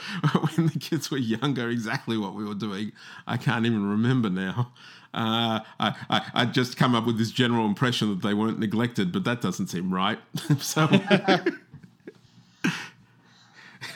when 0.55 0.67
the 0.67 0.79
kids 0.79 1.11
were 1.11 1.17
younger 1.17 1.69
exactly 1.69 2.17
what 2.17 2.33
we 2.33 2.45
were 2.45 2.55
doing 2.55 2.91
i 3.27 3.35
can't 3.35 3.65
even 3.65 3.85
remember 3.89 4.29
now 4.29 4.71
uh, 5.13 5.61
I, 5.79 5.95
I, 6.09 6.31
I 6.33 6.45
just 6.45 6.77
come 6.77 6.93
up 6.93 7.05
with 7.05 7.17
this 7.17 7.31
general 7.31 7.65
impression 7.65 8.09
that 8.09 8.21
they 8.21 8.33
weren't 8.33 8.59
neglected 8.59 9.11
but 9.11 9.23
that 9.23 9.41
doesn't 9.41 9.67
seem 9.67 9.93
right 9.93 10.19
so 10.59 10.87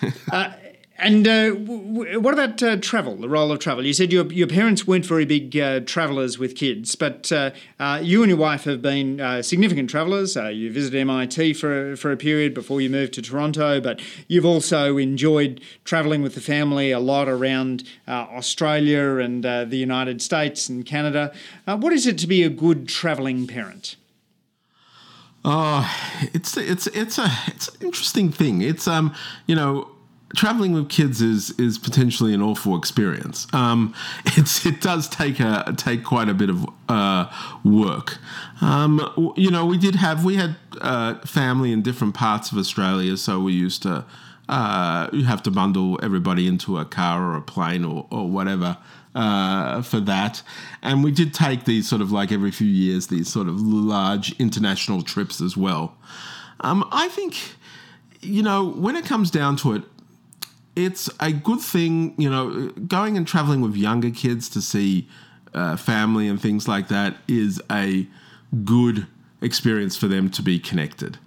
uh, 0.31 0.51
and 0.97 1.27
uh, 1.27 1.49
w- 1.49 2.19
what 2.19 2.35
about 2.35 2.61
uh, 2.61 2.75
travel, 2.77 3.15
the 3.15 3.27
role 3.27 3.51
of 3.51 3.57
travel? 3.57 3.83
You 3.83 3.93
said 3.93 4.13
your, 4.13 4.31
your 4.31 4.47
parents 4.47 4.85
weren't 4.85 5.05
very 5.05 5.25
big 5.25 5.57
uh, 5.57 5.79
travellers 5.79 6.37
with 6.37 6.55
kids, 6.55 6.93
but 6.95 7.31
uh, 7.31 7.51
uh, 7.79 7.99
you 8.03 8.21
and 8.21 8.29
your 8.29 8.37
wife 8.37 8.65
have 8.65 8.83
been 8.83 9.41
significant 9.43 9.89
travellers. 9.89 10.35
you 10.35 10.71
visited 10.71 10.99
MIT 10.99 11.53
for, 11.53 11.95
for 11.95 12.11
a 12.11 12.17
period 12.17 12.53
before 12.53 12.81
you 12.81 12.89
moved 12.89 13.13
to 13.13 13.21
Toronto, 13.21 13.81
but 13.81 13.99
you've 14.27 14.45
also 14.45 14.97
enjoyed 14.97 15.59
travelling 15.85 16.21
with 16.21 16.35
the 16.35 16.41
family 16.41 16.91
a 16.91 16.99
lot 16.99 17.27
around 17.27 17.83
Australia 18.07 19.17
and 19.17 19.43
the 19.43 19.77
United 19.77 20.21
States 20.21 20.69
and 20.69 20.85
Canada. 20.85 21.33
what 21.65 21.93
is 21.93 22.05
it 22.05 22.19
to 22.19 22.27
be 22.27 22.43
a 22.43 22.49
good 22.49 22.87
travelling 22.87 23.47
parent? 23.47 23.95
Oh, 25.43 25.89
it's 26.33 26.55
it's 26.57 26.87
it's 26.87 27.17
a 27.17 27.27
it's 27.47 27.67
an 27.69 27.75
interesting 27.81 28.31
thing. 28.31 28.61
It's 28.61 28.87
um 28.87 29.13
you 29.47 29.55
know 29.55 29.89
traveling 30.35 30.73
with 30.73 30.89
kids 30.89 31.21
is 31.21 31.51
is 31.59 31.77
potentially 31.77 32.33
an 32.33 32.41
awful 32.41 32.77
experience. 32.77 33.47
Um, 33.53 33.93
it's 34.25 34.65
it 34.65 34.81
does 34.81 35.07
take 35.09 35.39
a 35.39 35.73
take 35.77 36.03
quite 36.03 36.29
a 36.29 36.33
bit 36.33 36.49
of 36.49 36.65
uh, 36.89 37.31
work. 37.63 38.17
Um, 38.61 39.33
you 39.35 39.51
know, 39.51 39.65
we 39.65 39.77
did 39.77 39.95
have 39.95 40.23
we 40.23 40.35
had 40.35 40.55
uh, 40.79 41.15
family 41.19 41.71
in 41.71 41.81
different 41.81 42.13
parts 42.13 42.51
of 42.51 42.57
Australia, 42.57 43.17
so 43.17 43.39
we 43.39 43.53
used 43.53 43.81
to 43.83 44.05
uh, 44.49 45.09
you 45.11 45.23
have 45.23 45.41
to 45.43 45.51
bundle 45.51 45.99
everybody 46.03 46.47
into 46.47 46.77
a 46.77 46.85
car 46.85 47.23
or 47.23 47.35
a 47.35 47.41
plane 47.41 47.83
or 47.85 48.07
or 48.11 48.29
whatever 48.29 48.77
uh, 49.15 49.81
for 49.81 49.99
that. 50.01 50.41
And 50.81 51.03
we 51.03 51.11
did 51.11 51.33
take 51.33 51.65
these 51.65 51.87
sort 51.87 52.01
of 52.01 52.11
like 52.11 52.31
every 52.31 52.51
few 52.51 52.67
years, 52.67 53.07
these 53.07 53.29
sort 53.29 53.47
of 53.47 53.59
large 53.61 54.37
international 54.39 55.01
trips 55.01 55.41
as 55.41 55.57
well. 55.57 55.95
Um, 56.61 56.87
I 56.91 57.09
think, 57.09 57.35
you 58.21 58.43
know, 58.43 58.69
when 58.69 58.95
it 58.95 59.05
comes 59.05 59.31
down 59.31 59.55
to 59.57 59.73
it, 59.73 59.83
it's 60.75 61.09
a 61.19 61.31
good 61.31 61.59
thing, 61.59 62.15
you 62.17 62.29
know, 62.29 62.69
going 62.87 63.17
and 63.17 63.27
traveling 63.27 63.61
with 63.61 63.75
younger 63.75 64.09
kids 64.09 64.47
to 64.49 64.61
see 64.61 65.09
uh, 65.53 65.75
family 65.75 66.27
and 66.27 66.41
things 66.41 66.67
like 66.67 66.87
that 66.87 67.17
is 67.27 67.61
a 67.69 68.07
good 68.63 69.07
experience 69.41 69.97
for 69.97 70.07
them 70.07 70.29
to 70.29 70.41
be 70.41 70.59
connected. 70.59 71.17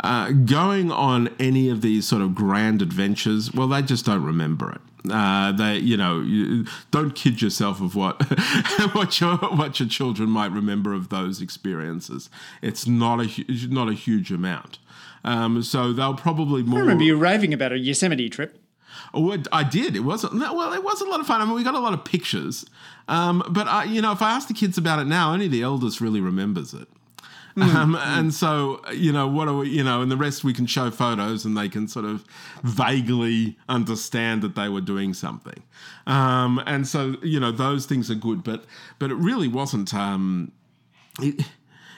Uh, 0.00 0.32
going 0.32 0.90
on 0.90 1.28
any 1.38 1.70
of 1.70 1.80
these 1.80 2.06
sort 2.06 2.20
of 2.20 2.34
grand 2.34 2.82
adventures, 2.82 3.52
well, 3.52 3.68
they 3.68 3.80
just 3.80 4.04
don't 4.04 4.24
remember 4.24 4.72
it. 4.72 4.80
Uh, 5.10 5.50
they, 5.52 5.78
you 5.78 5.96
know, 5.96 6.20
you, 6.20 6.64
don't 6.92 7.14
kid 7.14 7.42
yourself 7.42 7.80
of 7.80 7.96
what 7.96 8.22
what 8.92 9.20
your 9.20 9.36
what 9.36 9.80
your 9.80 9.88
children 9.88 10.28
might 10.28 10.52
remember 10.52 10.92
of 10.92 11.08
those 11.08 11.40
experiences. 11.40 12.30
It's 12.60 12.86
not 12.86 13.20
a 13.20 13.44
not 13.68 13.88
a 13.88 13.94
huge 13.94 14.30
amount. 14.30 14.78
Um, 15.24 15.62
so 15.62 15.92
they'll 15.92 16.14
probably 16.14 16.62
more. 16.62 16.78
I 16.78 16.82
remember 16.82 17.04
you 17.04 17.16
raving 17.16 17.52
about 17.52 17.72
a 17.72 17.78
Yosemite 17.78 18.28
trip. 18.28 18.58
Oh, 19.14 19.36
I 19.52 19.64
did. 19.64 19.96
It 19.96 20.00
wasn't 20.00 20.34
well. 20.34 20.72
It 20.72 20.84
was 20.84 21.00
a 21.00 21.04
lot 21.04 21.20
of 21.20 21.26
fun. 21.26 21.40
I 21.40 21.44
mean, 21.44 21.54
we 21.54 21.64
got 21.64 21.74
a 21.74 21.80
lot 21.80 21.94
of 21.94 22.04
pictures. 22.04 22.64
Um, 23.08 23.42
but 23.50 23.66
I, 23.66 23.84
you 23.84 24.00
know, 24.00 24.12
if 24.12 24.22
I 24.22 24.30
ask 24.30 24.48
the 24.48 24.54
kids 24.54 24.78
about 24.78 25.00
it 25.00 25.06
now, 25.06 25.32
only 25.32 25.48
the 25.48 25.62
eldest 25.62 26.00
really 26.00 26.20
remembers 26.20 26.72
it. 26.72 26.88
Mm-hmm. 27.56 27.76
Um, 27.76 27.96
and 27.96 28.32
so, 28.32 28.80
you 28.92 29.12
know, 29.12 29.28
what 29.28 29.48
are 29.48 29.58
we, 29.58 29.68
you 29.68 29.84
know, 29.84 30.00
and 30.00 30.10
the 30.10 30.16
rest 30.16 30.42
we 30.42 30.54
can 30.54 30.66
show 30.66 30.90
photos 30.90 31.44
and 31.44 31.56
they 31.56 31.68
can 31.68 31.86
sort 31.86 32.04
of 32.04 32.24
vaguely 32.62 33.58
understand 33.68 34.42
that 34.42 34.54
they 34.54 34.68
were 34.68 34.80
doing 34.80 35.12
something. 35.12 35.62
Um, 36.06 36.62
and 36.66 36.88
so, 36.88 37.16
you 37.22 37.38
know, 37.38 37.52
those 37.52 37.84
things 37.86 38.10
are 38.10 38.14
good, 38.14 38.42
but, 38.42 38.64
but 38.98 39.10
it 39.10 39.16
really 39.16 39.48
wasn't, 39.48 39.92
um, 39.92 40.52
it, 41.20 41.46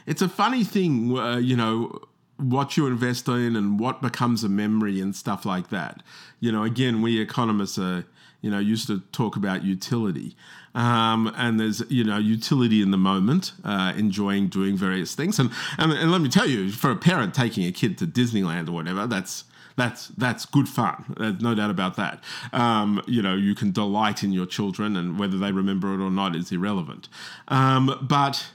it's 0.07 0.23
a 0.23 0.29
funny 0.29 0.65
thing, 0.65 1.17
uh, 1.17 1.37
you 1.37 1.57
know, 1.57 2.01
what 2.37 2.77
you 2.77 2.87
invest 2.87 3.29
in 3.29 3.55
and 3.55 3.79
what 3.79 4.03
becomes 4.03 4.43
a 4.43 4.49
memory 4.49 5.01
and 5.01 5.15
stuff 5.15 5.47
like 5.47 5.71
that. 5.71 6.03
You 6.41 6.51
know, 6.51 6.65
again, 6.65 7.01
we 7.01 7.21
economists 7.21 7.79
are, 7.79 8.05
you 8.41 8.51
know, 8.51 8.59
used 8.59 8.89
to 8.89 9.01
talk 9.13 9.37
about 9.37 9.65
utility. 9.65 10.37
Um, 10.75 11.33
and 11.37 11.61
there's 11.61 11.83
you 11.89 12.05
know 12.05 12.19
utility 12.19 12.83
in 12.83 12.91
the 12.91 12.99
moment, 12.99 13.53
uh, 13.63 13.93
enjoying 13.97 14.49
doing 14.49 14.77
various 14.77 15.15
things, 15.15 15.39
and, 15.39 15.51
and 15.79 15.93
and 15.93 16.11
let 16.11 16.21
me 16.21 16.29
tell 16.29 16.49
you, 16.49 16.71
for 16.71 16.91
a 16.91 16.97
parent 16.97 17.35
taking 17.35 17.65
a 17.65 17.73
kid 17.73 17.97
to 17.99 18.07
Disneyland 18.07 18.69
or 18.69 18.73
whatever, 18.73 19.07
that's 19.07 19.45
that's 19.77 20.09
that's 20.09 20.47
good 20.47 20.69
fun. 20.69 21.15
There's 21.19 21.41
no 21.41 21.55
doubt 21.55 21.71
about 21.71 21.97
that. 21.97 22.23
Um, 22.53 23.03
you 23.07 23.23
know, 23.23 23.35
you 23.35 23.55
can 23.55 23.73
delight 23.73 24.23
in 24.23 24.33
your 24.33 24.47
children, 24.47 24.97
and 24.97 25.19
whether 25.19 25.39
they 25.39 25.53
remember 25.53 25.95
it 25.95 26.05
or 26.05 26.11
not 26.11 26.37
is 26.37 26.53
irrelevant. 26.53 27.09
Um, 27.49 27.99
but 28.03 28.47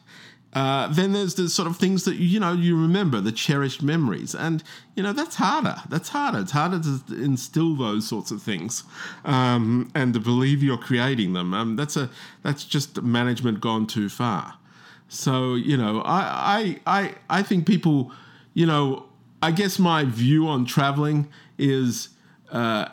uh, 0.54 0.88
then 0.88 1.14
there's 1.14 1.36
the 1.36 1.48
sort 1.48 1.68
of 1.68 1.78
things 1.78 2.06
that 2.06 2.16
you 2.16 2.40
know 2.40 2.54
you 2.54 2.80
remember, 2.80 3.22
the 3.22 3.32
cherished 3.32 3.84
memories, 3.84 4.34
and 4.34 4.64
you 4.96 5.04
know 5.04 5.14
that's 5.14 5.36
harder. 5.36 5.76
That's 5.90 6.10
harder. 6.10 6.40
It's 6.40 6.52
harder 6.52 6.80
to 6.80 7.24
instill 7.24 7.76
those 7.76 8.08
sorts 8.08 8.32
of 8.32 8.42
things, 8.42 8.84
um, 9.26 9.92
and 9.94 10.14
to 10.16 10.20
believe 10.20 10.64
you're 10.64 10.78
creating 10.78 11.34
them. 11.34 11.54
Um, 11.54 11.76
that's 11.76 11.96
a 11.96 12.10
that's 12.42 12.64
just 12.64 13.02
management 13.02 13.62
gone 13.62 13.86
too 13.86 14.10
far. 14.10 14.56
So 15.08 15.54
you 15.54 15.78
know, 15.78 16.02
I 16.02 16.80
I 16.88 17.00
I, 17.00 17.16
I 17.30 17.44
think 17.44 17.68
people, 17.68 18.12
you 18.56 18.66
know, 18.66 19.06
I 19.44 19.52
guess 19.52 19.78
my 19.78 20.04
view 20.04 20.48
on 20.48 20.66
traveling 20.66 21.30
is. 21.58 22.10
Uh, 22.52 22.90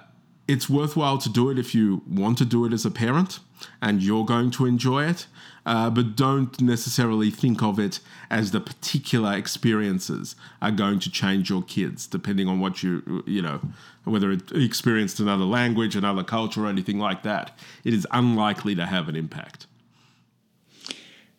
it's 0.49 0.71
worthwhile 0.71 1.19
to 1.19 1.29
do 1.29 1.51
it 1.51 1.59
if 1.59 1.75
you 1.75 2.03
want 2.09 2.39
to 2.39 2.45
do 2.45 2.65
it 2.65 2.73
as 2.73 2.85
a 2.85 2.91
parent 2.91 3.41
and 3.83 4.01
you're 4.01 4.25
going 4.25 4.49
to 4.49 4.65
enjoy 4.65 5.03
it 5.03 5.27
uh, 5.67 5.91
but 5.91 6.15
don't 6.15 6.61
necessarily 6.61 7.31
think 7.31 7.63
of 7.63 7.79
it 7.79 7.99
as 8.31 8.53
the 8.53 8.61
particular 8.61 9.35
experiences 9.35 10.37
are 10.63 10.71
going 10.71 11.01
to 11.01 11.11
change 11.11 11.51
your 11.51 11.63
kids, 11.63 12.07
depending 12.07 12.47
on 12.47 12.61
what 12.61 12.83
you, 12.83 13.25
you 13.27 13.43
know, 13.43 13.61
whether 14.05 14.31
it 14.31 14.53
experienced 14.53 15.19
another 15.19 15.45
language, 15.45 15.97
another 15.97 16.23
culture, 16.23 16.65
or 16.65 16.69
anything 16.69 17.01
like 17.01 17.25
that. 17.25 17.59
It 17.83 17.93
is 17.93 18.07
unlikely 18.13 18.77
to 18.77 18.87
have 18.87 19.09
an 19.09 19.17
impact. 19.17 19.67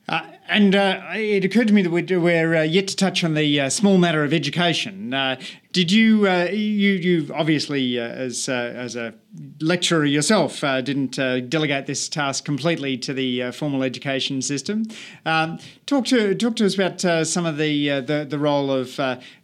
Uh, 0.09 0.21
and 0.49 0.75
uh, 0.75 1.01
it 1.13 1.43
occurred 1.43 1.67
to 1.67 1.73
me 1.73 1.81
that 1.81 1.89
we're, 1.89 2.19
we're 2.19 2.55
uh, 2.55 2.63
yet 2.63 2.87
to 2.89 2.95
touch 2.95 3.23
on 3.23 3.33
the 3.33 3.59
uh, 3.59 3.69
small 3.69 3.97
matter 3.97 4.23
of 4.23 4.33
education. 4.33 5.13
Uh, 5.13 5.39
did 5.71 5.91
you, 5.91 6.27
uh, 6.27 6.45
you, 6.45 6.93
you 6.93 7.33
obviously, 7.35 7.99
uh, 7.99 8.03
as, 8.03 8.49
uh, 8.49 8.73
as 8.75 8.95
a 8.95 9.13
lecturer 9.59 10.05
yourself, 10.05 10.63
uh, 10.63 10.81
didn't 10.81 11.17
delegate 11.49 11.85
this 11.85 12.09
task 12.09 12.45
completely 12.45 12.97
to 12.97 13.13
the 13.13 13.51
formal 13.51 13.83
education 13.83 14.41
system. 14.41 14.85
Um, 15.25 15.59
talk 15.85 16.05
to 16.05 16.33
talk 16.33 16.55
to 16.55 16.65
us 16.65 16.73
about 16.73 17.27
some 17.27 17.45
of 17.45 17.57
the, 17.57 17.99
the, 17.99 18.25
the 18.27 18.39
role 18.39 18.71
of 18.71 18.97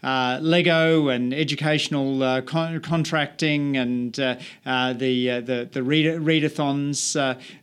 Lego 0.04 1.10
and 1.10 1.34
educational 1.34 2.42
con- 2.42 2.82
contracting 2.82 3.78
and 3.78 4.14
the 4.14 4.40
the 4.64 5.70
the 5.72 5.84
reader, 5.84 6.20
readathons. 6.20 7.16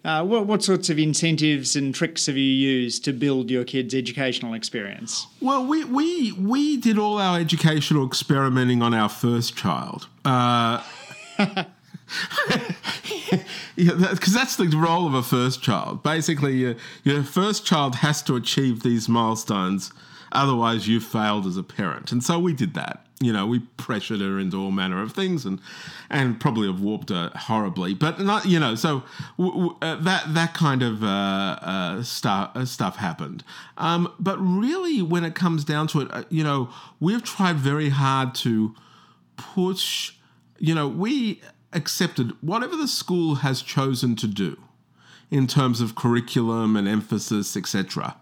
what, 0.04 0.46
what 0.46 0.62
sorts 0.62 0.90
of 0.90 0.98
incentives 0.98 1.74
and 1.74 1.92
tricks 1.92 2.26
have 2.26 2.36
you 2.36 2.44
used 2.44 3.04
to 3.04 3.12
build 3.12 3.29
build 3.30 3.48
your 3.48 3.62
kids' 3.62 3.94
educational 3.94 4.54
experience? 4.54 5.28
Well, 5.40 5.64
we 5.64 5.84
we 5.84 6.32
we 6.32 6.76
did 6.76 6.98
all 6.98 7.18
our 7.18 7.38
educational 7.38 8.04
experimenting 8.04 8.82
on 8.82 8.92
our 8.92 9.08
first 9.08 9.56
child. 9.56 10.08
Uh, 10.24 10.82
because 13.76 14.34
that's 14.34 14.56
the 14.56 14.66
role 14.74 15.06
of 15.06 15.14
a 15.14 15.22
first 15.22 15.62
child. 15.62 16.02
Basically, 16.02 16.54
your, 16.54 16.74
your, 17.04 17.22
first 17.22 17.64
child 17.64 17.94
has 17.96 18.20
to 18.22 18.34
achieve 18.34 18.82
these 18.82 19.08
milestones 19.08 19.92
Otherwise, 20.32 20.88
you've 20.88 21.04
failed 21.04 21.46
as 21.46 21.56
a 21.56 21.62
parent. 21.62 22.12
And 22.12 22.22
so 22.22 22.38
we 22.38 22.52
did 22.52 22.74
that. 22.74 23.06
You 23.22 23.34
know, 23.34 23.46
we 23.46 23.58
pressured 23.76 24.20
her 24.20 24.38
into 24.38 24.56
all 24.56 24.70
manner 24.70 25.02
of 25.02 25.12
things, 25.12 25.44
and 25.44 25.60
and 26.08 26.40
probably 26.40 26.66
have 26.68 26.80
warped 26.80 27.10
her 27.10 27.30
horribly. 27.34 27.92
But 27.92 28.18
not, 28.18 28.46
you 28.46 28.58
know, 28.58 28.74
so 28.74 29.02
w- 29.36 29.52
w- 29.52 29.76
uh, 29.82 29.96
that 29.96 30.32
that 30.32 30.54
kind 30.54 30.82
of 30.82 31.04
uh, 31.04 31.58
uh, 31.60 32.02
stuff 32.02 32.52
uh, 32.54 32.64
stuff 32.64 32.96
happened. 32.96 33.44
Um, 33.76 34.10
but 34.18 34.38
really, 34.38 35.02
when 35.02 35.24
it 35.24 35.34
comes 35.34 35.64
down 35.64 35.86
to 35.88 36.00
it, 36.00 36.08
uh, 36.10 36.24
you 36.30 36.42
know, 36.42 36.70
we've 36.98 37.22
tried 37.22 37.56
very 37.56 37.90
hard 37.90 38.34
to 38.36 38.74
push. 39.36 40.14
You 40.58 40.74
know, 40.74 40.88
we 40.88 41.42
accepted 41.74 42.32
whatever 42.40 42.74
the 42.74 42.88
school 42.88 43.36
has 43.36 43.60
chosen 43.60 44.16
to 44.16 44.26
do 44.26 44.56
in 45.30 45.46
terms 45.46 45.82
of 45.82 45.94
curriculum 45.94 46.74
and 46.74 46.88
emphasis, 46.88 47.56
etc. 47.56 48.16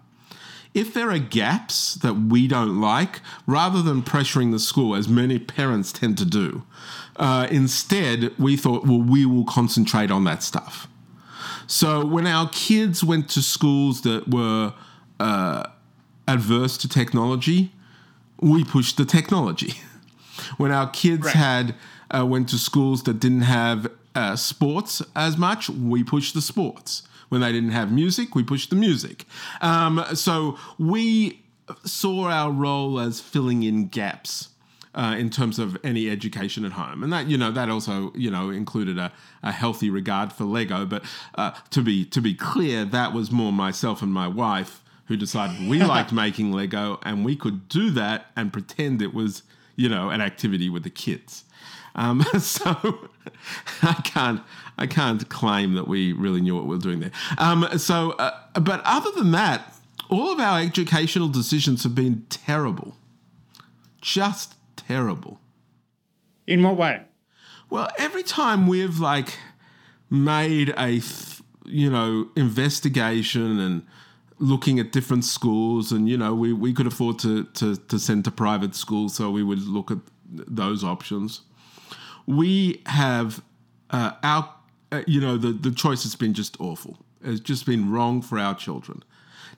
If 0.75 0.95
there 0.95 1.11
are 1.11 1.19
gaps 1.19 1.95
that 1.97 2.15
we 2.15 2.47
don't 2.47 2.81
like, 2.81 3.21
rather 3.47 3.83
than 3.83 4.03
pressuring 4.03 4.53
the 4.53 4.59
school, 4.59 4.95
as 4.95 5.09
many 5.09 5.39
parents 5.39 5.93
tend 5.93 6.19
to 6.19 6.25
do, 6.25 6.65
uh, 7.17 7.49
instead 7.51 8.33
we 8.39 8.57
thought, 8.57 8.87
well, 8.87 9.01
we 9.01 9.25
will 9.25 9.45
concentrate 9.45 10.11
on 10.11 10.25
that 10.25 10.43
stuff. 10.43 10.89
So 11.67 12.05
when 12.05 12.27
our 12.27 12.49
kids 12.51 13.03
went 13.03 13.29
to 13.31 13.43
schools 13.43 14.03
that 14.03 14.29
were 14.29 14.73
uh, 15.21 15.65
adverse 16.27 16.79
to 16.79 16.89
technology, 16.89 17.73
we 18.41 18.65
pushed 18.65 18.97
the 18.97 19.05
technology. 19.05 19.75
when 20.57 20.71
our 20.71 20.89
kids 20.89 21.27
right. 21.27 21.35
had 21.35 21.75
uh, 22.11 22.25
went 22.25 22.49
to 22.51 22.59
schools 22.59 23.03
that 23.05 23.21
didn't 23.21 23.43
have 23.43 23.91
uh, 24.15 24.37
sports 24.37 25.03
as 25.15 25.37
much, 25.37 25.69
we 25.69 26.03
pushed 26.05 26.35
the 26.35 26.43
sports. 26.43 27.03
When 27.29 27.41
they 27.41 27.53
didn't 27.53 27.71
have 27.71 27.93
music, 27.93 28.35
we 28.35 28.43
pushed 28.43 28.71
the 28.71 28.77
music. 28.77 29.27
Um, 29.61 30.05
so 30.15 30.59
we 30.79 31.43
saw 31.85 32.29
our 32.29 32.51
role 32.51 32.99
as 32.99 33.21
filling 33.21 33.63
in 33.63 33.89
gaps. 33.89 34.51
Uh, 34.95 35.15
in 35.15 35.31
terms 35.31 35.61
of 35.61 35.77
any 35.85 36.11
education 36.11 36.65
at 36.65 36.73
home, 36.73 37.05
and 37.05 37.13
that 37.13 37.29
you 37.29 37.37
know 37.37 37.53
that 37.53 37.69
also 37.69 38.11
you 38.17 38.31
know 38.31 38.51
included 38.51 38.99
a, 38.99 39.13
a 39.45 39.53
healthy 39.53 39.91
regard 39.91 40.33
for 40.33 40.43
Lego. 40.45 40.87
But 40.87 41.05
uh, 41.37 41.53
to 41.71 41.83
be 41.83 42.05
to 42.07 42.21
be 42.21 42.35
clear, 42.35 42.85
that 42.87 43.13
was 43.13 43.31
more 43.31 43.53
myself 43.53 44.03
and 44.03 44.13
my 44.13 44.27
wife 44.27 44.83
who 45.05 45.17
decided 45.17 45.69
we 45.69 45.83
liked 45.85 46.11
making 46.11 46.53
Lego, 46.53 46.99
and 47.03 47.25
we 47.25 47.37
could 47.37 47.69
do 47.69 47.91
that 47.91 48.27
and 48.35 48.53
pretend 48.53 49.01
it 49.01 49.13
was 49.13 49.43
you 49.77 49.89
know 49.89 50.11
an 50.11 50.21
activity 50.21 50.69
with 50.69 50.83
the 50.83 50.91
kids. 50.91 51.45
Um, 51.95 52.23
so 52.39 53.11
I 53.83 53.95
can't 54.05 54.41
I 54.79 54.87
can't 54.87 55.29
claim 55.29 55.75
that 55.75 55.89
we 55.89 56.13
really 56.13 56.41
knew 56.41 56.55
what 56.55 56.65
we 56.65 56.77
were 56.77 56.83
doing 56.83 57.01
there. 57.01 57.13
Um, 57.37 57.67
so, 57.79 58.13
uh, 58.13 58.39
but 58.55 58.81
other 58.85 59.11
than 59.13 59.33
that, 59.33 59.75
all 60.09 60.33
of 60.33 60.41
our 60.41 60.61
educational 60.61 61.29
decisions 61.29 61.83
have 61.83 61.95
been 61.95 62.25
terrible, 62.31 62.97
just 64.01 64.55
terrible. 64.77 65.41
In 66.47 66.63
what 66.63 66.77
way? 66.77 67.03
Well, 67.69 67.91
every 67.99 68.23
time 68.23 68.67
we've 68.67 68.99
like 68.99 69.37
made 70.11 70.73
a 70.79 71.01
you 71.67 71.91
know 71.91 72.29
investigation 72.35 73.59
and 73.61 73.87
looking 74.39 74.79
at 74.79 74.93
different 74.93 75.25
schools 75.25 75.93
and 75.93 76.09
you 76.09 76.17
know 76.17 76.35
we, 76.35 76.53
we 76.53 76.73
could 76.73 76.87
afford 76.87 77.19
to, 77.19 77.45
to, 77.45 77.77
to 77.77 77.99
send 77.99 78.25
to 78.25 78.31
private 78.31 78.75
schools 78.75 79.15
so 79.15 79.31
we 79.31 79.43
would 79.43 79.61
look 79.61 79.91
at 79.91 79.99
those 80.31 80.83
options 80.83 81.43
we 82.27 82.83
have 82.87 83.43
uh, 83.91 84.13
our, 84.23 84.55
uh, 84.93 85.03
you 85.07 85.21
know, 85.21 85.37
the, 85.37 85.53
the 85.53 85.71
choice 85.71 86.03
has 86.03 86.15
been 86.17 86.35
just 86.35 86.61
awful. 86.61 86.99
It's 87.23 87.41
just 87.41 87.67
been 87.67 87.91
wrong 87.91 88.23
for 88.23 88.39
our 88.39 88.55
children. 88.55 89.03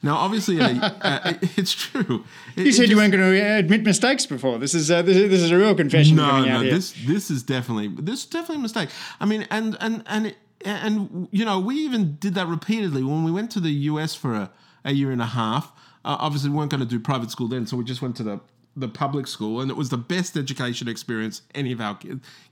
Now, 0.03 0.17
obviously, 0.17 0.61
uh, 0.61 0.91
uh 1.03 1.35
it's 1.57 1.73
true. 1.73 2.25
It, 2.57 2.67
you 2.67 2.73
said 2.73 2.83
just, 2.83 2.91
you 2.91 2.97
weren't 2.97 3.13
going 3.13 3.33
to 3.33 3.57
admit 3.59 3.83
mistakes 3.83 4.27
before. 4.27 4.59
This 4.59 4.75
is 4.75 4.91
uh, 4.91 5.03
this, 5.03 5.17
is, 5.17 5.31
this 5.31 5.41
is 5.41 5.51
a 5.51 5.57
real 5.57 5.75
confession. 5.75 6.17
No, 6.17 6.45
no, 6.45 6.63
this 6.63 6.95
this 7.07 7.31
is 7.31 7.43
definitely 7.43 7.89
this 7.89 8.21
is 8.21 8.27
definitely 8.27 8.57
a 8.57 8.61
mistake. 8.61 8.89
I 9.21 9.27
mean, 9.27 9.47
and 9.51 9.77
and 9.81 10.03
and 10.07 10.27
it, 10.27 10.37
and 10.65 11.29
you 11.31 11.45
know, 11.45 11.61
we 11.61 11.77
even 11.77 12.17
did 12.17 12.35
that 12.35 12.47
repeatedly 12.47 13.03
when 13.03 13.25
we 13.25 13.31
went 13.31 13.51
to 13.53 13.61
the 13.61 13.71
US 13.71 14.15
for 14.15 14.35
a, 14.35 14.51
a 14.85 14.93
year 14.93 15.11
and 15.11 15.21
a 15.21 15.27
half. 15.27 15.73
Uh, 16.03 16.17
obviously, 16.19 16.49
we 16.51 16.57
weren't 16.57 16.71
going 16.71 16.81
to 16.83 16.87
do 16.87 16.99
private 16.99 17.31
school 17.31 17.49
then, 17.49 17.67
so 17.67 17.77
we 17.77 17.85
just 17.85 18.01
went 18.01 18.17
to 18.17 18.23
the 18.23 18.41
the 18.77 18.89
public 18.89 19.27
school, 19.27 19.61
and 19.61 19.71
it 19.71 19.77
was 19.77 19.91
the 19.91 19.99
best 19.99 20.37
education 20.37 20.89
experience 20.89 21.43
any 21.55 21.73
of 21.73 21.81
our 21.81 21.99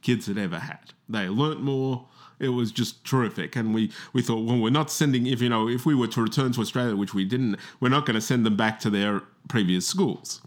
kids 0.02 0.26
had 0.26 0.36
ever 0.36 0.58
had. 0.58 0.92
They 1.08 1.28
learnt 1.28 1.62
more. 1.62 2.06
It 2.40 2.50
was 2.50 2.70
just 2.72 3.04
terrific, 3.04 3.56
and 3.56 3.74
we 3.74 3.90
we 4.12 4.22
thought, 4.22 4.44
well, 4.44 4.58
we're 4.58 4.70
not 4.70 4.90
sending 4.90 5.26
if 5.26 5.40
you 5.40 5.48
know 5.48 5.68
if 5.68 5.86
we 5.86 5.94
were 5.94 6.06
to 6.08 6.22
return 6.22 6.52
to 6.52 6.60
Australia, 6.60 6.96
which 6.96 7.14
we 7.14 7.24
didn't, 7.24 7.56
we're 7.80 7.88
not 7.88 8.06
going 8.06 8.14
to 8.14 8.20
send 8.20 8.46
them 8.46 8.56
back 8.56 8.80
to 8.80 8.90
their 8.90 9.22
previous 9.48 9.86
schools, 9.86 10.40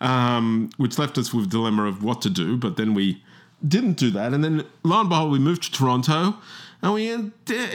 um, 0.00 0.70
which 0.76 0.98
left 0.98 1.18
us 1.18 1.32
with 1.34 1.50
dilemma 1.50 1.84
of 1.84 2.02
what 2.02 2.22
to 2.22 2.30
do. 2.30 2.56
But 2.56 2.76
then 2.76 2.94
we 2.94 3.22
didn't 3.66 3.94
do 3.94 4.10
that, 4.10 4.32
and 4.32 4.42
then 4.42 4.64
lo 4.84 5.00
and 5.00 5.08
behold, 5.08 5.32
we 5.32 5.38
moved 5.38 5.64
to 5.64 5.72
Toronto, 5.72 6.36
and 6.82 6.94
we 6.94 7.30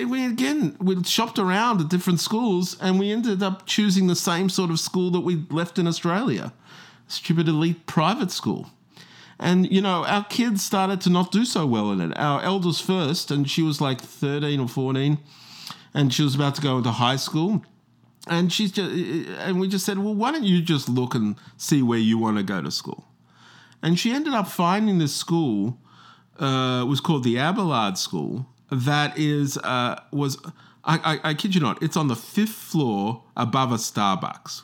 we 0.06 0.26
again 0.26 0.78
we 0.80 1.04
shopped 1.04 1.40
around 1.40 1.82
at 1.82 1.90
different 1.90 2.20
schools, 2.20 2.78
and 2.82 3.00
we 3.00 3.12
ended 3.12 3.44
up 3.44 3.66
choosing 3.66 4.08
the 4.08 4.16
same 4.16 4.50
sort 4.50 4.70
of 4.70 4.80
school 4.80 5.12
that 5.12 5.22
we 5.22 5.46
left 5.50 5.78
in 5.78 5.88
Australia 5.88 6.54
stupid 7.08 7.48
elite 7.48 7.86
private 7.86 8.32
school. 8.32 8.70
And, 9.40 9.72
you 9.72 9.82
know, 9.82 10.04
our 10.06 10.24
kids 10.24 10.64
started 10.64 11.00
to 11.02 11.10
not 11.10 11.32
do 11.32 11.46
so 11.46 11.66
well 11.66 11.92
in 11.92 12.02
it. 12.02 12.18
Our 12.18 12.42
eldest 12.42 12.84
first, 12.84 13.30
and 13.30 13.50
she 13.50 13.62
was 13.62 13.80
like 13.80 14.02
13 14.02 14.60
or 14.60 14.68
14, 14.68 15.20
and 15.94 16.14
she 16.14 16.24
was 16.24 16.36
about 16.36 16.56
to 16.56 16.62
go 16.62 16.78
into 16.78 16.92
high 16.92 17.18
school. 17.18 17.64
And 18.28 18.52
she's 18.52 18.72
just, 18.72 18.92
and 18.92 19.60
we 19.60 19.68
just 19.68 19.86
said, 19.86 20.00
well, 20.00 20.16
why 20.16 20.32
don't 20.32 20.44
you 20.44 20.62
just 20.62 20.90
look 20.90 21.16
and 21.16 21.36
see 21.56 21.82
where 21.82 22.00
you 22.00 22.18
want 22.18 22.38
to 22.38 22.44
go 22.44 22.62
to 22.62 22.72
school? 22.72 23.06
And 23.82 23.98
she 23.98 24.12
ended 24.12 24.34
up 24.34 24.48
finding 24.48 24.98
this 24.98 25.16
school, 25.16 25.80
uh, 26.40 26.84
was 26.88 27.00
called 27.00 27.24
the 27.24 27.38
Abelard 27.38 27.98
School, 27.98 28.48
that 28.72 29.18
is, 29.18 29.58
uh, 29.60 30.02
was, 30.12 30.38
I, 30.84 31.20
I, 31.24 31.30
I 31.30 31.34
kid 31.36 31.56
you 31.56 31.62
not, 31.62 31.82
it's 31.82 31.96
on 31.96 32.08
the 32.08 32.16
fifth 32.16 32.50
floor 32.50 33.24
above 33.38 33.72
a 33.72 33.76
Starbucks. 33.76 34.64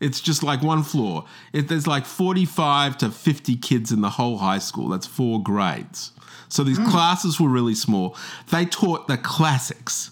It's 0.00 0.20
just 0.20 0.42
like 0.42 0.62
one 0.62 0.82
floor. 0.82 1.24
It, 1.52 1.68
there's 1.68 1.86
like 1.86 2.04
45 2.04 2.98
to 2.98 3.10
50 3.10 3.56
kids 3.56 3.92
in 3.92 4.02
the 4.02 4.10
whole 4.10 4.38
high 4.38 4.58
school. 4.58 4.88
That's 4.88 5.06
four 5.06 5.42
grades. 5.42 6.12
So 6.48 6.62
these 6.62 6.78
mm. 6.78 6.90
classes 6.90 7.40
were 7.40 7.48
really 7.48 7.74
small. 7.74 8.16
They 8.50 8.66
taught 8.66 9.08
the 9.08 9.16
classics. 9.16 10.10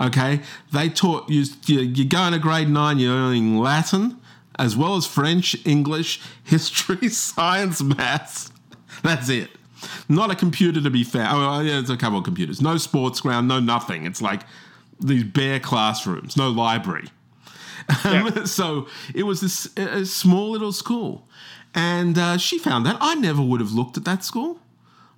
Okay, 0.00 0.40
they 0.72 0.88
taught 0.88 1.30
you. 1.30 1.44
You 1.66 2.04
go 2.04 2.24
into 2.24 2.40
grade 2.40 2.68
nine. 2.68 2.98
You're 2.98 3.14
learning 3.14 3.58
Latin 3.58 4.20
as 4.58 4.76
well 4.76 4.96
as 4.96 5.06
French, 5.06 5.56
English, 5.66 6.20
history, 6.44 7.08
science, 7.08 7.82
maths. 7.82 8.52
That's 9.02 9.28
it. 9.28 9.50
Not 10.08 10.30
a 10.30 10.34
computer 10.34 10.80
to 10.80 10.90
be 10.90 11.04
found. 11.04 11.44
Oh, 11.44 11.60
yeah, 11.60 11.74
there's 11.74 11.90
a 11.90 11.96
couple 11.96 12.18
of 12.18 12.24
computers. 12.24 12.62
No 12.62 12.78
sports 12.78 13.20
ground. 13.20 13.48
No 13.48 13.60
nothing. 13.60 14.06
It's 14.06 14.22
like 14.22 14.42
these 14.98 15.24
bare 15.24 15.60
classrooms. 15.60 16.36
No 16.36 16.48
library. 16.50 17.08
Yeah. 18.04 18.44
so 18.44 18.88
it 19.14 19.24
was 19.24 19.40
this 19.40 19.66
a 19.76 20.04
small 20.04 20.50
little 20.50 20.72
school. 20.72 21.28
And 21.74 22.16
uh, 22.16 22.38
she 22.38 22.58
found 22.58 22.86
that. 22.86 22.96
I 23.00 23.14
never 23.14 23.42
would 23.42 23.60
have 23.60 23.72
looked 23.72 23.96
at 23.96 24.04
that 24.04 24.24
school. 24.24 24.60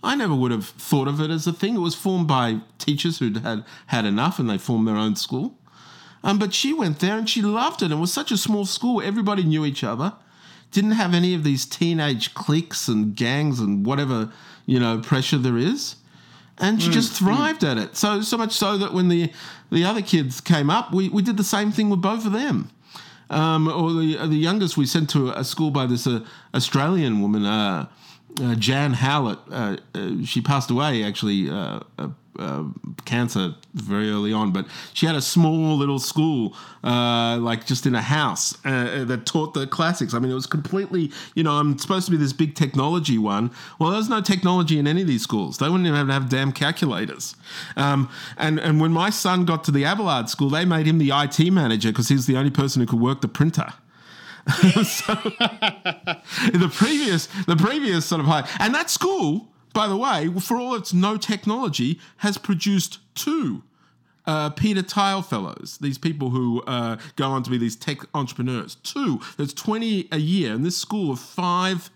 I 0.02 0.14
never 0.14 0.34
would 0.34 0.52
have 0.52 0.66
thought 0.66 1.08
of 1.08 1.20
it 1.20 1.30
as 1.30 1.46
a 1.46 1.52
thing. 1.52 1.74
It 1.76 1.80
was 1.80 1.94
formed 1.94 2.28
by 2.28 2.60
teachers 2.78 3.18
who'd 3.18 3.38
had, 3.38 3.64
had 3.88 4.04
enough 4.04 4.38
and 4.38 4.48
they 4.48 4.58
formed 4.58 4.86
their 4.86 4.96
own 4.96 5.16
school. 5.16 5.58
Um, 6.22 6.38
but 6.38 6.54
she 6.54 6.72
went 6.72 7.00
there 7.00 7.18
and 7.18 7.28
she 7.28 7.42
loved 7.42 7.82
it. 7.82 7.92
It 7.92 7.96
was 7.96 8.12
such 8.12 8.30
a 8.30 8.36
small 8.36 8.64
school. 8.64 9.02
Everybody 9.02 9.42
knew 9.42 9.64
each 9.64 9.84
other. 9.84 10.14
Didn't 10.72 10.92
have 10.92 11.14
any 11.14 11.34
of 11.34 11.44
these 11.44 11.66
teenage 11.66 12.34
cliques 12.34 12.88
and 12.88 13.14
gangs 13.14 13.60
and 13.60 13.84
whatever, 13.86 14.32
you 14.64 14.80
know, 14.80 14.98
pressure 14.98 15.38
there 15.38 15.58
is 15.58 15.96
and 16.58 16.82
she 16.82 16.88
mm, 16.88 16.92
just 16.92 17.12
thrived 17.12 17.62
mm. 17.62 17.70
at 17.70 17.78
it. 17.78 17.96
So 17.96 18.20
so 18.22 18.36
much 18.36 18.52
so 18.52 18.78
that 18.78 18.92
when 18.92 19.08
the 19.08 19.32
the 19.70 19.84
other 19.84 20.02
kids 20.02 20.40
came 20.40 20.70
up, 20.70 20.92
we, 20.92 21.08
we 21.08 21.22
did 21.22 21.36
the 21.36 21.44
same 21.44 21.72
thing 21.72 21.90
with 21.90 22.00
both 22.00 22.26
of 22.26 22.32
them. 22.32 22.70
Um, 23.28 23.66
or 23.68 23.92
the 23.92 24.26
the 24.26 24.36
youngest 24.36 24.76
we 24.76 24.86
sent 24.86 25.10
to 25.10 25.30
a 25.30 25.44
school 25.44 25.70
by 25.70 25.86
this 25.86 26.06
uh, 26.06 26.20
Australian 26.54 27.20
woman, 27.20 27.44
uh, 27.44 27.86
uh, 28.40 28.54
Jan 28.54 28.94
Howlett. 28.94 29.38
Uh, 29.50 29.76
uh, 29.94 30.10
she 30.24 30.40
passed 30.40 30.70
away 30.70 31.02
actually 31.02 31.48
uh, 31.48 31.80
uh, 32.38 32.64
cancer 33.06 33.54
very 33.74 34.10
early 34.10 34.32
on, 34.32 34.52
but 34.52 34.66
she 34.92 35.06
had 35.06 35.14
a 35.14 35.22
small 35.22 35.76
little 35.76 35.98
school, 35.98 36.54
like 36.82 37.66
just 37.66 37.86
in 37.86 37.94
a 37.94 38.02
house, 38.02 38.52
that 38.62 39.22
taught 39.24 39.54
the 39.54 39.66
classics. 39.66 40.12
I 40.12 40.18
mean, 40.18 40.30
it 40.30 40.34
was 40.34 40.46
completely, 40.46 41.10
you 41.34 41.42
know, 41.42 41.52
I'm 41.52 41.78
supposed 41.78 42.04
to 42.06 42.10
be 42.10 42.18
this 42.18 42.34
big 42.34 42.54
technology 42.54 43.16
one. 43.16 43.50
Well, 43.78 43.90
there's 43.90 44.08
no 44.10 44.20
technology 44.20 44.78
in 44.78 44.86
any 44.86 45.02
of 45.02 45.08
these 45.08 45.22
schools. 45.22 45.58
They 45.58 45.68
wouldn't 45.68 45.86
even 45.86 45.96
have, 45.96 46.08
have 46.08 46.28
damn 46.28 46.52
calculators. 46.52 47.36
Um, 47.76 48.10
and 48.36 48.58
and 48.60 48.80
when 48.80 48.92
my 48.92 49.10
son 49.10 49.46
got 49.46 49.64
to 49.64 49.70
the 49.70 49.84
Abelard 49.84 50.28
school, 50.28 50.50
they 50.50 50.64
made 50.64 50.86
him 50.86 50.98
the 50.98 51.12
IT 51.14 51.50
manager 51.50 51.88
because 51.90 52.08
he's 52.08 52.26
the 52.26 52.36
only 52.36 52.50
person 52.50 52.80
who 52.80 52.86
could 52.86 53.00
work 53.00 53.22
the 53.22 53.28
printer. 53.28 53.72
so 54.84 55.14
the 55.14 56.70
previous 56.72 57.26
the 57.46 57.56
previous 57.56 58.06
sort 58.06 58.20
of 58.20 58.26
high 58.26 58.48
and 58.60 58.74
that 58.74 58.90
school 58.90 59.48
by 59.76 59.86
the 59.86 59.96
way, 59.96 60.30
for 60.40 60.56
all 60.56 60.74
its 60.74 60.94
no 60.94 61.18
technology, 61.18 62.00
has 62.18 62.38
produced 62.38 62.98
two 63.14 63.62
uh, 64.26 64.48
Peter 64.48 64.80
Thiel 64.80 65.20
fellows, 65.20 65.76
these 65.82 65.98
people 65.98 66.30
who 66.30 66.62
uh, 66.62 66.96
go 67.16 67.30
on 67.30 67.42
to 67.42 67.50
be 67.50 67.58
these 67.58 67.76
tech 67.76 67.98
entrepreneurs. 68.14 68.76
Two, 68.76 69.20
there's 69.36 69.52
20 69.52 70.08
a 70.10 70.16
year, 70.16 70.54
and 70.54 70.64
this 70.64 70.78
school 70.78 71.12
of 71.12 71.20
five, 71.20 71.90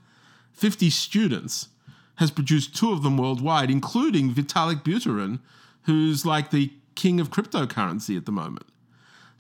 50 0.53 0.91
students 0.91 1.69
has 2.17 2.31
produced 2.31 2.77
two 2.77 2.93
of 2.93 3.03
them 3.03 3.17
worldwide, 3.17 3.71
including 3.71 4.35
Vitalik 4.35 4.85
Buterin, 4.85 5.41
who's 5.85 6.27
like 6.27 6.51
the 6.51 6.71
king 6.95 7.19
of 7.19 7.31
cryptocurrency 7.31 8.15
at 8.15 8.27
the 8.27 8.33
moment. 8.33 8.67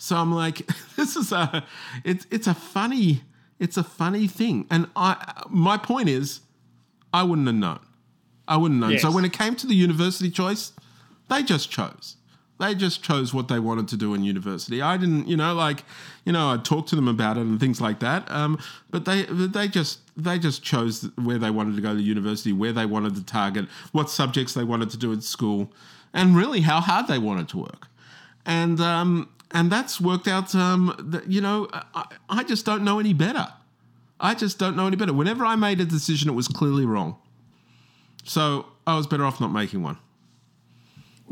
So 0.00 0.16
I'm 0.16 0.32
like, 0.32 0.66
this 0.96 1.14
is 1.14 1.30
a, 1.30 1.62
it's 2.04 2.26
it's 2.30 2.46
a 2.46 2.54
funny, 2.54 3.22
it's 3.58 3.76
a 3.76 3.84
funny 3.84 4.26
thing, 4.26 4.66
and 4.70 4.88
I, 4.96 5.42
my 5.50 5.76
point 5.76 6.08
is, 6.08 6.40
I 7.12 7.22
wouldn't 7.22 7.46
have 7.46 7.56
known, 7.56 7.80
I 8.48 8.56
wouldn't 8.56 8.82
have 8.82 8.90
known. 8.90 8.98
So 8.98 9.10
when 9.12 9.26
it 9.26 9.34
came 9.34 9.54
to 9.56 9.66
the 9.66 9.74
university 9.74 10.30
choice, 10.30 10.72
they 11.28 11.42
just 11.42 11.70
chose. 11.70 12.16
They 12.58 12.74
just 12.74 13.02
chose 13.02 13.34
what 13.34 13.48
they 13.48 13.58
wanted 13.58 13.88
to 13.88 13.96
do 13.98 14.14
in 14.14 14.24
university. 14.24 14.80
I 14.82 14.96
didn't, 14.96 15.28
you 15.28 15.36
know, 15.36 15.54
like, 15.54 15.84
you 16.24 16.32
know, 16.32 16.50
I 16.50 16.56
talked 16.56 16.88
to 16.90 16.96
them 16.96 17.08
about 17.08 17.36
it 17.36 17.40
and 17.40 17.58
things 17.60 17.80
like 17.80 18.00
that. 18.00 18.30
Um, 18.30 18.58
but 18.90 19.06
they, 19.06 19.22
they 19.22 19.66
just, 19.66 20.00
they 20.16 20.38
just 20.38 20.62
chose 20.62 21.08
where 21.16 21.38
they 21.38 21.50
wanted 21.50 21.76
to 21.76 21.82
go 21.82 21.94
to 21.94 22.00
university, 22.00 22.52
where 22.52 22.72
they 22.72 22.84
wanted 22.84 23.14
to 23.16 23.24
target, 23.24 23.66
what 23.92 24.10
subjects 24.10 24.52
they 24.52 24.64
wanted 24.64 24.90
to 24.90 24.98
do 24.98 25.10
at 25.12 25.22
school, 25.22 25.72
and 26.12 26.36
really 26.36 26.60
how 26.60 26.80
hard 26.80 27.06
they 27.06 27.18
wanted 27.18 27.48
to 27.50 27.58
work. 27.58 27.88
And 28.44 28.78
um, 28.80 29.30
and 29.52 29.70
that's 29.70 30.00
worked 30.00 30.28
out. 30.28 30.54
Um, 30.54 30.94
that, 30.98 31.30
you 31.30 31.40
know, 31.40 31.68
I, 31.72 32.04
I 32.28 32.44
just 32.44 32.64
don't 32.64 32.84
know 32.84 32.98
any 32.98 33.14
better. 33.14 33.48
I 34.20 34.34
just 34.34 34.58
don't 34.58 34.76
know 34.76 34.86
any 34.86 34.96
better. 34.96 35.12
Whenever 35.12 35.44
I 35.44 35.56
made 35.56 35.80
a 35.80 35.84
decision, 35.84 36.28
it 36.28 36.34
was 36.34 36.48
clearly 36.48 36.84
wrong. 36.84 37.16
So 38.24 38.66
I 38.86 38.96
was 38.96 39.06
better 39.06 39.24
off 39.24 39.40
not 39.40 39.52
making 39.52 39.82
one. 39.82 39.98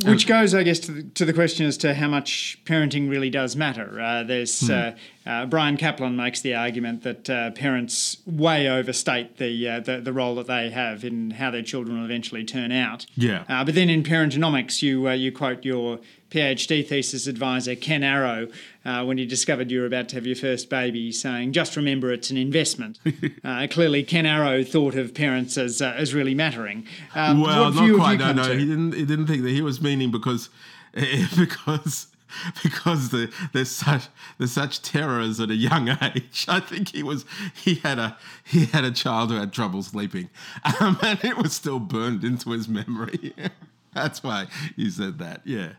Which 0.05 0.29
goes, 0.29 0.55
I 0.55 0.62
guess, 0.62 0.79
to 0.81 0.93
the, 0.93 1.03
to 1.03 1.25
the 1.25 1.33
question 1.33 1.66
as 1.66 1.77
to 1.79 1.93
how 1.93 2.07
much 2.07 2.61
parenting 2.64 3.11
really 3.11 3.31
does 3.31 3.57
matter. 3.57 4.01
Uh, 4.01 4.23
there's 4.23 4.71
uh, 4.71 4.95
uh, 5.27 5.47
Bryan 5.47 5.77
Caplan 5.77 6.14
makes 6.14 6.41
the 6.41 6.55
argument 6.55 7.03
that 7.03 7.29
uh, 7.29 7.51
parents 7.51 8.19
way 8.25 8.69
overstate 8.69 9.39
the, 9.39 9.69
uh, 9.69 9.81
the 9.81 10.01
the 10.01 10.12
role 10.12 10.37
that 10.37 10.47
they 10.47 10.71
have 10.71 11.03
in 11.03 11.33
how 11.33 11.51
their 11.51 11.64
children 11.64 11.99
will 11.99 12.05
eventually 12.05 12.45
turn 12.45 12.71
out. 12.71 13.07
Yeah. 13.16 13.43
Uh, 13.49 13.64
but 13.64 13.75
then 13.75 13.91
in 13.91 14.05
parentonomics, 14.05 14.83
you 14.83 15.09
uh, 15.09 15.14
you 15.14 15.33
quote 15.33 15.64
your 15.64 15.99
PhD 16.31 16.87
thesis 16.87 17.26
advisor 17.26 17.74
Ken 17.74 18.03
Arrow 18.03 18.49
uh, 18.85 19.05
when 19.05 19.18
he 19.18 19.26
discovered 19.26 19.70
you 19.70 19.81
were 19.81 19.87
about 19.87 20.09
to 20.11 20.16
have 20.16 20.26
your 20.26 20.37
first 20.37 20.68
baby, 20.68 21.11
saying, 21.12 21.53
"Just 21.53 21.76
remember, 21.76 22.12
it's 22.12 22.31
an 22.31 22.37
investment." 22.37 22.99
uh, 23.45 23.66
clearly, 23.70 24.03
Ken 24.03 24.26
Arrow 24.26 24.62
thought 24.62 24.95
of 24.95 25.14
parents 25.14 25.57
as 25.57 25.81
uh, 25.81 25.95
as 25.97 26.14
really 26.14 26.35
mattering. 26.35 26.87
Um, 27.14 27.41
Well, 27.41 27.72
not 27.72 27.97
quite. 27.97 28.18
No, 28.18 28.33
no, 28.33 28.45
to? 28.49 28.59
he 28.59 28.64
didn't. 28.66 28.93
He 28.93 29.05
didn't 29.05 29.26
think 29.26 29.43
that 29.43 29.51
he 29.51 29.62
was 29.62 29.81
meaning 29.81 30.11
because 30.11 30.51
because 31.37 32.09
because 32.62 33.11
the, 33.11 33.33
there's 33.53 33.70
such 33.70 34.09
there's 34.37 34.53
such 34.53 34.83
terrors 34.83 35.41
at 35.41 35.51
a 35.51 35.55
young 35.55 35.89
age. 36.03 36.45
I 36.49 36.61
think 36.61 36.91
he 36.91 37.03
was 37.03 37.24
he 37.55 37.76
had 37.76 37.99
a 37.99 38.16
he 38.45 38.66
had 38.66 38.85
a 38.85 38.91
child 38.91 39.31
who 39.31 39.37
had 39.37 39.53
trouble 39.53 39.83
sleeping, 39.83 40.31
um, 40.81 40.99
and 41.03 41.24
it 41.24 41.37
was 41.37 41.53
still 41.53 41.79
burned 41.79 42.24
into 42.24 42.51
his 42.51 42.68
memory. 42.68 43.35
That's 43.95 44.22
why 44.22 44.47
he 44.76 44.91
said 44.91 45.18
that. 45.18 45.41
Yeah. 45.45 45.72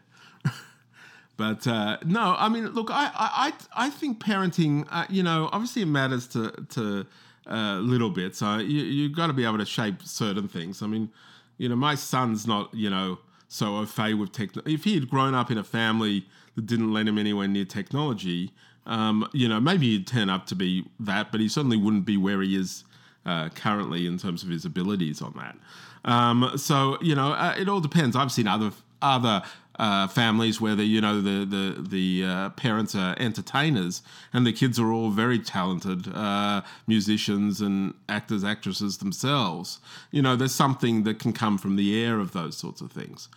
But 1.39 1.65
uh, 1.67 1.97
no, 2.03 2.35
I 2.37 2.49
mean, 2.49 2.67
look, 2.67 2.89
I 2.91 3.09
I, 3.15 3.53
I 3.85 3.89
think 3.89 4.19
parenting, 4.19 4.85
uh, 4.91 5.05
you 5.09 5.23
know, 5.23 5.49
obviously 5.53 5.83
it 5.83 5.85
matters 5.85 6.27
to 6.27 6.51
to 6.71 7.05
uh, 7.49 7.75
little 7.75 8.09
bit. 8.09 8.35
So 8.35 8.57
you 8.57 8.81
you 8.81 9.07
got 9.07 9.27
to 9.27 9.33
be 9.33 9.45
able 9.45 9.57
to 9.59 9.65
shape 9.65 10.03
certain 10.03 10.49
things. 10.49 10.81
I 10.81 10.87
mean, 10.87 11.09
you 11.57 11.69
know, 11.69 11.77
my 11.77 11.95
son's 11.95 12.45
not 12.45 12.73
you 12.73 12.89
know 12.89 13.19
so 13.47 13.77
au 13.77 13.85
fait 13.85 14.15
with 14.15 14.33
technology. 14.33 14.73
If 14.73 14.83
he 14.83 14.95
had 14.95 15.09
grown 15.09 15.33
up 15.33 15.49
in 15.49 15.57
a 15.57 15.63
family 15.63 16.27
that 16.55 16.65
didn't 16.65 16.91
let 16.91 17.07
him 17.07 17.17
anywhere 17.17 17.47
near 17.47 17.63
technology, 17.63 18.51
um, 18.85 19.25
you 19.31 19.47
know, 19.47 19.61
maybe 19.61 19.91
he'd 19.91 20.07
turn 20.07 20.29
up 20.29 20.45
to 20.47 20.55
be 20.55 20.87
that, 20.99 21.31
but 21.31 21.39
he 21.39 21.47
certainly 21.47 21.77
wouldn't 21.77 22.03
be 22.03 22.17
where 22.17 22.41
he 22.41 22.57
is 22.57 22.83
uh, 23.25 23.47
currently 23.55 24.07
in 24.07 24.17
terms 24.17 24.43
of 24.43 24.49
his 24.49 24.65
abilities 24.65 25.21
on 25.21 25.33
that. 25.37 25.55
Um, 26.03 26.51
so 26.57 26.97
you 27.01 27.15
know, 27.15 27.31
uh, 27.31 27.55
it 27.57 27.69
all 27.69 27.79
depends. 27.79 28.17
I've 28.17 28.33
seen 28.33 28.45
other 28.45 28.71
other 29.01 29.41
uh, 29.79 30.07
families 30.07 30.59
where 30.59 30.75
the 30.75 30.83
you 30.83 30.99
know 30.99 31.21
the 31.21 31.45
the 31.45 31.81
the 31.81 32.25
uh, 32.25 32.49
parents 32.49 32.93
are 32.93 33.15
entertainers 33.17 34.01
and 34.33 34.45
the 34.45 34.51
kids 34.51 34.77
are 34.77 34.91
all 34.91 35.09
very 35.09 35.39
talented 35.39 36.13
uh, 36.13 36.61
musicians 36.85 37.61
and 37.61 37.93
actors 38.09 38.43
actresses 38.43 38.97
themselves. 38.97 39.79
You 40.11 40.21
know, 40.21 40.35
there's 40.35 40.53
something 40.53 41.03
that 41.03 41.17
can 41.17 41.31
come 41.31 41.57
from 41.57 41.77
the 41.77 42.03
air 42.03 42.19
of 42.19 42.33
those 42.33 42.57
sorts 42.57 42.81
of 42.81 42.91
things. 42.91 43.29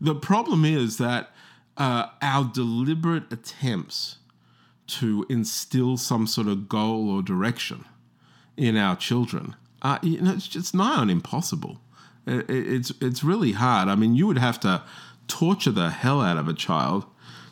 The 0.00 0.14
problem 0.14 0.64
is 0.64 0.96
that 0.96 1.32
uh, 1.76 2.06
our 2.22 2.44
deliberate 2.44 3.30
attempts 3.30 4.16
to 4.86 5.26
instill 5.28 5.98
some 5.98 6.26
sort 6.26 6.48
of 6.48 6.68
goal 6.68 7.10
or 7.10 7.22
direction 7.22 7.84
in 8.56 8.76
our 8.76 8.96
children, 8.96 9.54
uh, 9.82 9.98
you 10.02 10.20
know, 10.20 10.32
it's 10.32 10.48
just 10.48 10.74
nigh 10.74 10.96
on 10.96 11.10
impossible. 11.10 11.78
It, 12.26 12.48
it's 12.48 12.92
it's 13.02 13.22
really 13.22 13.52
hard. 13.52 13.88
I 13.88 13.96
mean, 13.96 14.14
you 14.14 14.26
would 14.26 14.38
have 14.38 14.58
to 14.60 14.82
torture 15.30 15.70
the 15.70 15.90
hell 15.90 16.20
out 16.20 16.36
of 16.36 16.48
a 16.48 16.52
child 16.52 17.06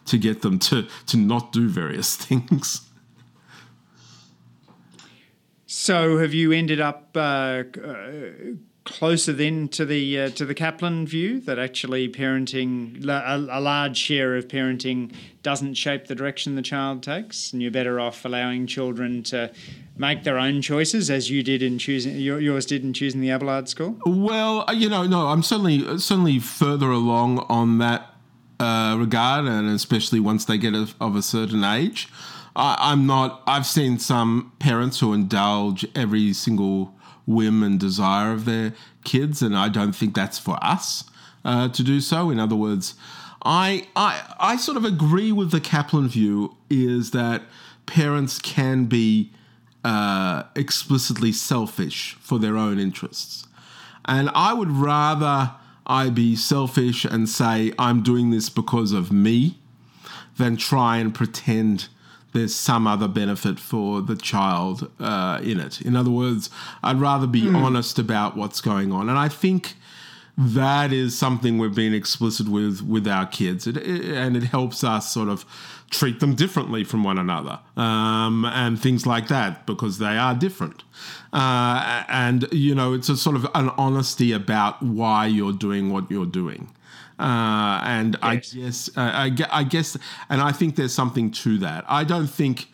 to 0.06 0.18
get 0.18 0.42
them 0.42 0.58
to 0.58 0.86
to 1.06 1.16
not 1.16 1.52
do 1.52 1.68
various 1.68 2.16
things. 2.26 2.82
So, 5.66 6.18
have 6.18 6.34
you 6.34 6.50
ended 6.52 6.80
up 6.80 7.10
uh, 7.14 7.62
closer 8.88 9.32
then 9.32 9.68
to 9.68 9.84
the 9.84 10.20
uh, 10.20 10.30
to 10.30 10.44
the 10.44 10.54
Caplan 10.54 11.06
view 11.06 11.40
that 11.40 11.58
actually 11.58 12.08
parenting, 12.08 13.06
a, 13.06 13.36
a 13.50 13.60
large 13.60 13.96
share 13.96 14.36
of 14.36 14.48
parenting, 14.48 15.12
doesn't 15.42 15.74
shape 15.74 16.06
the 16.06 16.14
direction 16.14 16.54
the 16.54 16.62
child 16.62 17.02
takes, 17.02 17.52
and 17.52 17.62
you're 17.62 17.70
better 17.70 18.00
off 18.00 18.24
allowing 18.24 18.66
children 18.66 19.22
to 19.24 19.52
make 19.96 20.24
their 20.24 20.38
own 20.38 20.62
choices, 20.62 21.10
as 21.10 21.30
you 21.30 21.42
did 21.42 21.62
in 21.62 21.78
choosing 21.78 22.16
yours 22.16 22.66
did 22.66 22.82
in 22.82 22.92
choosing 22.92 23.20
the 23.20 23.30
Abelard 23.30 23.68
school? 23.68 23.96
Well, 24.04 24.64
uh, 24.68 24.72
you 24.72 24.88
know, 24.88 25.04
no, 25.04 25.28
I'm 25.28 25.42
certainly 25.42 25.98
certainly 25.98 26.38
further 26.38 26.90
along 26.90 27.40
on 27.48 27.78
that 27.78 28.14
uh, 28.58 28.96
regard, 28.98 29.44
and 29.44 29.68
especially 29.68 30.20
once 30.20 30.44
they 30.44 30.58
get 30.58 30.74
of, 30.74 30.94
of 31.00 31.14
a 31.14 31.22
certain 31.22 31.64
age. 31.64 32.08
I, 32.56 32.76
I'm 32.78 33.06
not. 33.06 33.42
I've 33.46 33.66
seen 33.66 33.98
some 33.98 34.52
parents 34.58 35.00
who 35.00 35.12
indulge 35.12 35.86
every 35.94 36.32
single 36.32 36.94
whim 37.28 37.62
and 37.62 37.78
desire 37.78 38.32
of 38.32 38.44
their 38.44 38.72
kids, 39.04 39.42
and 39.42 39.54
I 39.56 39.68
don't 39.68 39.92
think 39.92 40.14
that's 40.14 40.38
for 40.38 40.58
us 40.62 41.04
uh, 41.44 41.68
to 41.68 41.82
do 41.82 42.00
so. 42.00 42.30
In 42.30 42.40
other 42.40 42.56
words, 42.56 42.94
I, 43.44 43.86
I 43.94 44.34
I 44.52 44.56
sort 44.56 44.76
of 44.76 44.84
agree 44.84 45.30
with 45.30 45.50
the 45.50 45.60
Caplan 45.60 46.08
view 46.08 46.56
is 46.68 47.10
that 47.12 47.42
parents 47.86 48.38
can 48.38 48.86
be 48.86 49.30
uh, 49.84 50.42
explicitly 50.56 51.32
selfish 51.32 52.16
for 52.20 52.38
their 52.38 52.56
own 52.56 52.78
interests. 52.78 53.46
And 54.04 54.30
I 54.34 54.54
would 54.54 54.70
rather 54.70 55.52
I 55.86 56.10
be 56.10 56.36
selfish 56.36 57.04
and 57.04 57.28
say, 57.28 57.72
I'm 57.78 58.02
doing 58.02 58.30
this 58.30 58.50
because 58.50 58.92
of 58.92 59.12
me, 59.12 59.58
than 60.36 60.56
try 60.56 60.96
and 60.96 61.14
pretend 61.14 61.88
there's 62.32 62.54
some 62.54 62.86
other 62.86 63.08
benefit 63.08 63.58
for 63.58 64.00
the 64.02 64.16
child 64.16 64.90
uh, 65.00 65.40
in 65.42 65.58
it. 65.60 65.80
In 65.80 65.96
other 65.96 66.10
words, 66.10 66.50
I'd 66.82 67.00
rather 67.00 67.26
be 67.26 67.48
honest 67.48 67.98
about 67.98 68.36
what's 68.36 68.60
going 68.60 68.92
on. 68.92 69.08
And 69.08 69.18
I 69.18 69.28
think 69.28 69.74
that 70.36 70.92
is 70.92 71.18
something 71.18 71.58
we've 71.58 71.74
been 71.74 71.94
explicit 71.94 72.48
with 72.48 72.80
with 72.82 73.08
our 73.08 73.26
kids, 73.26 73.66
it, 73.66 73.76
it- 73.76 74.04
and 74.14 74.36
it 74.36 74.44
helps 74.44 74.84
us 74.84 75.10
sort 75.10 75.28
of 75.28 75.44
treat 75.90 76.20
them 76.20 76.34
differently 76.34 76.84
from 76.84 77.02
one 77.02 77.16
another 77.18 77.58
um, 77.78 78.44
and 78.44 78.78
things 78.80 79.06
like 79.06 79.28
that 79.28 79.64
because 79.66 79.98
they 79.98 80.18
are 80.18 80.34
different. 80.34 80.84
Uh, 81.32 82.04
and 82.08 82.46
you 82.52 82.74
know, 82.74 82.92
it's 82.92 83.08
a 83.08 83.16
sort 83.16 83.36
of 83.36 83.46
an 83.54 83.70
honesty 83.70 84.32
about 84.32 84.82
why 84.82 85.26
you're 85.26 85.52
doing 85.52 85.90
what 85.90 86.10
you're 86.10 86.26
doing. 86.26 86.70
Uh, 87.18 87.80
and 87.82 88.16
I 88.22 88.36
guess, 88.36 88.88
uh, 88.96 89.00
I, 89.00 89.36
I 89.50 89.64
guess, 89.64 89.96
and 90.28 90.40
I 90.40 90.52
think 90.52 90.76
there's 90.76 90.94
something 90.94 91.30
to 91.32 91.58
that. 91.58 91.84
I 91.88 92.04
don't 92.04 92.28
think, 92.28 92.68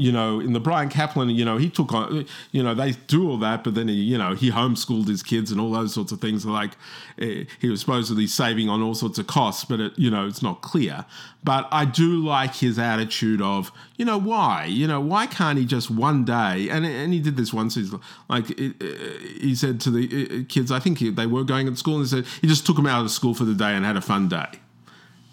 you 0.00 0.10
know, 0.10 0.40
in 0.40 0.54
the 0.54 0.60
Bryan 0.60 0.88
Caplan, 0.88 1.34
you 1.34 1.44
know, 1.44 1.58
he 1.58 1.68
took 1.68 1.92
on, 1.92 2.24
you 2.52 2.62
know, 2.62 2.74
they 2.74 2.92
do 3.06 3.28
all 3.28 3.36
that, 3.36 3.62
but 3.62 3.74
then 3.74 3.86
he, 3.86 3.94
you 3.94 4.16
know, 4.16 4.34
he 4.34 4.50
homeschooled 4.50 5.06
his 5.06 5.22
kids 5.22 5.52
and 5.52 5.60
all 5.60 5.70
those 5.70 5.92
sorts 5.92 6.10
of 6.10 6.22
things. 6.22 6.46
Like 6.46 6.72
eh, 7.18 7.44
he 7.58 7.68
was 7.68 7.80
supposedly 7.80 8.26
saving 8.26 8.70
on 8.70 8.80
all 8.80 8.94
sorts 8.94 9.18
of 9.18 9.26
costs, 9.26 9.66
but 9.66 9.78
it, 9.78 9.92
you 9.98 10.10
know, 10.10 10.26
it's 10.26 10.42
not 10.42 10.62
clear. 10.62 11.04
But 11.44 11.68
I 11.70 11.84
do 11.84 12.24
like 12.24 12.54
his 12.54 12.78
attitude 12.78 13.42
of, 13.42 13.70
you 13.98 14.06
know, 14.06 14.16
why, 14.16 14.64
you 14.64 14.86
know, 14.86 15.02
why 15.02 15.26
can't 15.26 15.58
he 15.58 15.66
just 15.66 15.90
one 15.90 16.24
day? 16.24 16.70
And 16.70 16.86
and 16.86 17.12
he 17.12 17.20
did 17.20 17.36
this 17.36 17.52
once. 17.52 17.74
He's 17.74 17.92
like, 18.30 18.58
eh, 18.58 18.70
eh, 18.80 19.18
he 19.38 19.54
said 19.54 19.82
to 19.82 19.90
the 19.90 20.44
kids, 20.44 20.72
I 20.72 20.80
think 20.80 20.98
he, 20.98 21.10
they 21.10 21.26
were 21.26 21.44
going 21.44 21.66
to 21.66 21.76
school, 21.76 21.96
and 21.96 22.04
he 22.04 22.08
said 22.08 22.26
he 22.40 22.48
just 22.48 22.64
took 22.64 22.76
them 22.76 22.86
out 22.86 23.04
of 23.04 23.10
school 23.10 23.34
for 23.34 23.44
the 23.44 23.54
day 23.54 23.74
and 23.74 23.84
had 23.84 23.98
a 23.98 24.00
fun 24.00 24.28
day 24.28 24.60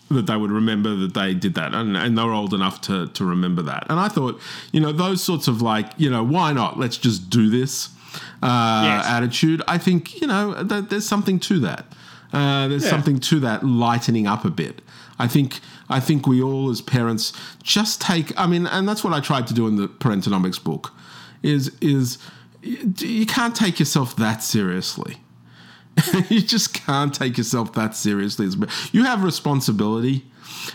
that 0.09 0.25
they 0.27 0.35
would 0.37 0.51
remember 0.51 0.95
that 0.95 1.13
they 1.13 1.33
did 1.33 1.53
that 1.55 1.73
and, 1.73 1.97
and 1.97 2.17
they 2.17 2.23
were 2.23 2.33
old 2.33 2.53
enough 2.53 2.79
to, 2.81 3.07
to 3.09 3.25
remember 3.25 3.61
that 3.61 3.85
and 3.89 3.99
i 3.99 4.07
thought 4.07 4.39
you 4.71 4.79
know 4.79 4.91
those 4.91 5.21
sorts 5.23 5.47
of 5.47 5.61
like 5.61 5.91
you 5.97 6.09
know 6.09 6.23
why 6.23 6.53
not 6.53 6.79
let's 6.79 6.97
just 6.97 7.29
do 7.29 7.49
this 7.49 7.89
uh, 8.41 8.81
Yes. 8.85 9.05
attitude 9.07 9.61
i 9.67 9.77
think 9.77 10.21
you 10.21 10.27
know 10.27 10.63
that 10.63 10.89
there's 10.89 11.07
something 11.07 11.39
to 11.39 11.59
that 11.59 11.85
uh, 12.33 12.67
there's 12.67 12.83
Yeah. 12.83 12.89
something 12.91 13.19
to 13.19 13.39
that 13.41 13.65
lightening 13.65 14.27
up 14.27 14.45
a 14.45 14.49
bit 14.49 14.81
I 15.19 15.27
think 15.27 15.61
I 15.89 15.99
think 15.99 16.27
we 16.27 16.43
all 16.43 16.69
as 16.69 16.79
parents 16.79 17.33
just 17.63 17.99
take. 17.99 18.39
I 18.39 18.45
mean, 18.45 18.67
and 18.67 18.87
that's 18.87 19.03
what 19.03 19.13
I 19.13 19.19
tried 19.19 19.47
to 19.47 19.53
do 19.55 19.65
in 19.67 19.75
the 19.75 19.87
parentonomics 19.87 20.63
book. 20.63 20.93
Is 21.41 21.71
is 21.81 22.19
you 22.61 23.25
can't 23.25 23.55
take 23.55 23.79
yourself 23.79 24.15
that 24.17 24.43
seriously. 24.43 25.17
you 26.29 26.41
just 26.41 26.73
can't 26.73 27.13
take 27.13 27.37
yourself 27.37 27.73
that 27.73 27.95
seriously. 27.95 28.49
You 28.91 29.03
have 29.03 29.23
responsibility, 29.23 30.25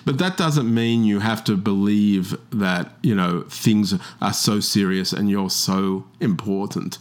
but 0.04 0.18
that 0.18 0.36
doesn't 0.36 0.72
mean 0.72 1.04
you 1.04 1.20
have 1.20 1.44
to 1.44 1.56
believe 1.56 2.36
that 2.50 2.92
you 3.02 3.14
know 3.14 3.42
things 3.48 3.94
are 4.20 4.32
so 4.32 4.60
serious 4.60 5.12
and 5.12 5.30
you're 5.30 5.50
so 5.50 6.04
important 6.20 6.98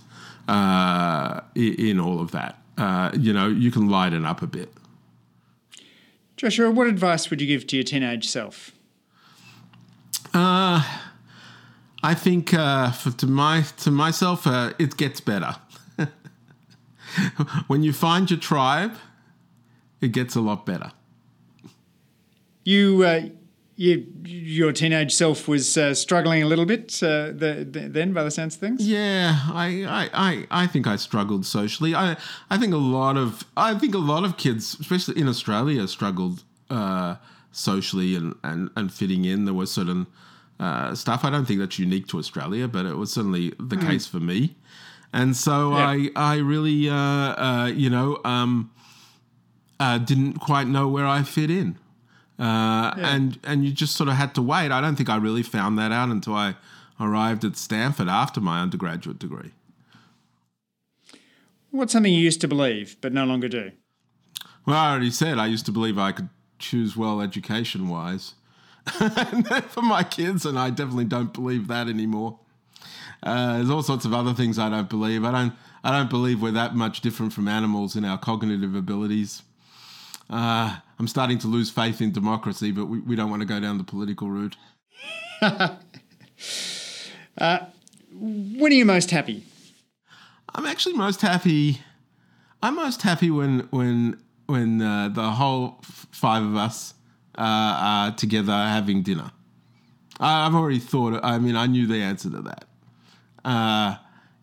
uh, 0.47 1.41
in 1.55 1.99
all 1.99 2.19
of 2.19 2.31
that. 2.31 2.59
Uh, 2.77 3.11
you 3.17 3.33
know, 3.33 3.47
you 3.47 3.71
can 3.71 3.89
lighten 3.89 4.25
up 4.25 4.41
a 4.41 4.47
bit. 4.47 4.73
Joshua, 6.37 6.71
what 6.71 6.87
advice 6.87 7.29
would 7.29 7.39
you 7.39 7.47
give 7.47 7.67
to 7.67 7.75
your 7.75 7.83
teenage 7.83 8.27
self? 8.27 8.71
Uh, 10.33 10.83
I 12.03 12.13
think 12.15 12.53
uh, 12.53 12.91
for, 12.91 13.11
to 13.11 13.27
my 13.27 13.61
to 13.77 13.91
myself, 13.91 14.47
uh, 14.47 14.73
it 14.79 14.97
gets 14.97 15.21
better. 15.21 15.55
when 17.67 17.83
you 17.83 17.93
find 17.93 18.29
your 18.29 18.39
tribe, 18.39 18.95
it 19.99 20.11
gets 20.11 20.35
a 20.35 20.41
lot 20.41 20.65
better. 20.65 20.91
You, 22.63 23.03
uh, 23.03 23.21
you 23.75 24.05
your 24.23 24.71
teenage 24.71 25.13
self 25.13 25.47
was 25.47 25.77
uh, 25.77 25.93
struggling 25.95 26.43
a 26.43 26.45
little 26.45 26.65
bit 26.65 27.01
uh, 27.01 27.27
the, 27.27 27.67
the, 27.69 27.89
then, 27.89 28.13
by 28.13 28.23
the 28.23 28.31
sense 28.31 28.55
of 28.55 28.61
things. 28.61 28.87
Yeah, 28.87 29.39
I, 29.51 29.85
I, 29.85 30.09
I, 30.13 30.47
I 30.63 30.67
think 30.67 30.85
I 30.85 30.97
struggled 30.97 31.45
socially. 31.45 31.95
I, 31.95 32.15
I 32.49 32.57
think 32.57 32.73
a 32.73 32.77
lot 32.77 33.17
of, 33.17 33.43
I 33.57 33.73
think 33.73 33.95
a 33.95 33.99
lot 33.99 34.23
of 34.23 34.37
kids, 34.37 34.77
especially 34.79 35.19
in 35.19 35.27
Australia, 35.27 35.87
struggled 35.87 36.43
uh, 36.69 37.15
socially 37.51 38.15
and, 38.15 38.35
and, 38.43 38.69
and 38.75 38.93
fitting 38.93 39.25
in. 39.25 39.45
There 39.45 39.53
was 39.53 39.71
certain 39.71 40.05
uh, 40.59 40.93
stuff. 40.93 41.25
I 41.25 41.31
don't 41.31 41.45
think 41.45 41.59
that's 41.59 41.79
unique 41.79 42.07
to 42.09 42.19
Australia, 42.19 42.67
but 42.67 42.85
it 42.85 42.95
was 42.95 43.11
certainly 43.11 43.49
the 43.57 43.77
mm. 43.77 43.87
case 43.87 44.05
for 44.05 44.19
me. 44.19 44.55
And 45.13 45.35
so 45.35 45.71
yeah. 45.71 45.89
I, 45.89 46.09
I 46.15 46.37
really, 46.37 46.89
uh, 46.89 46.95
uh, 46.95 47.71
you 47.73 47.89
know, 47.89 48.19
um, 48.23 48.71
uh, 49.79 49.97
didn't 49.97 50.39
quite 50.39 50.67
know 50.67 50.87
where 50.87 51.05
I 51.05 51.23
fit 51.23 51.51
in. 51.51 51.77
Uh, 52.39 52.93
yeah. 52.97 53.15
and 53.15 53.39
and 53.43 53.65
you 53.65 53.71
just 53.71 53.95
sort 53.95 54.09
of 54.09 54.15
had 54.15 54.33
to 54.33 54.41
wait. 54.41 54.71
I 54.71 54.81
don't 54.81 54.95
think 54.95 55.09
I 55.09 55.17
really 55.17 55.43
found 55.43 55.77
that 55.77 55.91
out 55.91 56.09
until 56.09 56.33
I 56.33 56.55
arrived 56.99 57.43
at 57.45 57.55
Stanford 57.55 58.07
after 58.07 58.41
my 58.41 58.61
undergraduate 58.61 59.19
degree. 59.19 59.51
What's 61.69 61.93
something 61.93 62.13
you 62.13 62.21
used 62.21 62.41
to 62.41 62.47
believe 62.47 62.97
but 62.99 63.13
no 63.13 63.25
longer 63.25 63.47
do? 63.47 63.71
Well, 64.65 64.75
I 64.75 64.91
already 64.91 65.11
said 65.11 65.37
I 65.37 65.47
used 65.47 65.65
to 65.67 65.71
believe 65.71 65.97
I 65.97 66.11
could 66.11 66.29
choose 66.57 66.97
well 66.97 67.21
education 67.21 67.89
wise 67.89 68.33
for 68.85 69.81
my 69.83 70.03
kids, 70.03 70.45
and 70.45 70.57
I 70.57 70.69
definitely 70.69 71.05
don't 71.05 71.33
believe 71.33 71.67
that 71.67 71.87
anymore. 71.87 72.39
Uh, 73.23 73.57
there's 73.57 73.69
all 73.69 73.83
sorts 73.83 74.05
of 74.05 74.13
other 74.13 74.33
things 74.33 74.57
I 74.57 74.69
don't 74.69 74.89
believe. 74.89 75.23
I 75.23 75.31
don't. 75.31 75.53
I 75.83 75.91
don't 75.97 76.09
believe 76.09 76.41
we're 76.41 76.51
that 76.51 76.75
much 76.75 77.01
different 77.01 77.33
from 77.33 77.47
animals 77.47 77.95
in 77.95 78.05
our 78.05 78.17
cognitive 78.17 78.75
abilities. 78.75 79.41
Uh, 80.29 80.77
I'm 80.99 81.07
starting 81.07 81.39
to 81.39 81.47
lose 81.47 81.71
faith 81.71 82.01
in 82.01 82.11
democracy, 82.11 82.71
but 82.71 82.85
we, 82.85 82.99
we 82.99 83.15
don't 83.15 83.29
want 83.29 83.41
to 83.41 83.47
go 83.47 83.59
down 83.59 83.79
the 83.79 83.83
political 83.83 84.29
route. 84.29 84.55
uh, 85.41 85.77
when 88.13 88.71
are 88.71 88.75
you 88.75 88.85
most 88.85 89.09
happy? 89.09 89.43
I'm 90.53 90.65
actually 90.65 90.93
most 90.93 91.21
happy. 91.21 91.81
I'm 92.61 92.75
most 92.75 93.01
happy 93.01 93.31
when 93.31 93.67
when 93.71 94.19
when 94.45 94.81
uh, 94.81 95.09
the 95.09 95.31
whole 95.31 95.79
five 96.11 96.43
of 96.43 96.55
us 96.55 96.93
uh, 97.37 97.41
are 97.41 98.11
together 98.11 98.51
having 98.51 99.01
dinner. 99.01 99.31
I've 100.19 100.53
already 100.53 100.79
thought. 100.79 101.19
I 101.23 101.39
mean, 101.39 101.55
I 101.55 101.65
knew 101.65 101.87
the 101.87 101.97
answer 101.97 102.29
to 102.29 102.41
that. 102.43 102.65
Uh, 103.43 103.95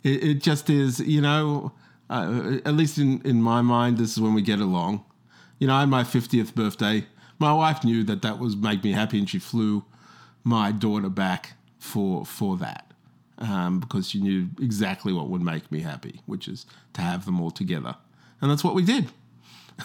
it, 0.05 0.24
it, 0.24 0.34
just 0.42 0.70
is, 0.70 1.01
you 1.01 1.20
know. 1.20 1.72
Uh, 2.11 2.59
at 2.64 2.72
least 2.72 2.96
in 2.96 3.20
in 3.22 3.42
my 3.42 3.61
mind, 3.61 3.99
this 3.99 4.12
is 4.12 4.20
when 4.20 4.32
we 4.32 4.40
get 4.40 4.61
along 4.61 5.05
you 5.59 5.66
know, 5.66 5.74
on 5.74 5.90
my 5.90 6.05
50th 6.05 6.55
birthday, 6.55 7.07
my 7.38 7.53
wife 7.53 7.84
knew 7.84 8.05
that 8.05 8.22
that 8.22 8.38
was 8.38 8.57
make 8.57 8.82
me 8.84 8.92
happy, 8.92 9.18
and 9.18 9.28
she 9.28 9.38
flew 9.38 9.84
my 10.44 10.72
daughter 10.72 11.09
back 11.09 11.55
for 11.78 12.24
for 12.24 12.57
that 12.57 12.92
um, 13.38 13.80
because 13.80 14.09
she 14.09 14.20
knew 14.20 14.49
exactly 14.61 15.12
what 15.12 15.28
would 15.28 15.42
make 15.42 15.70
me 15.70 15.80
happy, 15.80 16.20
which 16.26 16.49
is 16.49 16.66
to 16.94 17.01
have 17.01 17.24
them 17.24 17.40
all 17.40 17.51
together, 17.51 17.96
and 18.40 18.51
that's 18.51 18.64
what 18.64 18.74
we 18.74 18.84
did. 18.84 19.09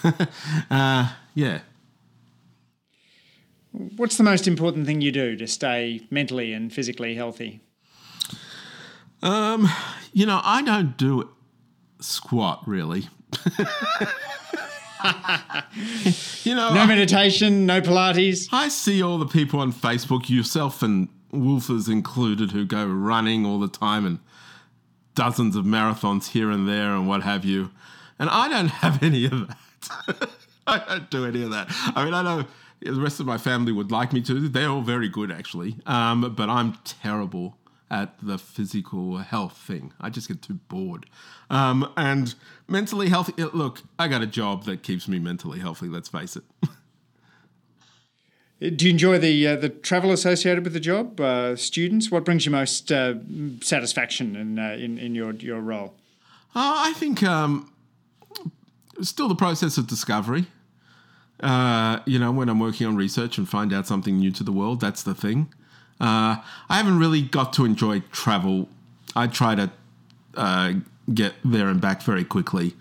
uh, 0.70 1.12
yeah. 1.34 1.60
What's 3.96 4.16
the 4.16 4.24
most 4.24 4.46
important 4.46 4.86
thing 4.86 5.00
you 5.00 5.10
do 5.10 5.36
to 5.36 5.48
stay 5.48 6.06
mentally 6.10 6.52
and 6.52 6.72
physically 6.72 7.16
healthy? 7.16 7.60
Um, 9.24 9.68
you 10.12 10.26
know, 10.26 10.40
I 10.44 10.62
don't 10.62 10.96
do 10.98 11.30
squat 11.98 12.62
really. 12.66 13.08
you 16.44 16.54
know, 16.54 16.74
no 16.74 16.86
meditation, 16.86 17.64
no 17.64 17.80
Pilates. 17.80 18.48
I 18.52 18.68
see 18.68 19.02
all 19.02 19.18
the 19.18 19.26
people 19.26 19.60
on 19.60 19.72
Facebook, 19.72 20.28
yourself 20.28 20.82
and 20.82 21.08
Wolfers 21.32 21.88
included, 21.88 22.52
who 22.52 22.66
go 22.66 22.86
running 22.86 23.46
all 23.46 23.58
the 23.58 23.68
time 23.68 24.04
and 24.04 24.18
dozens 25.14 25.56
of 25.56 25.64
marathons 25.64 26.28
here 26.28 26.50
and 26.50 26.68
there 26.68 26.94
and 26.94 27.08
what 27.08 27.22
have 27.22 27.46
you. 27.46 27.70
And 28.18 28.28
I 28.28 28.48
don't 28.48 28.68
have 28.82 29.02
any 29.02 29.24
of 29.24 29.48
that. 29.48 30.28
I 30.66 30.78
don't 30.86 31.10
do 31.10 31.24
any 31.24 31.42
of 31.42 31.50
that. 31.50 31.68
I 31.96 32.04
mean, 32.04 32.12
I 32.12 32.22
know 32.22 32.44
the 32.80 33.00
rest 33.00 33.20
of 33.20 33.26
my 33.26 33.38
family 33.38 33.72
would 33.72 33.90
like 33.90 34.12
me 34.12 34.20
to. 34.22 34.48
They're 34.48 34.68
all 34.68 34.82
very 34.82 35.08
good, 35.08 35.32
actually. 35.32 35.76
Um, 35.86 36.34
but 36.36 36.50
I'm 36.50 36.74
terrible 36.84 37.56
at 37.90 38.14
the 38.22 38.38
physical 38.38 39.18
health 39.18 39.56
thing. 39.56 39.92
I 40.00 40.10
just 40.10 40.28
get 40.28 40.42
too 40.42 40.54
bored. 40.68 41.06
Um, 41.50 41.92
and 41.96 42.34
mentally 42.66 43.08
healthy, 43.08 43.34
look, 43.42 43.82
I 43.98 44.08
got 44.08 44.22
a 44.22 44.26
job 44.26 44.64
that 44.64 44.82
keeps 44.82 45.06
me 45.06 45.18
mentally 45.18 45.60
healthy, 45.60 45.86
let's 45.86 46.08
face 46.08 46.36
it. 46.36 46.44
Do 48.60 48.86
you 48.86 48.92
enjoy 48.92 49.18
the 49.18 49.46
uh, 49.46 49.56
the 49.56 49.68
travel 49.68 50.10
associated 50.10 50.64
with 50.64 50.72
the 50.72 50.80
job? 50.80 51.20
Uh, 51.20 51.54
students, 51.54 52.10
what 52.10 52.24
brings 52.24 52.46
you 52.46 52.52
most 52.52 52.90
uh, 52.90 53.14
satisfaction 53.60 54.36
in, 54.36 54.58
uh, 54.58 54.76
in 54.78 54.96
in 54.96 55.14
your 55.14 55.34
your 55.34 55.60
role? 55.60 55.94
Uh, 56.54 56.86
I 56.86 56.92
think 56.94 57.22
um, 57.22 57.72
still 59.02 59.28
the 59.28 59.34
process 59.34 59.76
of 59.76 59.86
discovery. 59.86 60.46
Uh, 61.40 61.98
you 62.06 62.18
know, 62.18 62.30
when 62.32 62.48
I'm 62.48 62.60
working 62.60 62.86
on 62.86 62.96
research 62.96 63.38
and 63.38 63.48
find 63.48 63.72
out 63.72 63.86
something 63.86 64.18
new 64.18 64.30
to 64.30 64.44
the 64.44 64.52
world, 64.52 64.80
that's 64.80 65.02
the 65.02 65.14
thing. 65.14 65.52
Uh, 66.00 66.36
I 66.68 66.76
haven't 66.76 66.98
really 66.98 67.22
got 67.22 67.52
to 67.54 67.64
enjoy 67.64 68.00
travel. 68.12 68.68
I 69.14 69.26
try 69.26 69.54
to 69.54 69.70
uh, 70.36 70.74
get 71.12 71.34
there 71.44 71.68
and 71.68 71.80
back 71.80 72.02
very 72.02 72.24
quickly. 72.24 72.74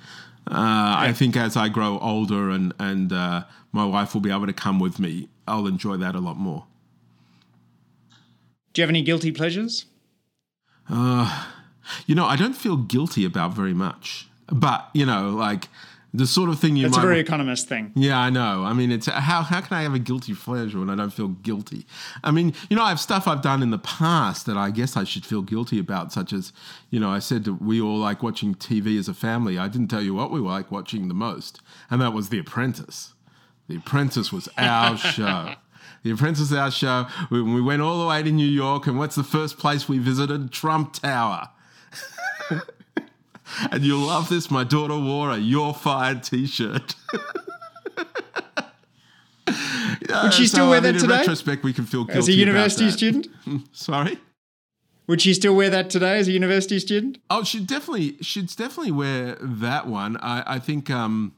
Uh, 0.47 0.55
yeah. 0.55 0.95
I 0.97 1.13
think 1.13 1.37
as 1.37 1.55
I 1.55 1.69
grow 1.69 1.99
older 1.99 2.49
and 2.49 2.73
and 2.79 3.13
uh, 3.13 3.43
my 3.71 3.85
wife 3.85 4.13
will 4.13 4.21
be 4.21 4.31
able 4.31 4.47
to 4.47 4.53
come 4.53 4.79
with 4.79 4.99
me, 4.99 5.29
I'll 5.47 5.67
enjoy 5.67 5.97
that 5.97 6.15
a 6.15 6.19
lot 6.19 6.37
more. 6.37 6.65
Do 8.73 8.81
you 8.81 8.83
have 8.83 8.89
any 8.89 9.03
guilty 9.03 9.31
pleasures? 9.31 9.85
Uh, 10.89 11.45
you 12.07 12.15
know, 12.15 12.25
I 12.25 12.35
don't 12.35 12.55
feel 12.55 12.75
guilty 12.75 13.23
about 13.23 13.53
very 13.53 13.73
much, 13.73 14.27
but 14.47 14.89
you 14.93 15.05
know, 15.05 15.29
like 15.29 15.69
the 16.13 16.27
sort 16.27 16.49
of 16.49 16.59
thing 16.59 16.75
you 16.75 16.87
might. 16.87 16.97
a 16.97 17.01
very 17.01 17.19
economist 17.19 17.67
thing. 17.67 17.91
Yeah, 17.95 18.19
I 18.19 18.29
know. 18.29 18.63
I 18.63 18.73
mean, 18.73 18.91
it's 18.91 19.07
how 19.07 19.41
how 19.41 19.61
can 19.61 19.75
I 19.75 19.81
have 19.81 19.95
a 19.95 19.99
guilty 19.99 20.35
pleasure 20.35 20.79
when 20.79 20.89
I 20.89 20.95
don't 20.95 21.11
feel 21.11 21.29
guilty? 21.29 21.87
I 22.23 22.29
mean, 22.29 22.53
you 22.69 22.75
know, 22.75 22.83
I 22.83 22.89
have 22.89 22.99
stuff 22.99 23.27
I've 23.27 23.41
done 23.41 23.63
in 23.63 23.71
the 23.71 23.79
past 23.79 24.45
that 24.45 24.55
I 24.55 24.69
guess 24.69 24.95
I 24.95 25.05
should 25.05 25.25
feel 25.25 25.41
guilty 25.41 25.79
about, 25.79 26.13
such 26.13 26.31
as, 26.31 26.53
you 26.91 26.99
know, 26.99 27.09
I 27.09 27.19
said 27.19 27.45
that 27.45 27.61
we 27.61 27.81
all 27.81 27.97
like 27.97 28.21
watching 28.21 28.53
TV 28.53 28.99
as 28.99 29.07
a 29.07 29.13
family. 29.13 29.57
I 29.57 29.67
didn't 29.67 29.87
tell 29.87 30.03
you 30.03 30.13
what 30.13 30.31
we 30.31 30.39
like 30.39 30.71
watching 30.71 31.07
the 31.07 31.15
most, 31.15 31.61
and 31.89 31.99
that 32.01 32.13
was 32.13 32.29
The 32.29 32.39
Apprentice. 32.39 33.13
The 33.67 33.77
Apprentice 33.77 34.31
was 34.31 34.47
our 34.57 34.97
show. 35.15 35.55
The 36.03 36.11
Apprentice, 36.11 36.51
our 36.51 36.69
show. 36.69 37.07
We, 37.31 37.41
we 37.41 37.61
went 37.61 37.81
all 37.81 37.99
the 37.99 38.07
way 38.07 38.21
to 38.21 38.31
New 38.31 38.47
York, 38.47 38.85
and 38.85 38.99
what's 38.99 39.15
the 39.15 39.23
first 39.23 39.57
place 39.57 39.89
we 39.89 39.97
visited? 39.97 40.51
Trump 40.51 40.93
Tower. 40.93 41.49
and 43.71 43.83
you'll 43.83 44.07
love 44.07 44.29
this. 44.29 44.49
My 44.51 44.63
daughter 44.63 44.97
wore 44.97 45.31
a 45.31 45.37
"You're 45.37 45.73
Fired" 45.73 46.23
T-shirt. 46.23 46.95
Would 50.23 50.33
she 50.33 50.47
still 50.47 50.65
so, 50.65 50.69
wear 50.69 50.79
I 50.79 50.81
mean, 50.81 50.93
that 50.93 50.99
today? 50.99 51.13
In 51.13 51.19
retrospect, 51.19 51.63
we 51.63 51.73
can 51.73 51.85
feel 51.85 52.03
guilty 52.03 52.19
as 52.19 52.27
a 52.27 52.33
university 52.33 52.91
student. 52.91 53.27
Sorry. 53.71 54.19
Would 55.07 55.21
she 55.21 55.33
still 55.33 55.55
wear 55.55 55.69
that 55.69 55.89
today 55.89 56.19
as 56.19 56.27
a 56.27 56.31
university 56.31 56.79
student? 56.79 57.17
Oh, 57.29 57.43
she'd 57.43 57.67
definitely, 57.67 58.17
she'd 58.21 58.47
definitely 58.55 58.91
wear 58.91 59.35
that 59.41 59.87
one. 59.87 60.17
I, 60.17 60.43
I 60.45 60.59
think 60.59 60.89
um, 60.89 61.33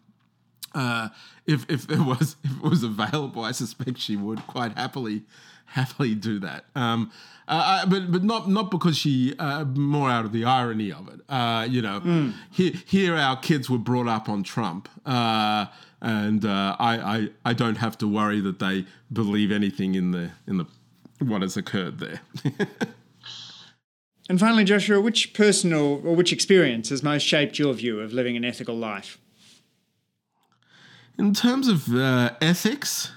uh, 0.76 1.10
if 1.48 1.66
if 1.70 1.88
there 1.88 2.04
was 2.04 2.36
if 2.44 2.52
it 2.52 2.62
was 2.62 2.84
available, 2.84 3.44
I 3.44 3.52
suspect 3.52 3.98
she 3.98 4.16
would 4.16 4.46
quite 4.46 4.78
happily 4.78 5.24
happily 5.66 6.16
do 6.16 6.40
that. 6.40 6.66
Um, 6.76 7.12
uh, 7.48 7.82
I- 7.84 7.86
but 7.86 8.12
but 8.12 8.24
not 8.24 8.50
not 8.50 8.72
because 8.72 8.98
she 8.98 9.34
uh, 9.38 9.64
more 9.66 10.10
out 10.10 10.26
of 10.26 10.32
the 10.32 10.46
irony 10.46 10.92
of 10.92 11.08
it. 11.10 11.20
Uh, 11.30 11.68
you 11.70 11.82
know, 11.82 12.32
here 12.52 12.74
here 12.86 13.16
our 13.16 13.38
kids 13.38 13.70
were 13.70 13.78
brought 13.78 14.08
up 14.08 14.30
on 14.30 14.44
Trump, 14.44 14.90
uh, 15.06 15.66
and 16.02 16.44
uh, 16.46 16.76
I, 16.80 16.98
I 17.18 17.30
I 17.46 17.54
don't 17.54 17.78
have 17.78 17.98
to 18.00 18.08
worry 18.08 18.42
that 18.42 18.60
they 18.60 18.86
believe 19.12 19.52
anything 19.52 19.96
in 19.96 20.12
the 20.12 20.32
in 20.48 20.58
the 20.58 20.66
what 21.20 21.42
has 21.42 21.56
occurred 21.58 22.00
there. 22.00 22.22
And 24.28 24.40
finally, 24.40 24.64
Joshua, 24.64 25.00
which 25.00 25.36
personal 25.36 26.02
or 26.04 26.16
which 26.16 26.34
experience 26.34 26.90
has 26.90 27.04
most 27.04 27.22
shaped 27.22 27.60
your 27.60 27.76
view 27.76 28.00
of 28.00 28.12
living 28.12 28.36
an 28.36 28.44
ethical 28.44 28.76
life? 28.76 29.20
In 31.20 31.32
terms 31.36 31.68
of 31.68 31.94
uh, 31.96 32.32
ethics, 32.42 33.12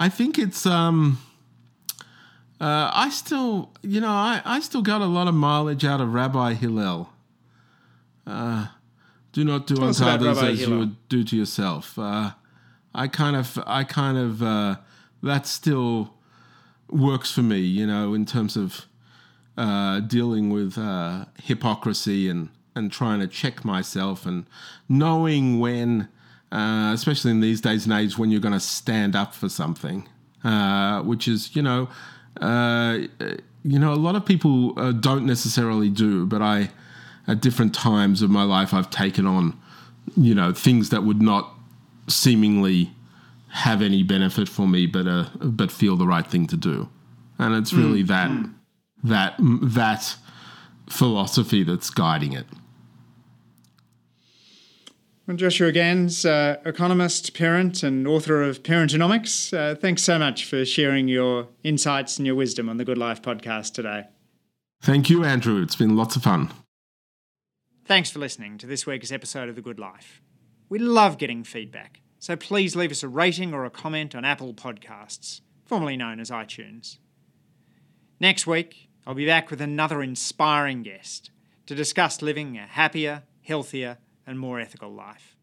I 0.00 0.08
think 0.08 0.38
it's 0.38 0.64
um, 0.64 1.18
uh, 2.58 2.90
I 2.92 3.10
still 3.10 3.70
you 3.82 4.00
know 4.00 4.08
I, 4.08 4.40
I 4.46 4.60
still 4.60 4.80
got 4.80 5.02
a 5.02 5.06
lot 5.06 5.28
of 5.28 5.34
mileage 5.34 5.84
out 5.84 6.00
of 6.00 6.14
Rabbi 6.14 6.54
Hillel. 6.54 7.10
Uh, 8.26 8.68
do 9.32 9.44
not 9.44 9.66
do 9.66 9.74
unto 9.74 10.04
others 10.04 10.38
Rabbi 10.38 10.50
as 10.52 10.60
you 10.62 10.78
would 10.78 11.08
do 11.10 11.22
to 11.22 11.36
yourself. 11.36 11.98
Uh, 11.98 12.30
I 12.94 13.08
kind 13.08 13.36
of 13.36 13.62
I 13.66 13.84
kind 13.84 14.16
of 14.16 14.42
uh, 14.42 14.76
that 15.22 15.46
still 15.46 16.14
works 16.88 17.30
for 17.30 17.42
me. 17.42 17.60
You 17.60 17.86
know, 17.86 18.14
in 18.14 18.24
terms 18.24 18.56
of 18.56 18.86
uh, 19.58 20.00
dealing 20.00 20.48
with 20.48 20.78
uh, 20.78 21.26
hypocrisy 21.42 22.26
and 22.30 22.48
and 22.74 22.90
trying 22.90 23.20
to 23.20 23.26
check 23.26 23.66
myself 23.66 24.24
and 24.24 24.46
knowing 24.88 25.60
when, 25.60 26.08
uh, 26.52 26.90
especially 26.94 27.30
in 27.30 27.40
these 27.40 27.60
days 27.60 27.84
and 27.84 27.92
age, 27.92 28.18
when 28.18 28.30
you're 28.30 28.40
going 28.40 28.54
to 28.54 28.60
stand 28.60 29.14
up 29.14 29.34
for 29.34 29.48
something, 29.48 30.08
uh, 30.44 31.02
which 31.02 31.28
is 31.28 31.54
you 31.54 31.62
know, 31.62 31.88
uh, 32.40 32.98
you 33.62 33.78
know, 33.78 33.92
a 33.92 33.96
lot 33.96 34.16
of 34.16 34.24
people 34.24 34.78
uh, 34.78 34.92
don't 34.92 35.26
necessarily 35.26 35.88
do, 35.88 36.26
but 36.26 36.42
I, 36.42 36.70
at 37.26 37.40
different 37.40 37.74
times 37.74 38.22
of 38.22 38.30
my 38.30 38.42
life, 38.42 38.72
I've 38.72 38.90
taken 38.90 39.26
on, 39.26 39.58
you 40.16 40.34
know, 40.34 40.52
things 40.52 40.90
that 40.90 41.04
would 41.04 41.22
not 41.22 41.52
seemingly 42.08 42.90
have 43.48 43.82
any 43.82 44.02
benefit 44.02 44.48
for 44.48 44.66
me, 44.66 44.86
but 44.86 45.06
uh, 45.06 45.26
but 45.40 45.70
feel 45.70 45.96
the 45.96 46.06
right 46.06 46.26
thing 46.26 46.46
to 46.48 46.56
do, 46.56 46.88
and 47.38 47.54
it's 47.54 47.72
really 47.72 48.02
that 48.04 48.30
that 49.04 49.34
that 49.38 50.16
philosophy 50.88 51.62
that's 51.62 51.90
guiding 51.90 52.32
it. 52.32 52.46
Well, 55.30 55.36
Joshua 55.36 55.70
Gans, 55.70 56.26
uh, 56.26 56.56
economist, 56.64 57.34
parent, 57.34 57.84
and 57.84 58.04
author 58.08 58.42
of 58.42 58.64
Parentonomics, 58.64 59.56
uh, 59.56 59.76
thanks 59.76 60.02
so 60.02 60.18
much 60.18 60.44
for 60.44 60.64
sharing 60.64 61.06
your 61.06 61.46
insights 61.62 62.16
and 62.16 62.26
your 62.26 62.34
wisdom 62.34 62.68
on 62.68 62.78
the 62.78 62.84
Good 62.84 62.98
Life 62.98 63.22
podcast 63.22 63.74
today. 63.74 64.06
Thank 64.82 65.08
you, 65.08 65.22
Andrew. 65.22 65.62
It's 65.62 65.76
been 65.76 65.94
lots 65.94 66.16
of 66.16 66.24
fun. 66.24 66.50
Thanks 67.84 68.10
for 68.10 68.18
listening 68.18 68.58
to 68.58 68.66
this 68.66 68.88
week's 68.88 69.12
episode 69.12 69.48
of 69.48 69.54
The 69.54 69.62
Good 69.62 69.78
Life. 69.78 70.20
We 70.68 70.80
love 70.80 71.16
getting 71.16 71.44
feedback, 71.44 72.00
so 72.18 72.34
please 72.34 72.74
leave 72.74 72.90
us 72.90 73.04
a 73.04 73.08
rating 73.08 73.54
or 73.54 73.64
a 73.64 73.70
comment 73.70 74.16
on 74.16 74.24
Apple 74.24 74.52
Podcasts, 74.52 75.42
formerly 75.64 75.96
known 75.96 76.18
as 76.18 76.30
iTunes. 76.30 76.98
Next 78.18 78.48
week, 78.48 78.88
I'll 79.06 79.14
be 79.14 79.26
back 79.26 79.48
with 79.48 79.60
another 79.60 80.02
inspiring 80.02 80.82
guest 80.82 81.30
to 81.66 81.76
discuss 81.76 82.20
living 82.20 82.58
a 82.58 82.66
happier, 82.66 83.22
healthier, 83.42 83.98
and 84.30 84.38
more 84.38 84.60
ethical 84.60 84.92
life. 84.92 85.36